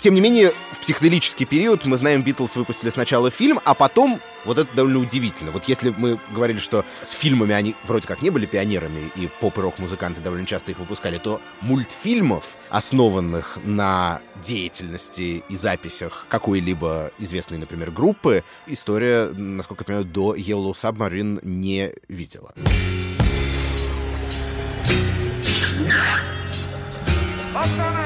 Тем 0.00 0.14
не 0.14 0.22
менее, 0.22 0.54
в 0.72 0.80
психоделический 0.80 1.44
период 1.44 1.84
мы 1.84 1.98
знаем, 1.98 2.22
Битлз 2.22 2.56
выпустили 2.56 2.88
сначала 2.88 3.30
фильм, 3.30 3.60
а 3.66 3.74
потом, 3.74 4.22
вот 4.46 4.56
это 4.56 4.74
довольно 4.74 4.98
удивительно. 5.00 5.50
Вот 5.50 5.64
если 5.66 5.90
мы 5.90 6.18
говорили, 6.30 6.56
что 6.56 6.86
с 7.02 7.10
фильмами 7.10 7.54
они 7.54 7.76
вроде 7.84 8.08
как 8.08 8.22
не 8.22 8.30
были 8.30 8.46
пионерами, 8.46 9.12
и 9.14 9.28
поп 9.40 9.58
и 9.58 9.60
рок-музыканты 9.60 10.22
довольно 10.22 10.46
часто 10.46 10.70
их 10.70 10.78
выпускали, 10.78 11.18
то 11.18 11.42
мультфильмов, 11.60 12.56
основанных 12.70 13.58
на 13.62 14.22
деятельности 14.42 15.44
и 15.46 15.56
записях 15.56 16.24
какой-либо 16.30 17.12
известной, 17.18 17.58
например, 17.58 17.90
группы, 17.90 18.42
история, 18.66 19.26
насколько 19.34 19.82
я 19.82 19.84
понимаю, 19.84 20.06
до 20.06 20.34
Yellow 20.34 20.72
Submarine 20.72 21.40
не 21.42 21.92
видела. 22.08 22.54
As 27.52 27.99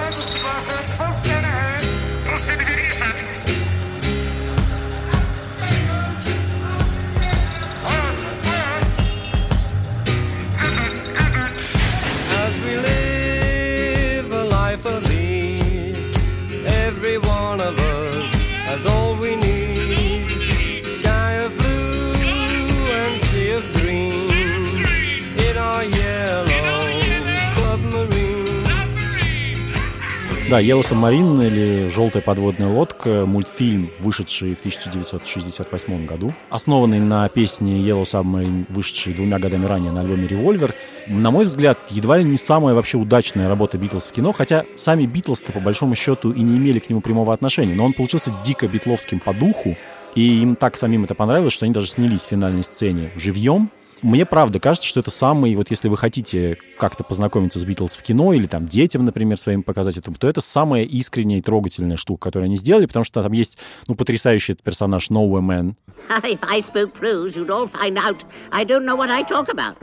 Да, 30.54 30.60
Yellow 30.60 30.88
Submarine 30.88 31.48
или 31.48 31.88
«Желтая 31.88 32.22
подводная 32.22 32.68
лодка»— 32.68 33.24
мультфильм, 33.26 33.90
вышедший 33.98 34.54
в 34.54 34.60
1968 34.60 36.06
году, 36.06 36.32
основанный 36.48 37.00
на 37.00 37.28
песне 37.28 37.80
Yellow 37.80 38.04
Submarine, 38.04 38.64
вышедшей 38.68 39.14
двумя 39.14 39.40
годами 39.40 39.66
ранее 39.66 39.90
на 39.90 40.02
альбоме 40.02 40.28
«Револьвер». 40.28 40.72
На 41.08 41.32
мой 41.32 41.46
взгляд, 41.46 41.80
едва 41.90 42.18
ли 42.18 42.24
не 42.24 42.36
самая 42.36 42.72
вообще 42.72 42.98
удачная 42.98 43.48
работа 43.48 43.78
Битлз 43.78 44.06
в 44.06 44.12
кино, 44.12 44.30
хотя 44.30 44.64
сами 44.76 45.06
Битлз-то 45.06 45.50
по 45.50 45.58
большому 45.58 45.96
счету 45.96 46.30
и 46.30 46.40
не 46.40 46.56
имели 46.56 46.78
к 46.78 46.88
нему 46.88 47.00
прямого 47.00 47.34
отношения, 47.34 47.74
но 47.74 47.84
он 47.84 47.92
получился 47.92 48.32
дико 48.44 48.68
битловским 48.68 49.18
по 49.18 49.34
духу, 49.34 49.76
и 50.14 50.40
им 50.40 50.54
так 50.54 50.76
самим 50.76 51.02
это 51.02 51.16
понравилось, 51.16 51.52
что 51.52 51.64
они 51.64 51.74
даже 51.74 51.88
снялись 51.88 52.20
в 52.20 52.28
финальной 52.28 52.62
сцене 52.62 53.10
живьем, 53.16 53.70
мне 54.04 54.26
правда 54.26 54.60
кажется, 54.60 54.86
что 54.86 55.00
это 55.00 55.10
самый, 55.10 55.56
вот 55.56 55.70
если 55.70 55.88
вы 55.88 55.96
хотите 55.96 56.58
как-то 56.78 57.02
познакомиться 57.02 57.58
с 57.58 57.64
Битлз 57.64 57.96
в 57.96 58.02
кино 58.02 58.34
или 58.34 58.46
там 58.46 58.66
детям, 58.66 59.04
например, 59.04 59.38
своим 59.38 59.62
показать 59.62 59.96
это, 59.96 60.12
то 60.12 60.28
это 60.28 60.42
самая 60.42 60.84
искренняя 60.84 61.38
и 61.38 61.42
трогательная 61.42 61.96
штука, 61.96 62.24
которую 62.24 62.46
они 62.46 62.56
сделали, 62.56 62.84
потому 62.84 63.04
что 63.04 63.22
там 63.22 63.32
есть, 63.32 63.56
ну, 63.88 63.94
потрясающий 63.94 64.54
персонаж 64.54 65.08
Nowhere 65.10 65.40
Man. 65.40 65.74
If 66.22 66.38
I 66.42 66.60
spoke 66.60 66.92
prose, 66.92 67.34
you'd 67.34 67.50
all 67.50 67.66
find 67.66 67.96
out 67.96 68.24
I 68.52 68.64
don't 68.64 68.84
know 68.84 68.94
what 68.94 69.10
I 69.10 69.22
talk 69.22 69.48
about. 69.48 69.78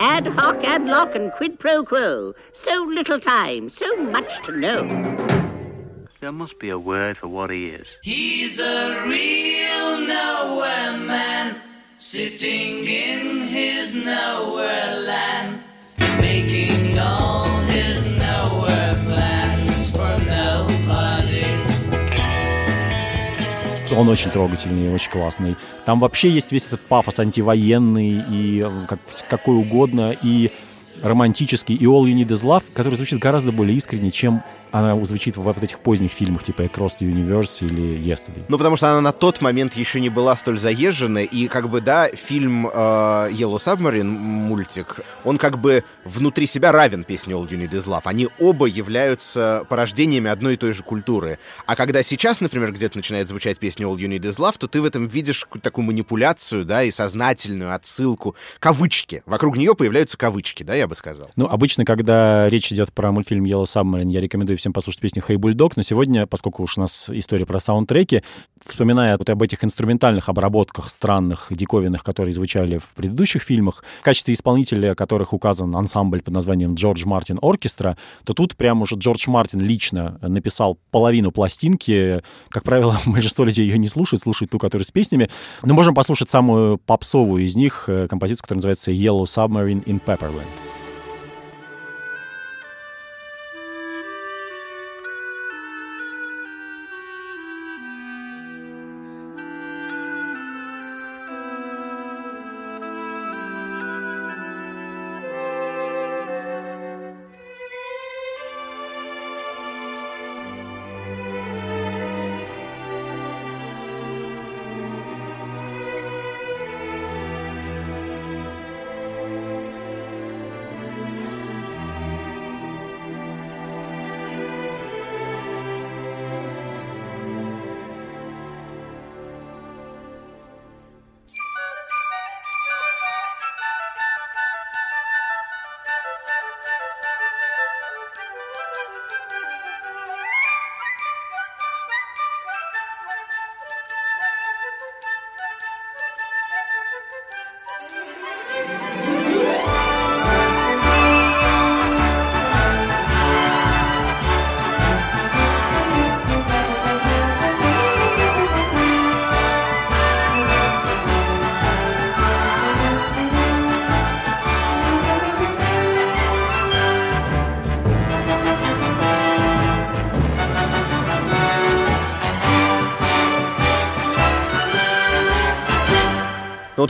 Ad 0.00 0.26
hoc, 0.26 0.64
ad 0.64 0.86
loc, 0.86 1.14
and 1.14 1.30
quid 1.32 1.58
pro 1.58 1.84
quo. 1.84 2.34
So 2.54 2.84
little 2.88 3.20
time, 3.20 3.68
so 3.68 3.86
much 3.96 4.42
to 4.44 4.52
know. 4.52 4.82
There 6.20 6.32
must 6.32 6.58
be 6.58 6.70
a 6.70 6.78
word 6.78 7.18
for 7.18 7.28
what 7.28 7.50
he 7.50 7.68
is. 7.68 7.98
He's 8.02 8.58
a 8.58 9.04
real 9.06 10.06
nowhere 10.06 10.96
man, 10.96 11.56
sitting 12.02 12.84
in 12.84 13.42
his 13.46 13.94
nowhere 13.94 14.92
land, 15.06 15.60
making 16.18 16.98
all 16.98 17.46
his 17.70 18.10
nowhere 18.18 18.96
plans 19.06 19.90
for 19.92 20.18
nobody. 20.26 21.46
Он 23.96 24.08
очень 24.08 24.32
трогательный 24.32 24.92
очень 24.92 25.12
классный. 25.12 25.56
Там 25.84 26.00
вообще 26.00 26.28
есть 26.28 26.50
весь 26.50 26.66
этот 26.66 26.80
пафос 26.80 27.20
антивоенный 27.20 28.24
и 28.28 28.60
э, 28.60 28.86
как, 28.88 28.98
какой 29.30 29.56
угодно, 29.56 30.10
и 30.20 30.50
романтический, 31.02 31.74
и 31.74 31.84
All 31.84 32.04
You 32.04 32.14
Need 32.14 32.28
Is 32.28 32.42
Love, 32.42 32.64
который 32.72 32.94
звучит 32.94 33.18
гораздо 33.18 33.52
более 33.52 33.76
искренне, 33.76 34.10
чем 34.10 34.42
она 34.72 35.02
звучит 35.04 35.36
в 35.36 35.42
вот 35.42 35.62
этих 35.62 35.78
поздних 35.80 36.10
фильмах, 36.10 36.44
типа 36.44 36.62
Across 36.62 36.92
the 37.00 37.12
Universe 37.12 37.58
или 37.60 38.00
Yesterday. 38.00 38.44
Ну, 38.48 38.56
потому 38.56 38.76
что 38.76 38.90
она 38.90 39.00
на 39.02 39.12
тот 39.12 39.42
момент 39.42 39.74
еще 39.74 40.00
не 40.00 40.08
была 40.08 40.34
столь 40.34 40.58
заезжена, 40.58 41.20
и 41.20 41.46
как 41.46 41.68
бы, 41.68 41.80
да, 41.80 42.08
фильм 42.08 42.66
э, 42.66 42.70
Yellow 42.72 43.58
Submarine, 43.58 44.04
мультик, 44.04 45.00
он 45.24 45.36
как 45.36 45.58
бы 45.58 45.84
внутри 46.04 46.46
себя 46.46 46.72
равен 46.72 47.04
песне 47.04 47.34
All 47.34 47.46
You 47.46 47.58
Need 47.58 47.72
Is 47.72 47.84
Love. 47.84 48.02
Они 48.04 48.28
оба 48.40 48.66
являются 48.66 49.66
порождениями 49.68 50.30
одной 50.30 50.54
и 50.54 50.56
той 50.56 50.72
же 50.72 50.82
культуры. 50.82 51.38
А 51.66 51.76
когда 51.76 52.02
сейчас, 52.02 52.40
например, 52.40 52.72
где-то 52.72 52.96
начинает 52.96 53.28
звучать 53.28 53.58
песня 53.58 53.86
All 53.86 53.96
You 53.96 54.08
Need 54.08 54.22
Is 54.22 54.38
Love, 54.38 54.56
то 54.58 54.68
ты 54.68 54.80
в 54.80 54.86
этом 54.86 55.06
видишь 55.06 55.46
такую 55.60 55.84
манипуляцию, 55.84 56.64
да, 56.64 56.82
и 56.82 56.90
сознательную 56.90 57.74
отсылку, 57.74 58.36
кавычки. 58.58 59.22
Вокруг 59.26 59.58
нее 59.58 59.74
появляются 59.74 60.16
кавычки, 60.16 60.62
да, 60.62 60.74
я 60.74 60.88
бы 60.92 60.96
сказал. 60.96 61.30
Ну, 61.36 61.46
обычно, 61.46 61.84
когда 61.84 62.48
речь 62.48 62.72
идет 62.72 62.92
про 62.92 63.10
мультфильм 63.12 63.44
Yellow 63.44 63.64
Submarine, 63.64 64.10
я 64.10 64.20
рекомендую 64.20 64.58
всем 64.58 64.72
послушать 64.72 65.00
песню 65.00 65.22
«Hey 65.26 65.36
Bulldog», 65.36 65.72
но 65.76 65.82
сегодня, 65.82 66.26
поскольку 66.26 66.62
уж 66.62 66.78
у 66.78 66.82
нас 66.82 67.08
история 67.10 67.46
про 67.46 67.60
саундтреки, 67.60 68.22
вспоминая 68.64 69.16
вот 69.16 69.28
об 69.30 69.42
этих 69.42 69.64
инструментальных 69.64 70.28
обработках 70.28 70.90
странных, 70.90 71.46
диковинных, 71.50 72.04
которые 72.04 72.32
звучали 72.34 72.78
в 72.78 72.90
предыдущих 72.94 73.42
фильмах, 73.42 73.82
в 74.00 74.04
качестве 74.04 74.34
исполнителя 74.34 74.94
которых 74.94 75.32
указан 75.32 75.74
ансамбль 75.74 76.22
под 76.22 76.34
названием 76.34 76.74
«Джордж 76.74 77.04
Мартин 77.06 77.38
Оркестра», 77.40 77.96
то 78.24 78.34
тут 78.34 78.56
прям 78.56 78.82
уже 78.82 78.96
Джордж 78.96 79.28
Мартин 79.28 79.60
лично 79.60 80.18
написал 80.20 80.78
половину 80.90 81.32
пластинки. 81.32 82.22
Как 82.50 82.64
правило, 82.64 83.00
большинство 83.06 83.44
людей 83.44 83.66
ее 83.66 83.78
не 83.78 83.88
слушают, 83.88 84.22
слушают 84.22 84.50
ту, 84.50 84.58
которая 84.58 84.84
с 84.84 84.90
песнями. 84.90 85.30
Но 85.62 85.74
можем 85.74 85.94
послушать 85.94 86.30
самую 86.30 86.78
попсовую 86.78 87.44
из 87.44 87.54
них, 87.54 87.84
э, 87.88 88.06
композицию, 88.08 88.42
которая 88.42 88.58
называется 88.58 88.90
«Yellow 88.90 89.24
Submarine 89.24 89.84
in 89.84 90.00
Pepperland». 90.04 90.46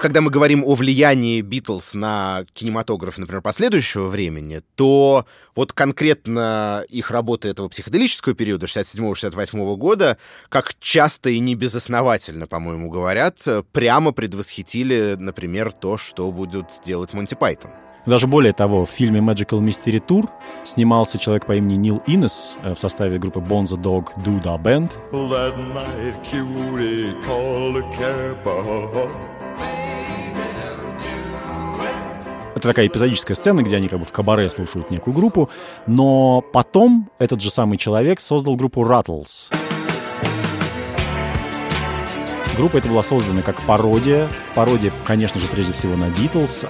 Когда 0.03 0.21
мы 0.21 0.31
говорим 0.33 0.65
о 0.65 0.75
влиянии 0.75 1.41
Битлз 1.43 1.95
на 1.95 2.45
кинематограф, 2.55 3.19
например, 3.19 3.41
последующего 3.41 4.09
времени, 4.09 4.61
то 4.75 5.25
вот 5.55 5.73
конкретно 5.73 6.85
их 6.89 7.13
работы 7.13 7.49
этого 7.49 7.69
психоделического 7.69 8.35
периода, 8.35 8.67
67-68 8.67 9.77
года, 9.77 10.19
как 10.49 10.75
часто 10.81 11.31
и 11.31 11.39
не 11.39 11.55
безосновательно, 11.55 12.49
по-моему, 12.49 12.91
говорят, 12.91 13.47
прямо 13.71 14.11
предвосхитили, 14.11 15.15
например, 15.17 15.71
то, 15.71 15.97
что 15.97 16.33
будет 16.33 16.67
делать 16.85 17.15
Монти 17.15 17.37
Пайтон. 17.37 17.71
Даже 18.05 18.27
более 18.27 18.53
того, 18.53 18.85
в 18.85 18.91
фильме 18.91 19.21
Magical 19.21 19.61
Mystery 19.61 20.05
Tour 20.05 20.29
снимался 20.65 21.19
человек 21.19 21.47
по 21.47 21.55
имени 21.55 21.77
Нил 21.77 22.03
Иннес 22.09 22.57
в 22.65 22.75
составе 22.75 23.21
группы 23.21 23.39
Bonzo 23.39 23.77
Dog 23.77 24.09
Doodah 24.25 24.61
Band. 24.61 24.91
That 25.13 25.57
night, 25.73 26.17
cutie. 26.29 27.15
Это 32.63 32.69
такая 32.69 32.87
эпизодическая 32.87 33.37
сцена, 33.37 33.65
где 33.65 33.75
они 33.75 33.89
как 33.89 33.99
бы 33.99 34.05
в 34.05 34.13
кабаре 34.13 34.49
слушают 34.49 34.89
некую 34.89 35.13
группу, 35.15 35.51
но 35.89 36.43
потом 36.53 37.11
этот 37.19 37.41
же 37.41 37.51
самый 37.51 37.77
человек 37.77 38.21
создал 38.21 38.55
группу 38.55 38.83
Rattles. 38.83 39.53
Группа 42.57 42.77
эта 42.77 42.89
была 42.89 43.03
создана 43.03 43.43
как 43.43 43.61
пародия. 43.63 44.29
Пародия, 44.55 44.93
конечно 45.05 45.41
же, 45.41 45.49
прежде 45.49 45.73
всего 45.73 45.97
на 45.97 46.09
Битлз. 46.11 46.67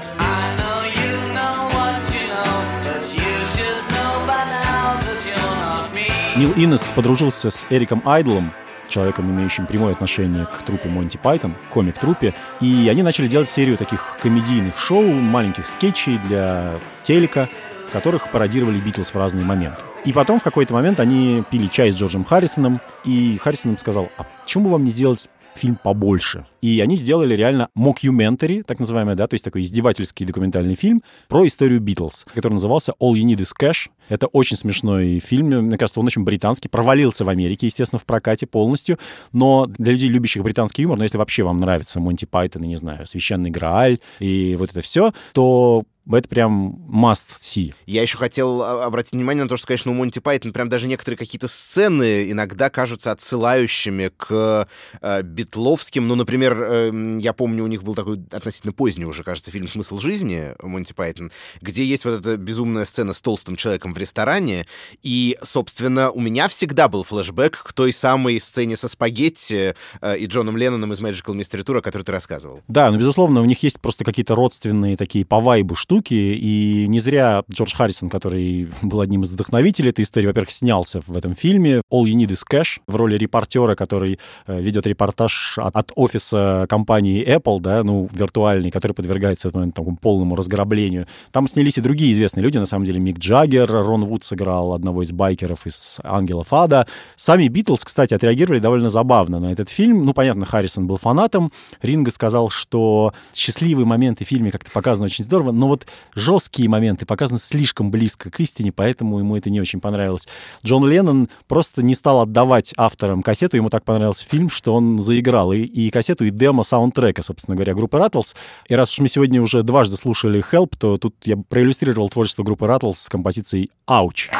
Нил 6.39 6.53
Иннес 6.57 6.91
подружился 6.97 7.51
с 7.51 7.67
Эриком 7.69 8.01
Айдлом, 8.07 8.55
человеком, 8.93 9.31
имеющим 9.31 9.67
прямое 9.67 9.93
отношение 9.93 10.47
к 10.47 10.63
труппе 10.65 10.89
Монти 10.89 11.17
Пайтон, 11.17 11.55
комик-труппе, 11.71 12.35
и 12.61 12.89
они 12.91 13.03
начали 13.03 13.27
делать 13.27 13.49
серию 13.49 13.77
таких 13.77 14.19
комедийных 14.23 14.79
шоу, 14.79 15.03
маленьких 15.03 15.67
скетчей 15.67 16.19
для 16.29 16.75
телека, 17.03 17.49
в 17.87 17.91
которых 17.91 18.31
пародировали 18.31 18.79
Битлз 18.79 19.15
в 19.15 19.17
разные 19.17 19.45
моменты. 19.45 19.83
И 20.05 20.13
потом 20.13 20.41
в 20.41 20.43
какой-то 20.43 20.75
момент 20.75 21.01
они 21.01 21.45
пили 21.51 21.67
чай 21.69 21.91
с 21.91 21.95
Джорджем 21.95 22.25
Харрисоном, 22.25 22.81
и 23.05 23.39
Харрисон 23.39 23.73
им 23.73 23.79
сказал, 23.79 24.11
а 24.17 24.25
почему 24.43 24.65
бы 24.65 24.71
вам 24.71 24.85
не 24.85 24.91
сделать 24.91 25.29
фильм 25.55 25.79
побольше. 25.83 26.47
И 26.61 26.81
они 26.81 26.97
сделали 26.97 27.35
реально 27.35 27.69
мокьюментари, 27.75 28.63
так 28.63 28.79
называемый, 28.81 29.15
да, 29.15 29.27
то 29.27 29.35
есть 29.35 29.45
такой 29.45 29.63
издевательский 29.63 30.25
документальный 30.25 30.75
фильм 30.75 31.03
про 31.29 31.47
историю 31.47 31.81
Битлз, 31.81 32.25
который 32.35 32.55
назывался 32.55 32.93
All 33.01 33.13
You 33.13 33.25
Need 33.25 33.39
Is 33.39 33.51
Cash. 33.59 33.91
Это 34.09 34.27
очень 34.29 34.57
смешной 34.57 35.19
фильм, 35.19 35.47
мне 35.47 35.79
кажется, 35.79 36.01
он 36.01 36.07
очень 36.07 36.25
британский, 36.25 36.69
провалился 36.69 37.25
в 37.25 37.29
Америке, 37.29 37.67
естественно, 37.67 37.99
в 37.99 38.05
прокате 38.05 38.47
полностью, 38.47 38.99
но 39.33 39.67
для 39.67 39.93
людей, 39.93 40.09
любящих 40.09 40.43
британский 40.43 40.83
юмор, 40.83 40.99
но 40.99 41.05
если 41.05 41.19
вообще 41.19 41.43
вам 41.43 41.59
нравится 41.59 42.01
Монти 42.01 42.25
Пайтон, 42.25 42.63
и, 42.65 42.69
не 42.69 42.77
знаю, 42.77 43.07
Священный 43.07 43.51
Грааль 43.51 43.99
и 44.19 44.57
вот 44.57 44.71
это 44.71 44.81
все, 44.81 45.13
то 45.33 45.85
это 46.11 46.29
прям 46.29 46.77
must 46.91 47.41
see. 47.41 47.75
Я 47.87 48.03
еще 48.03 48.19
хотел 48.19 48.63
а, 48.63 48.85
обратить 48.85 49.13
внимание 49.13 49.45
на 49.45 49.49
то, 49.49 49.57
что, 49.57 49.67
конечно, 49.67 49.93
у 49.93 49.95
Монти 49.95 50.19
Пайтон 50.19 50.53
прям 50.53 50.69
даже 50.69 50.87
некоторые 50.87 51.17
какие-то 51.17 51.49
сцены 51.49 52.31
иногда 52.31 52.71
кажутся 52.71 53.13
отсылающими 53.13 54.11
к 54.17 54.69
э, 55.01 55.23
битловским. 55.23 56.09
Ну, 56.09 56.15
например, 56.15 56.61
э, 56.61 57.19
я 57.21 57.33
помню, 57.33 57.65
у 57.65 57.69
них 57.69 57.83
был 57.83 57.95
такой 57.95 58.21
относительно 58.33 58.73
поздний 58.73 59.05
уже, 59.05 59.23
кажется, 59.23 59.51
фильм 59.51 59.69
«Смысл 59.69 59.99
жизни» 59.99 60.55
Монти 60.63 60.93
Пайтон, 60.93 61.31
где 61.61 61.85
есть 61.85 62.05
вот 62.05 62.21
эта 62.21 62.37
безумная 62.37 62.85
сцена 62.85 63.13
с 63.13 63.21
толстым 63.21 63.57
человеком 63.57 63.95
в 63.95 63.99
ресторане. 63.99 64.67
И, 65.03 65.39
собственно, 65.43 66.11
у 66.11 66.21
меня 66.21 66.49
всегда 66.49 66.89
был 66.89 67.05
флешбэк 67.05 67.63
к 67.63 67.73
той 67.73 67.93
самой 67.93 68.41
сцене 68.41 68.77
со 68.77 68.89
спагетти 68.89 69.75
э, 70.01 70.19
и 70.19 70.27
Джоном 70.27 70.57
Ленноном 70.57 70.93
из 70.93 71.01
Magical 71.01 71.37
Mystery 71.37 71.65
Tour, 71.65 71.79
о 71.79 71.83
которой 71.83 72.03
ты 72.03 72.13
рассказывал. 72.13 72.61
Да, 72.69 72.91
но, 72.91 72.99
безусловно, 72.99 73.41
у 73.41 73.45
них 73.45 73.63
есть 73.63 73.81
просто 73.81 74.05
какие-то 74.05 74.35
родственные 74.35 74.97
такие 74.97 75.25
по 75.25 75.39
вайбу 75.41 75.75
штуки, 75.75 75.92
штуки, 75.93 76.15
и 76.15 76.87
не 76.89 77.01
зря 77.01 77.43
Джордж 77.53 77.75
Харрисон, 77.75 78.09
который 78.09 78.69
был 78.81 79.03
одним 79.03 79.25
из 79.25 79.33
вдохновителей 79.33 79.91
этой 79.91 80.07
истории, 80.07 80.27
во-первых, 80.27 80.51
снялся 80.51 81.03
в 81.07 81.15
этом 81.15 81.35
фильме 81.35 81.83
All 81.93 82.05
You 82.05 82.15
Need 82.15 82.31
Is 82.31 82.41
Cash 82.51 82.81
в 82.87 82.97
роли 82.97 83.19
репортера, 83.19 83.75
который 83.75 84.19
э, 84.47 84.59
ведет 84.59 84.87
репортаж 84.87 85.59
от, 85.59 85.77
от 85.77 85.93
офиса 85.95 86.65
компании 86.71 87.23
Apple, 87.27 87.61
да, 87.61 87.85
ну, 87.85 88.09
виртуальный, 88.11 88.71
который 88.71 88.93
подвергается 88.93 89.51
момент 89.53 89.75
такому 89.75 89.99
полному 89.99 90.35
разграблению. 90.35 91.07
Там 91.31 91.47
снялись 91.47 91.77
и 91.77 91.83
другие 91.83 92.13
известные 92.13 92.43
люди, 92.43 92.57
на 92.57 92.65
самом 92.65 92.87
деле, 92.87 92.99
Мик 92.99 93.19
Джаггер, 93.19 93.71
Рон 93.71 94.07
Вуд 94.07 94.25
сыграл 94.25 94.73
одного 94.73 95.03
из 95.03 95.13
байкеров 95.13 95.67
из 95.67 95.99
«Ангелов 96.03 96.55
Ада». 96.55 96.87
Сами 97.19 97.49
Битлз, 97.49 97.85
кстати, 97.85 98.15
отреагировали 98.15 98.61
довольно 98.61 98.89
забавно 98.89 99.41
на 99.41 99.53
этот 99.53 99.69
фильм. 99.69 100.07
Ну, 100.07 100.15
понятно, 100.15 100.47
Харрисон 100.47 100.87
был 100.87 100.97
фанатом. 100.97 101.53
Ринго 101.83 102.11
сказал, 102.11 102.49
что 102.49 103.13
счастливые 103.35 103.85
моменты 103.85 104.25
в 104.25 104.29
фильме 104.29 104.51
как-то 104.51 104.71
показаны 104.71 105.05
очень 105.05 105.25
здорово, 105.25 105.53
но 105.53 105.69
вот 105.69 105.82
вот 105.83 105.87
жесткие 106.15 106.69
моменты 106.69 107.07
показаны 107.07 107.39
слишком 107.39 107.91
близко 107.91 108.31
к 108.31 108.41
истине, 108.41 108.73
поэтому 108.73 109.19
ему 109.19 109.37
это 109.37 109.51
не 109.51 109.61
очень 109.61 109.81
понравилось. 109.81 110.27
Джон 110.65 110.89
Леннон 110.89 111.29
просто 111.47 111.83
не 111.83 111.95
стал 111.95 112.21
отдавать 112.21 112.73
авторам 112.77 113.23
кассету, 113.23 113.57
ему 113.57 113.69
так 113.69 113.85
понравился 113.85 114.25
фильм, 114.25 114.51
что 114.51 114.75
он 114.75 115.03
заиграл 115.03 115.53
и, 115.53 115.61
и 115.61 115.91
кассету, 115.91 116.25
и 116.25 116.31
демо 116.31 116.65
саундтрека, 116.65 117.23
собственно 117.23 117.57
говоря, 117.57 117.75
группы 117.75 117.97
Rattles. 117.99 118.35
И 118.69 118.75
раз 118.75 118.93
уж 118.93 118.99
мы 119.01 119.09
сегодня 119.09 119.43
уже 119.43 119.63
дважды 119.63 119.97
слушали 119.97 120.45
Help, 120.53 120.75
то 120.79 120.97
тут 120.97 121.15
я 121.25 121.37
проиллюстрировал 121.37 122.09
творчество 122.09 122.43
группы 122.43 122.67
Rattles 122.67 122.97
с 122.97 123.09
композицией 123.09 123.71
Ouch. 123.89 124.31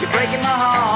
You're 0.00 0.10
breaking 0.10 0.40
my 0.40 0.48
heart. 0.48 0.93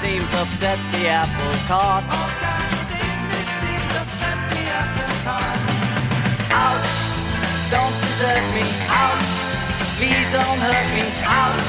Things 0.00 0.22
it 0.22 0.24
seems 0.24 0.34
upset 0.34 0.78
the 0.92 1.08
apple 1.08 1.56
cart. 1.68 2.04
Ouch! 6.50 6.92
Don't 7.70 7.94
desert 8.00 8.46
me. 8.56 8.64
Ouch! 8.88 9.28
Please 9.98 10.28
don't 10.32 10.58
hurt 10.64 10.88
me. 10.96 11.04
Ouch! 11.24 11.68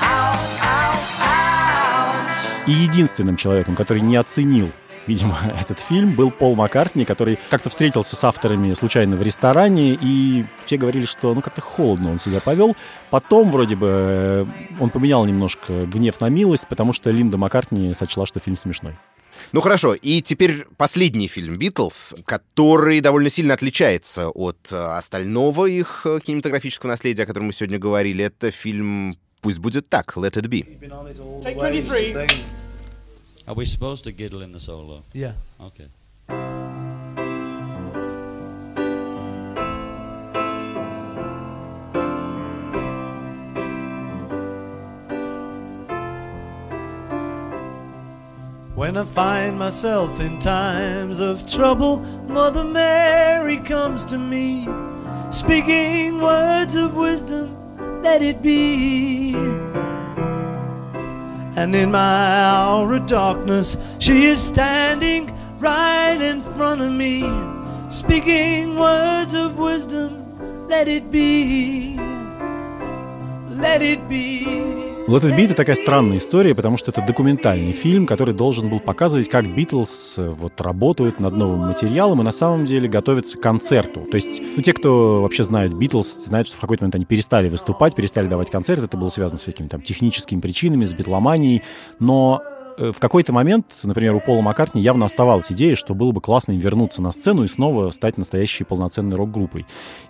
Ouch! 0.00 0.54
Ouch! 0.60 1.06
Ouch! 1.20 2.66
И 2.66 2.72
единственным 2.72 3.36
человеком, 3.36 3.76
который 3.76 4.02
не 4.02 4.16
оценил 4.16 4.70
видимо, 5.06 5.38
этот 5.60 5.78
фильм, 5.78 6.14
был 6.14 6.30
Пол 6.30 6.54
Маккартни, 6.54 7.04
который 7.04 7.38
как-то 7.50 7.70
встретился 7.70 8.16
с 8.16 8.24
авторами 8.24 8.72
случайно 8.74 9.16
в 9.16 9.22
ресторане, 9.22 9.98
и 10.00 10.44
те 10.64 10.76
говорили, 10.76 11.04
что 11.04 11.34
ну 11.34 11.42
как-то 11.42 11.60
холодно 11.60 12.10
он 12.10 12.18
себя 12.18 12.40
повел. 12.40 12.76
Потом 13.10 13.50
вроде 13.50 13.76
бы 13.76 13.86
э, 13.90 14.46
он 14.80 14.90
поменял 14.90 15.24
немножко 15.24 15.86
гнев 15.86 16.20
на 16.20 16.28
милость, 16.28 16.66
потому 16.68 16.92
что 16.92 17.10
Линда 17.10 17.36
Маккартни 17.36 17.92
сочла, 17.94 18.26
что 18.26 18.40
фильм 18.40 18.56
смешной. 18.56 18.96
Ну 19.52 19.60
хорошо, 19.60 19.94
и 19.94 20.20
теперь 20.22 20.64
последний 20.76 21.28
фильм 21.28 21.58
«Битлз», 21.58 22.14
который 22.24 23.00
довольно 23.00 23.30
сильно 23.30 23.54
отличается 23.54 24.28
от 24.28 24.72
э, 24.72 24.76
остального 24.76 25.66
их 25.66 26.02
э, 26.04 26.18
кинематографического 26.24 26.90
наследия, 26.90 27.24
о 27.24 27.26
котором 27.26 27.46
мы 27.46 27.52
сегодня 27.52 27.78
говорили. 27.78 28.24
Это 28.24 28.50
фильм 28.50 29.16
«Пусть 29.40 29.58
будет 29.58 29.88
так», 29.88 30.16
«Let 30.16 30.34
it 30.34 30.48
be». 30.48 30.64
Take 31.42 31.58
23. 31.58 32.63
Are 33.46 33.54
we 33.54 33.66
supposed 33.66 34.04
to 34.04 34.12
giddle 34.12 34.40
in 34.40 34.52
the 34.52 34.60
solo? 34.60 35.02
Yeah. 35.12 35.32
Okay. 35.60 35.88
When 48.74 48.96
I 48.96 49.04
find 49.04 49.58
myself 49.58 50.20
in 50.20 50.38
times 50.38 51.20
of 51.20 51.46
trouble, 51.46 51.98
Mother 52.26 52.64
Mary 52.64 53.58
comes 53.58 54.04
to 54.06 54.18
me, 54.18 54.66
speaking 55.30 56.20
words 56.20 56.76
of 56.76 56.96
wisdom, 56.96 58.02
let 58.02 58.22
it 58.22 58.40
be. 58.40 59.34
And 61.56 61.74
in 61.74 61.92
my 61.92 61.98
hour 62.00 62.94
of 62.94 63.06
darkness, 63.06 63.76
she 63.98 64.26
is 64.26 64.42
standing 64.42 65.32
right 65.60 66.18
in 66.20 66.42
front 66.42 66.80
of 66.80 66.90
me, 66.92 67.22
speaking 67.90 68.76
words 68.76 69.34
of 69.34 69.58
wisdom, 69.58 70.66
let 70.68 70.88
it 70.88 71.10
be. 71.10 71.96
Let 73.50 73.82
it 73.82 74.08
be. 74.08 74.73
Let 75.06 75.22
It 75.22 75.36
Be— 75.36 75.44
это 75.44 75.54
такая 75.54 75.76
странная 75.76 76.16
история, 76.16 76.54
потому 76.54 76.78
что 76.78 76.90
это 76.90 77.02
документальный 77.02 77.72
фильм, 77.72 78.06
который 78.06 78.32
должен 78.32 78.70
был 78.70 78.80
показывать, 78.80 79.28
как 79.28 79.54
Битлз 79.54 80.14
э, 80.16 80.30
вот 80.30 80.58
работают 80.62 81.20
над 81.20 81.36
новым 81.36 81.58
материалом 81.58 82.22
и 82.22 82.24
на 82.24 82.32
самом 82.32 82.64
деле 82.64 82.88
готовятся 82.88 83.36
к 83.36 83.42
концерту. 83.42 84.06
То 84.10 84.14
есть, 84.14 84.40
ну, 84.56 84.62
те, 84.62 84.72
кто 84.72 85.20
вообще 85.20 85.42
знает 85.42 85.74
Битлз, 85.74 86.24
знают, 86.24 86.48
что 86.48 86.56
в 86.56 86.60
какой-то 86.60 86.84
момент 86.84 86.94
они 86.94 87.04
перестали 87.04 87.50
выступать, 87.50 87.94
перестали 87.94 88.28
давать 88.28 88.50
концерты, 88.50 88.86
это 88.86 88.96
было 88.96 89.10
связано 89.10 89.38
с 89.38 89.42
какими-то 89.42 89.72
там 89.72 89.82
техническими 89.82 90.40
причинами, 90.40 90.86
с 90.86 90.94
битломанией, 90.94 91.62
но 91.98 92.42
в 92.76 92.98
какой-то 92.98 93.32
момент, 93.32 93.66
например, 93.84 94.14
у 94.14 94.20
Пола 94.20 94.40
Маккартни 94.40 94.82
явно 94.82 95.06
оставалась 95.06 95.50
идея, 95.50 95.74
что 95.74 95.94
было 95.94 96.12
бы 96.12 96.20
классно 96.20 96.52
вернуться 96.52 97.02
на 97.02 97.12
сцену 97.12 97.44
и 97.44 97.48
снова 97.48 97.90
стать 97.90 98.18
настоящей 98.18 98.64
полноценной 98.64 99.16
рок-группой. 99.16 99.66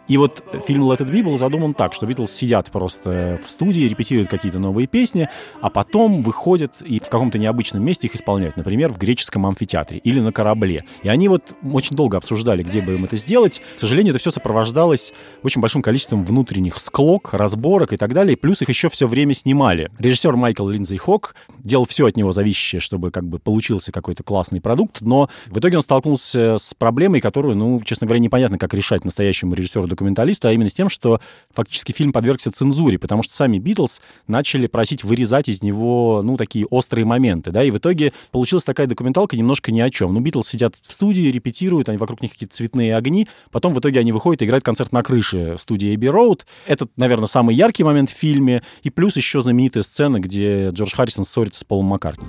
И 0.08 0.16
вот 0.16 0.42
фильм 0.66 0.84
Let 0.84 0.98
It 0.98 1.10
Be 1.10 1.22
был 1.22 1.38
задуман 1.38 1.74
так, 1.74 1.94
что 1.94 2.06
Битлз 2.06 2.30
сидят 2.30 2.70
просто 2.70 3.40
в 3.44 3.48
студии, 3.48 3.82
репетируют 3.82 4.28
какие-то 4.28 4.58
новые 4.58 4.86
песни, 4.86 5.28
а 5.60 5.70
потом 5.70 6.22
выходят 6.22 6.82
и 6.82 6.98
в 7.00 7.08
каком-то 7.08 7.38
необычном 7.38 7.84
месте 7.84 8.06
их 8.06 8.14
исполняют, 8.14 8.56
например, 8.56 8.92
в 8.92 8.98
греческом 8.98 9.46
амфитеатре 9.46 9.98
или 9.98 10.20
на 10.20 10.32
корабле. 10.32 10.84
И 11.02 11.08
они 11.08 11.28
вот 11.28 11.54
очень 11.72 11.96
долго 11.96 12.16
обсуждали, 12.16 12.62
где 12.62 12.80
бы 12.80 12.94
им 12.94 13.04
это 13.04 13.16
сделать. 13.16 13.60
К 13.76 13.80
сожалению, 13.80 14.12
это 14.12 14.20
все 14.20 14.30
сопровождалось 14.30 15.12
очень 15.42 15.60
большим 15.60 15.82
количеством 15.82 16.24
внутренних 16.24 16.78
склок, 16.78 17.32
разборок 17.32 17.92
и 17.92 17.96
так 17.96 18.12
далее, 18.12 18.36
плюс 18.36 18.62
их 18.62 18.68
еще 18.68 18.88
все 18.88 19.06
время 19.06 19.34
снимали. 19.34 19.90
Режиссер 19.98 20.36
Майкл 20.36 20.68
Линдзей 20.68 20.98
Хок 20.98 21.34
делал 21.62 21.86
все 21.86 22.06
от 22.06 22.16
него 22.16 22.32
зависящее, 22.54 22.80
чтобы 22.80 23.10
как 23.10 23.24
бы 23.24 23.38
получился 23.38 23.92
какой-то 23.92 24.22
классный 24.22 24.60
продукт, 24.60 25.00
но 25.00 25.28
в 25.46 25.58
итоге 25.58 25.76
он 25.76 25.82
столкнулся 25.82 26.56
с 26.58 26.72
проблемой, 26.74 27.20
которую, 27.20 27.56
ну, 27.56 27.82
честно 27.84 28.06
говоря, 28.06 28.20
непонятно, 28.20 28.58
как 28.58 28.72
решать 28.74 29.04
настоящему 29.04 29.54
режиссеру 29.54 29.86
документалисту, 29.86 30.48
а 30.48 30.52
именно 30.52 30.70
с 30.70 30.74
тем, 30.74 30.88
что 30.88 31.20
фактически 31.52 31.92
фильм 31.92 32.12
подвергся 32.12 32.52
цензуре, 32.52 32.98
потому 32.98 33.22
что 33.22 33.34
сами 33.34 33.58
Битлз 33.58 34.00
начали 34.28 34.66
просить 34.66 35.04
вырезать 35.04 35.48
из 35.48 35.62
него, 35.62 36.22
ну, 36.24 36.36
такие 36.36 36.66
острые 36.66 37.04
моменты, 37.04 37.50
да, 37.50 37.64
и 37.64 37.70
в 37.70 37.78
итоге 37.78 38.12
получилась 38.30 38.64
такая 38.64 38.86
документалка 38.86 39.36
немножко 39.36 39.72
ни 39.72 39.80
о 39.80 39.90
чем. 39.90 40.14
Ну, 40.14 40.20
Битлз 40.20 40.48
сидят 40.48 40.76
в 40.80 40.92
студии, 40.92 41.30
репетируют, 41.30 41.88
они 41.88 41.98
вокруг 41.98 42.22
них 42.22 42.32
какие-то 42.32 42.54
цветные 42.54 42.96
огни, 42.96 43.28
потом 43.50 43.74
в 43.74 43.80
итоге 43.80 44.00
они 44.00 44.12
выходят 44.12 44.42
и 44.42 44.44
играют 44.44 44.64
концерт 44.64 44.92
на 44.92 45.02
крыше 45.02 45.56
студии 45.58 45.94
Эбби 45.94 46.06
Роуд. 46.06 46.46
Это, 46.66 46.86
наверное, 46.96 47.26
самый 47.26 47.54
яркий 47.54 47.82
момент 47.82 48.10
в 48.10 48.14
фильме, 48.14 48.62
и 48.82 48.90
плюс 48.90 49.16
еще 49.16 49.40
знаменитая 49.40 49.82
сцена, 49.82 50.20
где 50.20 50.68
Джордж 50.68 50.94
Харрисон 50.94 51.24
ссорится 51.24 51.60
с 51.60 51.64
Полом 51.64 51.86
Маккартни. 51.86 52.28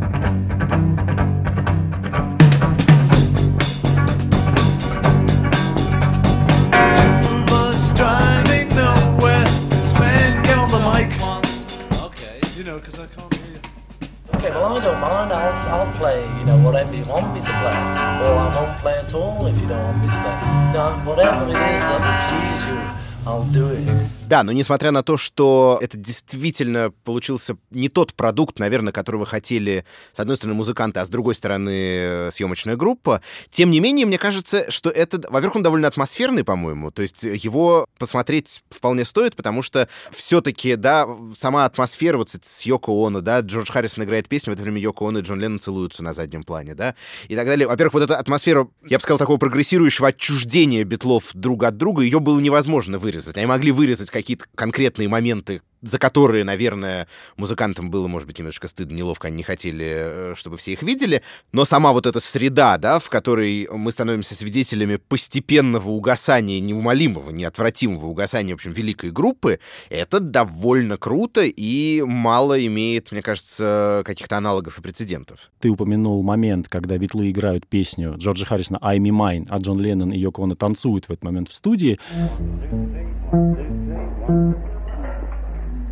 Да, 24.31 24.43
но 24.43 24.53
несмотря 24.53 24.91
на 24.91 25.03
то, 25.03 25.17
что 25.17 25.77
это 25.81 25.97
действительно 25.97 26.93
получился 27.03 27.57
не 27.69 27.89
тот 27.89 28.13
продукт, 28.13 28.59
наверное, 28.59 28.93
которого 28.93 29.25
хотели, 29.25 29.83
с 30.15 30.21
одной 30.21 30.37
стороны, 30.37 30.55
музыканты, 30.55 31.01
а 31.01 31.05
с 31.05 31.09
другой 31.09 31.35
стороны, 31.35 31.69
э, 31.69 32.29
съемочная 32.31 32.77
группа, 32.77 33.21
тем 33.49 33.71
не 33.71 33.81
менее, 33.81 34.05
мне 34.05 34.17
кажется, 34.17 34.71
что 34.71 34.89
это, 34.89 35.17
во-первых, 35.29 35.57
он 35.57 35.63
довольно 35.63 35.89
атмосферный, 35.89 36.45
по-моему, 36.45 36.91
то 36.91 37.01
есть 37.01 37.23
его 37.23 37.85
посмотреть 37.99 38.63
вполне 38.69 39.03
стоит, 39.03 39.35
потому 39.35 39.61
что 39.61 39.89
все-таки, 40.11 40.77
да, 40.77 41.09
сама 41.37 41.65
атмосфера 41.65 42.15
вот 42.15 42.29
с 42.29 42.61
Йоко 42.61 42.89
Оно, 43.05 43.19
да, 43.19 43.41
Джордж 43.41 43.69
Харрисон 43.69 44.05
играет 44.05 44.29
песню, 44.29 44.51
в 44.51 44.53
это 44.53 44.63
время 44.63 44.79
Йоко 44.79 45.09
Оно 45.09 45.19
и 45.19 45.23
Джон 45.23 45.41
Леннон 45.41 45.59
целуются 45.59 46.05
на 46.05 46.13
заднем 46.13 46.45
плане, 46.45 46.73
да, 46.73 46.95
и 47.27 47.35
так 47.35 47.45
далее. 47.45 47.67
Во-первых, 47.67 47.95
вот 47.95 48.03
эта 48.03 48.17
атмосфера, 48.17 48.69
я 48.85 48.97
бы 48.97 49.01
сказал, 49.03 49.17
такого 49.17 49.35
прогрессирующего 49.35 50.07
отчуждения 50.07 50.85
битлов 50.85 51.31
друг 51.33 51.65
от 51.65 51.75
друга, 51.75 52.03
ее 52.03 52.21
было 52.21 52.39
невозможно 52.39 52.97
вырезать. 52.97 53.35
Они 53.35 53.45
могли 53.45 53.73
вырезать 53.73 54.09
какие-то 54.21 54.45
конкретные 54.55 55.07
моменты, 55.09 55.61
за 55.81 55.99
которые, 55.99 56.43
наверное, 56.43 57.07
музыкантам 57.37 57.89
было, 57.89 58.07
может 58.07 58.27
быть, 58.27 58.39
немножко 58.39 58.67
стыдно, 58.67 58.95
неловко, 58.95 59.27
они 59.27 59.37
не 59.37 59.43
хотели, 59.43 59.85
э, 59.87 60.33
чтобы 60.35 60.57
все 60.57 60.73
их 60.73 60.83
видели, 60.83 61.21
но 61.51 61.65
сама 61.65 61.91
вот 61.91 62.05
эта 62.05 62.19
среда, 62.19 62.77
да, 62.77 62.99
в 62.99 63.09
которой 63.09 63.67
мы 63.71 63.91
становимся 63.91 64.35
свидетелями 64.35 64.97
постепенного 64.97 65.89
угасания, 65.89 66.59
неумолимого, 66.59 67.31
неотвратимого 67.31 68.05
угасания, 68.05 68.53
в 68.53 68.55
общем, 68.55 68.71
великой 68.71 69.11
группы, 69.11 69.59
это 69.89 70.19
довольно 70.19 70.97
круто 70.97 71.41
и 71.43 72.01
мало 72.01 72.63
имеет, 72.65 73.11
мне 73.11 73.21
кажется, 73.21 74.03
каких-то 74.05 74.37
аналогов 74.37 74.79
и 74.79 74.81
прецедентов. 74.81 75.51
Ты 75.59 75.69
упомянул 75.69 76.21
момент, 76.23 76.67
когда 76.69 76.97
битлы 76.97 77.31
играют 77.31 77.67
песню 77.67 78.15
Джорджа 78.17 78.45
Харрисона 78.45 78.77
«I'm 78.77 78.99
Me 78.99 79.09
Mine», 79.09 79.47
а 79.49 79.57
Джон 79.57 79.79
Леннон 79.79 80.11
и 80.11 80.19
Йоко 80.19 80.43
Оно 80.43 80.55
танцуют 80.55 81.05
в 81.05 81.11
этот 81.11 81.23
момент 81.23 81.49
в 81.49 81.53
студии. 81.53 81.99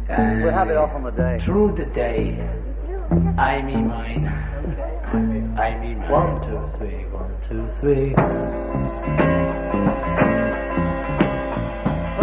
We'll 0.10 0.51
have 0.51 0.70
it 0.72 0.78
off 0.78 0.95
on 0.95 1.03
the 1.03 1.12
day. 1.12 1.38
Through 1.39 1.76
the 1.76 1.86
day, 1.86 2.36
I 3.38 3.62
me 3.62 3.76
mine. 3.76 4.26
I 5.57 5.78
mean, 5.78 6.01
one, 6.10 6.41
two, 6.41 6.60
three, 6.78 7.05
one, 7.14 7.32
two, 7.41 7.68
three. 7.80 8.16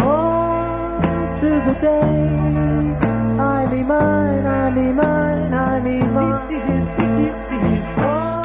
On 0.03 1.01
to 1.39 1.49
the 1.67 1.75
day. 1.79 2.27
I 3.39 3.67
be 3.71 3.83
mine, 3.83 4.45
I 4.45 4.73
be 4.75 4.91
mine, 4.91 5.26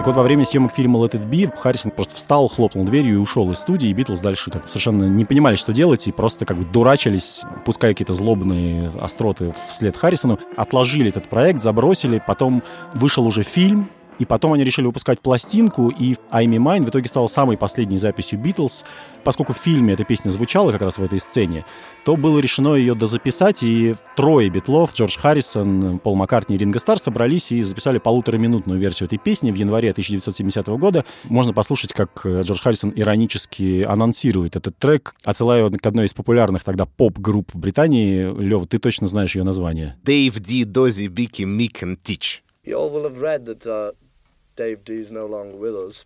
Так 0.03 0.09
вот, 0.09 0.16
во 0.16 0.24
время 0.24 0.44
съемок 0.44 0.74
фильма 0.74 0.98
Let 0.98 1.12
It 1.12 1.30
Be 1.30 1.57
Харрисон 1.57 1.92
просто 1.92 2.16
встал, 2.16 2.48
хлопнул 2.48 2.84
дверью 2.84 3.14
и 3.14 3.18
ушел 3.18 3.48
из 3.53 3.59
студии, 3.59 3.88
и 3.88 3.92
Битлз 3.92 4.18
дальше 4.18 4.50
как 4.50 4.68
совершенно 4.68 5.05
не 5.05 5.24
понимали, 5.24 5.55
что 5.55 5.72
делать, 5.72 6.09
и 6.09 6.11
просто 6.11 6.44
как 6.44 6.57
бы 6.57 6.64
дурачились, 6.64 7.42
пуская 7.64 7.92
какие-то 7.92 8.12
злобные 8.12 8.90
остроты 9.00 9.55
вслед 9.70 9.96
Харрисону. 9.96 10.40
Отложили 10.57 11.11
этот 11.11 11.28
проект, 11.28 11.62
забросили, 11.62 12.20
потом 12.26 12.64
вышел 12.94 13.24
уже 13.24 13.44
фильм, 13.44 13.90
и 14.22 14.24
потом 14.24 14.52
они 14.52 14.62
решили 14.62 14.86
выпускать 14.86 15.20
пластинку, 15.20 15.88
и 15.88 16.14
I'm 16.30 16.56
Mine 16.56 16.84
в 16.84 16.90
итоге 16.90 17.08
стала 17.08 17.26
самой 17.26 17.56
последней 17.56 17.98
записью 17.98 18.38
Битлз. 18.38 18.84
Поскольку 19.24 19.52
в 19.52 19.56
фильме 19.56 19.94
эта 19.94 20.04
песня 20.04 20.30
звучала 20.30 20.70
как 20.70 20.80
раз 20.80 20.96
в 20.96 21.02
этой 21.02 21.18
сцене, 21.18 21.64
то 22.04 22.16
было 22.16 22.38
решено 22.38 22.76
ее 22.76 22.94
дозаписать, 22.94 23.64
и 23.64 23.96
трое 24.16 24.48
битлов, 24.48 24.94
Джордж 24.94 25.18
Харрисон, 25.18 25.98
Пол 25.98 26.14
Маккартни 26.14 26.54
и 26.54 26.58
Ринго 26.58 26.78
Стар, 26.78 26.98
собрались 26.98 27.50
и 27.50 27.62
записали 27.62 27.98
полутораминутную 27.98 28.78
версию 28.78 29.08
этой 29.08 29.18
песни 29.18 29.50
в 29.50 29.56
январе 29.56 29.90
1970 29.90 30.68
года. 30.68 31.04
Можно 31.24 31.52
послушать, 31.52 31.92
как 31.92 32.24
Джордж 32.24 32.60
Харрисон 32.62 32.92
иронически 32.94 33.82
анонсирует 33.82 34.54
этот 34.54 34.78
трек, 34.78 35.16
отсылая 35.24 35.68
к 35.68 35.84
одной 35.84 36.06
из 36.06 36.12
популярных 36.12 36.62
тогда 36.62 36.86
поп-групп 36.86 37.52
в 37.52 37.58
Британии. 37.58 38.32
Лев, 38.40 38.68
ты 38.68 38.78
точно 38.78 39.08
знаешь 39.08 39.34
ее 39.34 39.42
название. 39.42 39.96
Dave 40.04 40.38
D, 40.38 40.62
Dozy, 40.62 41.08
Бики, 41.08 41.42
and 41.42 41.98
Teach. 42.04 42.42
You 42.64 42.76
all 42.76 42.90
will 42.90 43.02
have 43.02 43.20
read 43.20 43.44
that 43.46 43.66
uh, 43.66 43.90
Dave 44.55 44.84
D's 44.84 45.11
no 45.11 45.26
longer 45.26 45.57
with 45.57 45.74
us. 45.74 46.05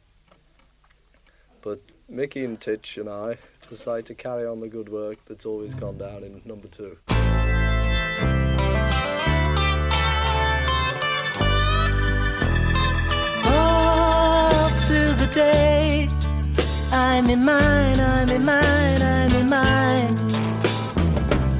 But 1.62 1.80
Mickey 2.08 2.44
and 2.44 2.60
Titch 2.60 2.96
and 2.96 3.08
I 3.08 3.38
just 3.68 3.86
like 3.88 4.04
to 4.04 4.14
carry 4.14 4.46
on 4.46 4.60
the 4.60 4.68
good 4.68 4.88
work 4.88 5.18
that's 5.26 5.44
always 5.44 5.74
gone 5.74 5.98
down 5.98 6.22
in 6.22 6.40
number 6.44 6.68
two. 6.68 6.96
All 13.44 14.68
through 14.86 15.14
the 15.14 15.28
day, 15.32 16.08
I'm 16.92 17.28
in 17.28 17.44
mine, 17.44 17.98
I'm 17.98 18.28
in 18.30 18.44
mine, 18.44 19.02
I'm 19.02 19.32
in 19.34 19.48
mine. 19.48 20.16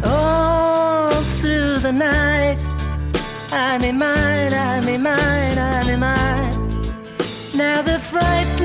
All 0.05 1.21
through 1.41 1.81
the 1.81 1.93
night, 1.93 2.59
I'm 3.51 3.83
in 3.83 3.99
mine, 3.99 4.55
I'm 4.55 4.89
in 4.89 5.03
mine, 5.03 5.59
I'm 5.59 5.89
in 5.89 5.99
mine. 6.01 6.16
Now 7.57 7.81
the 7.81 7.99
fright 7.99 8.56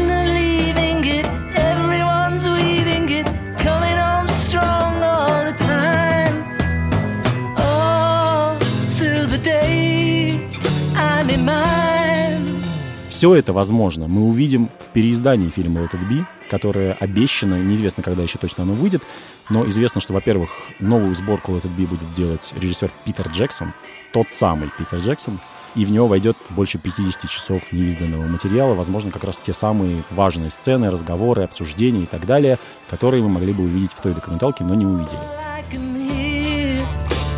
Все 13.22 13.36
это 13.36 13.54
возможно. 13.54 14.08
Мы 14.08 14.24
увидим 14.24 14.72
в 14.80 14.88
переиздании 14.94 15.50
фильма 15.50 15.82
«Let 15.82 15.92
it 15.92 16.10
be», 16.10 16.26
которое 16.50 16.94
обещано, 16.94 17.54
неизвестно, 17.62 18.02
когда 18.02 18.24
еще 18.24 18.40
точно 18.40 18.64
оно 18.64 18.74
выйдет, 18.74 19.04
но 19.48 19.68
известно, 19.68 20.02
что, 20.02 20.14
во-первых, 20.14 20.50
новую 20.80 21.14
сборку 21.14 21.52
«Let 21.52 21.66
it 21.66 21.78
be» 21.78 21.86
будет 21.86 22.12
делать 22.16 22.52
режиссер 22.58 22.92
Питер 23.06 23.28
Джексон, 23.28 23.76
тот 24.12 24.32
самый 24.32 24.72
Питер 24.76 24.98
Джексон, 24.98 25.40
и 25.76 25.86
в 25.86 25.92
него 25.92 26.08
войдет 26.08 26.36
больше 26.50 26.80
50 26.80 27.30
часов 27.30 27.72
неизданного 27.72 28.26
материала, 28.26 28.74
возможно, 28.74 29.12
как 29.12 29.24
раз 29.24 29.38
те 29.38 29.54
самые 29.54 30.04
важные 30.10 30.50
сцены, 30.50 30.90
разговоры, 30.90 31.44
обсуждения 31.44 32.02
и 32.02 32.08
так 32.08 32.26
далее, 32.26 32.58
которые 32.90 33.22
мы 33.22 33.30
могли 33.30 33.54
бы 33.54 33.66
увидеть 33.66 33.94
в 33.94 34.02
той 34.02 34.16
документалке, 34.16 34.64
но 34.64 34.74
не 34.74 34.88
увидели. 34.88 35.20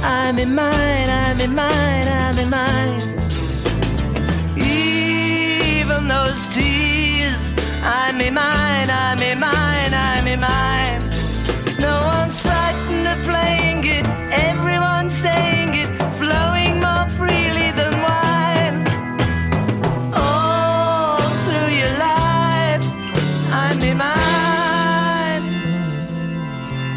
I'm 0.02 0.38
in 0.38 0.56
mine, 0.56 1.10
I'm 1.10 1.42
in 1.42 1.54
mine, 1.54 2.08
I'm 2.08 2.40
in 2.40 2.50
mine. 2.50 3.23
those 6.08 6.46
tears, 6.48 7.54
I'm 7.84 8.20
in 8.22 8.34
mine, 8.34 8.90
I'm 8.90 9.22
in 9.22 9.40
mine, 9.40 9.94
I'm 9.94 10.28
in 10.28 10.40
mine. 10.40 11.03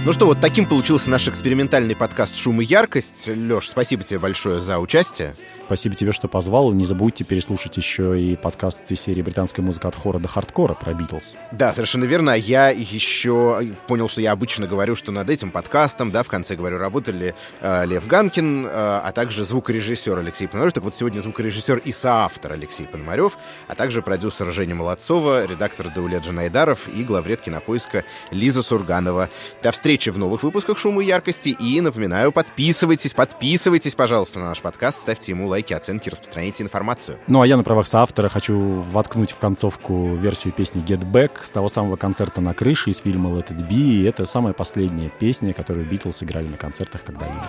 Ну 0.06 0.12
что, 0.12 0.26
вот 0.26 0.40
таким 0.40 0.68
получился 0.68 1.10
наш 1.10 1.26
экспериментальный 1.26 1.96
подкаст 1.96 2.36
«Шум 2.36 2.60
и 2.60 2.64
яркость». 2.64 3.26
Леш, 3.26 3.70
спасибо 3.70 4.04
тебе 4.04 4.20
большое 4.20 4.60
за 4.60 4.78
участие. 4.78 5.34
Спасибо 5.64 5.96
тебе, 5.96 6.12
что 6.12 6.28
позвал. 6.28 6.72
Не 6.72 6.84
забудьте 6.84 7.24
переслушать 7.24 7.76
еще 7.76 8.20
и 8.20 8.36
подкаст 8.36 8.78
из 8.88 9.00
серии 9.00 9.20
«Британская 9.20 9.62
музыка 9.62 9.88
от 9.88 9.96
хора 9.96 10.20
до 10.20 10.28
хардкора» 10.28 10.74
про 10.74 10.94
Битлз. 10.94 11.34
Да, 11.50 11.74
совершенно 11.74 12.04
верно. 12.04 12.34
А 12.34 12.36
Я 12.36 12.68
еще 12.68 13.74
понял, 13.88 14.08
что 14.08 14.20
я 14.20 14.30
обычно 14.30 14.68
говорю, 14.68 14.94
что 14.94 15.10
над 15.10 15.28
этим 15.28 15.50
подкастом, 15.50 16.12
да, 16.12 16.22
в 16.22 16.28
конце 16.28 16.54
говорю, 16.54 16.78
работали 16.78 17.34
э, 17.60 17.86
Лев 17.86 18.06
Ганкин, 18.06 18.66
э, 18.66 18.68
а 18.70 19.10
также 19.10 19.42
звукорежиссер 19.42 20.16
Алексей 20.16 20.46
Пономарев. 20.46 20.72
Так 20.72 20.84
вот, 20.84 20.94
сегодня 20.94 21.20
звукорежиссер 21.20 21.78
и 21.78 21.90
соавтор 21.90 22.52
Алексей 22.52 22.86
Пономарев, 22.86 23.36
а 23.66 23.74
также 23.74 24.02
продюсер 24.02 24.52
Женя 24.52 24.76
Молодцова, 24.76 25.46
редактор 25.46 25.92
Даулет 25.92 26.24
Джанайдаров 26.24 26.86
и 26.86 27.02
главред 27.02 27.40
кинопоиска 27.40 28.04
Лиза 28.30 28.62
Сурганова. 28.62 29.30
До 29.64 29.72
встречи 29.72 29.95
в 30.04 30.18
новых 30.18 30.42
выпусках 30.42 30.78
«Шума 30.78 31.02
и 31.02 31.06
яркости». 31.06 31.48
И, 31.48 31.80
напоминаю, 31.80 32.30
подписывайтесь, 32.30 33.14
подписывайтесь, 33.14 33.94
пожалуйста, 33.94 34.38
на 34.38 34.46
наш 34.46 34.60
подкаст, 34.60 35.00
ставьте 35.00 35.32
ему 35.32 35.48
лайки, 35.48 35.72
оценки, 35.72 36.08
распространяйте 36.08 36.62
информацию. 36.62 37.18
Ну, 37.26 37.40
а 37.40 37.46
я 37.46 37.56
на 37.56 37.64
правах 37.64 37.88
соавтора 37.88 38.28
хочу 38.28 38.56
воткнуть 38.56 39.32
в 39.32 39.38
концовку 39.38 40.14
версию 40.14 40.52
песни 40.52 40.84
«Get 40.84 41.10
Back» 41.10 41.44
с 41.44 41.50
того 41.50 41.68
самого 41.68 41.96
концерта 41.96 42.40
на 42.40 42.54
крыше 42.54 42.90
из 42.90 42.98
фильма 42.98 43.30
«Let 43.30 43.48
It 43.48 43.68
Be». 43.68 43.76
И 43.76 44.02
это 44.04 44.26
самая 44.26 44.52
последняя 44.52 45.08
песня, 45.08 45.52
которую 45.52 45.86
Битлз 45.86 46.22
играли 46.22 46.48
на 46.48 46.56
концертах 46.56 47.02
когда-либо. 47.04 47.44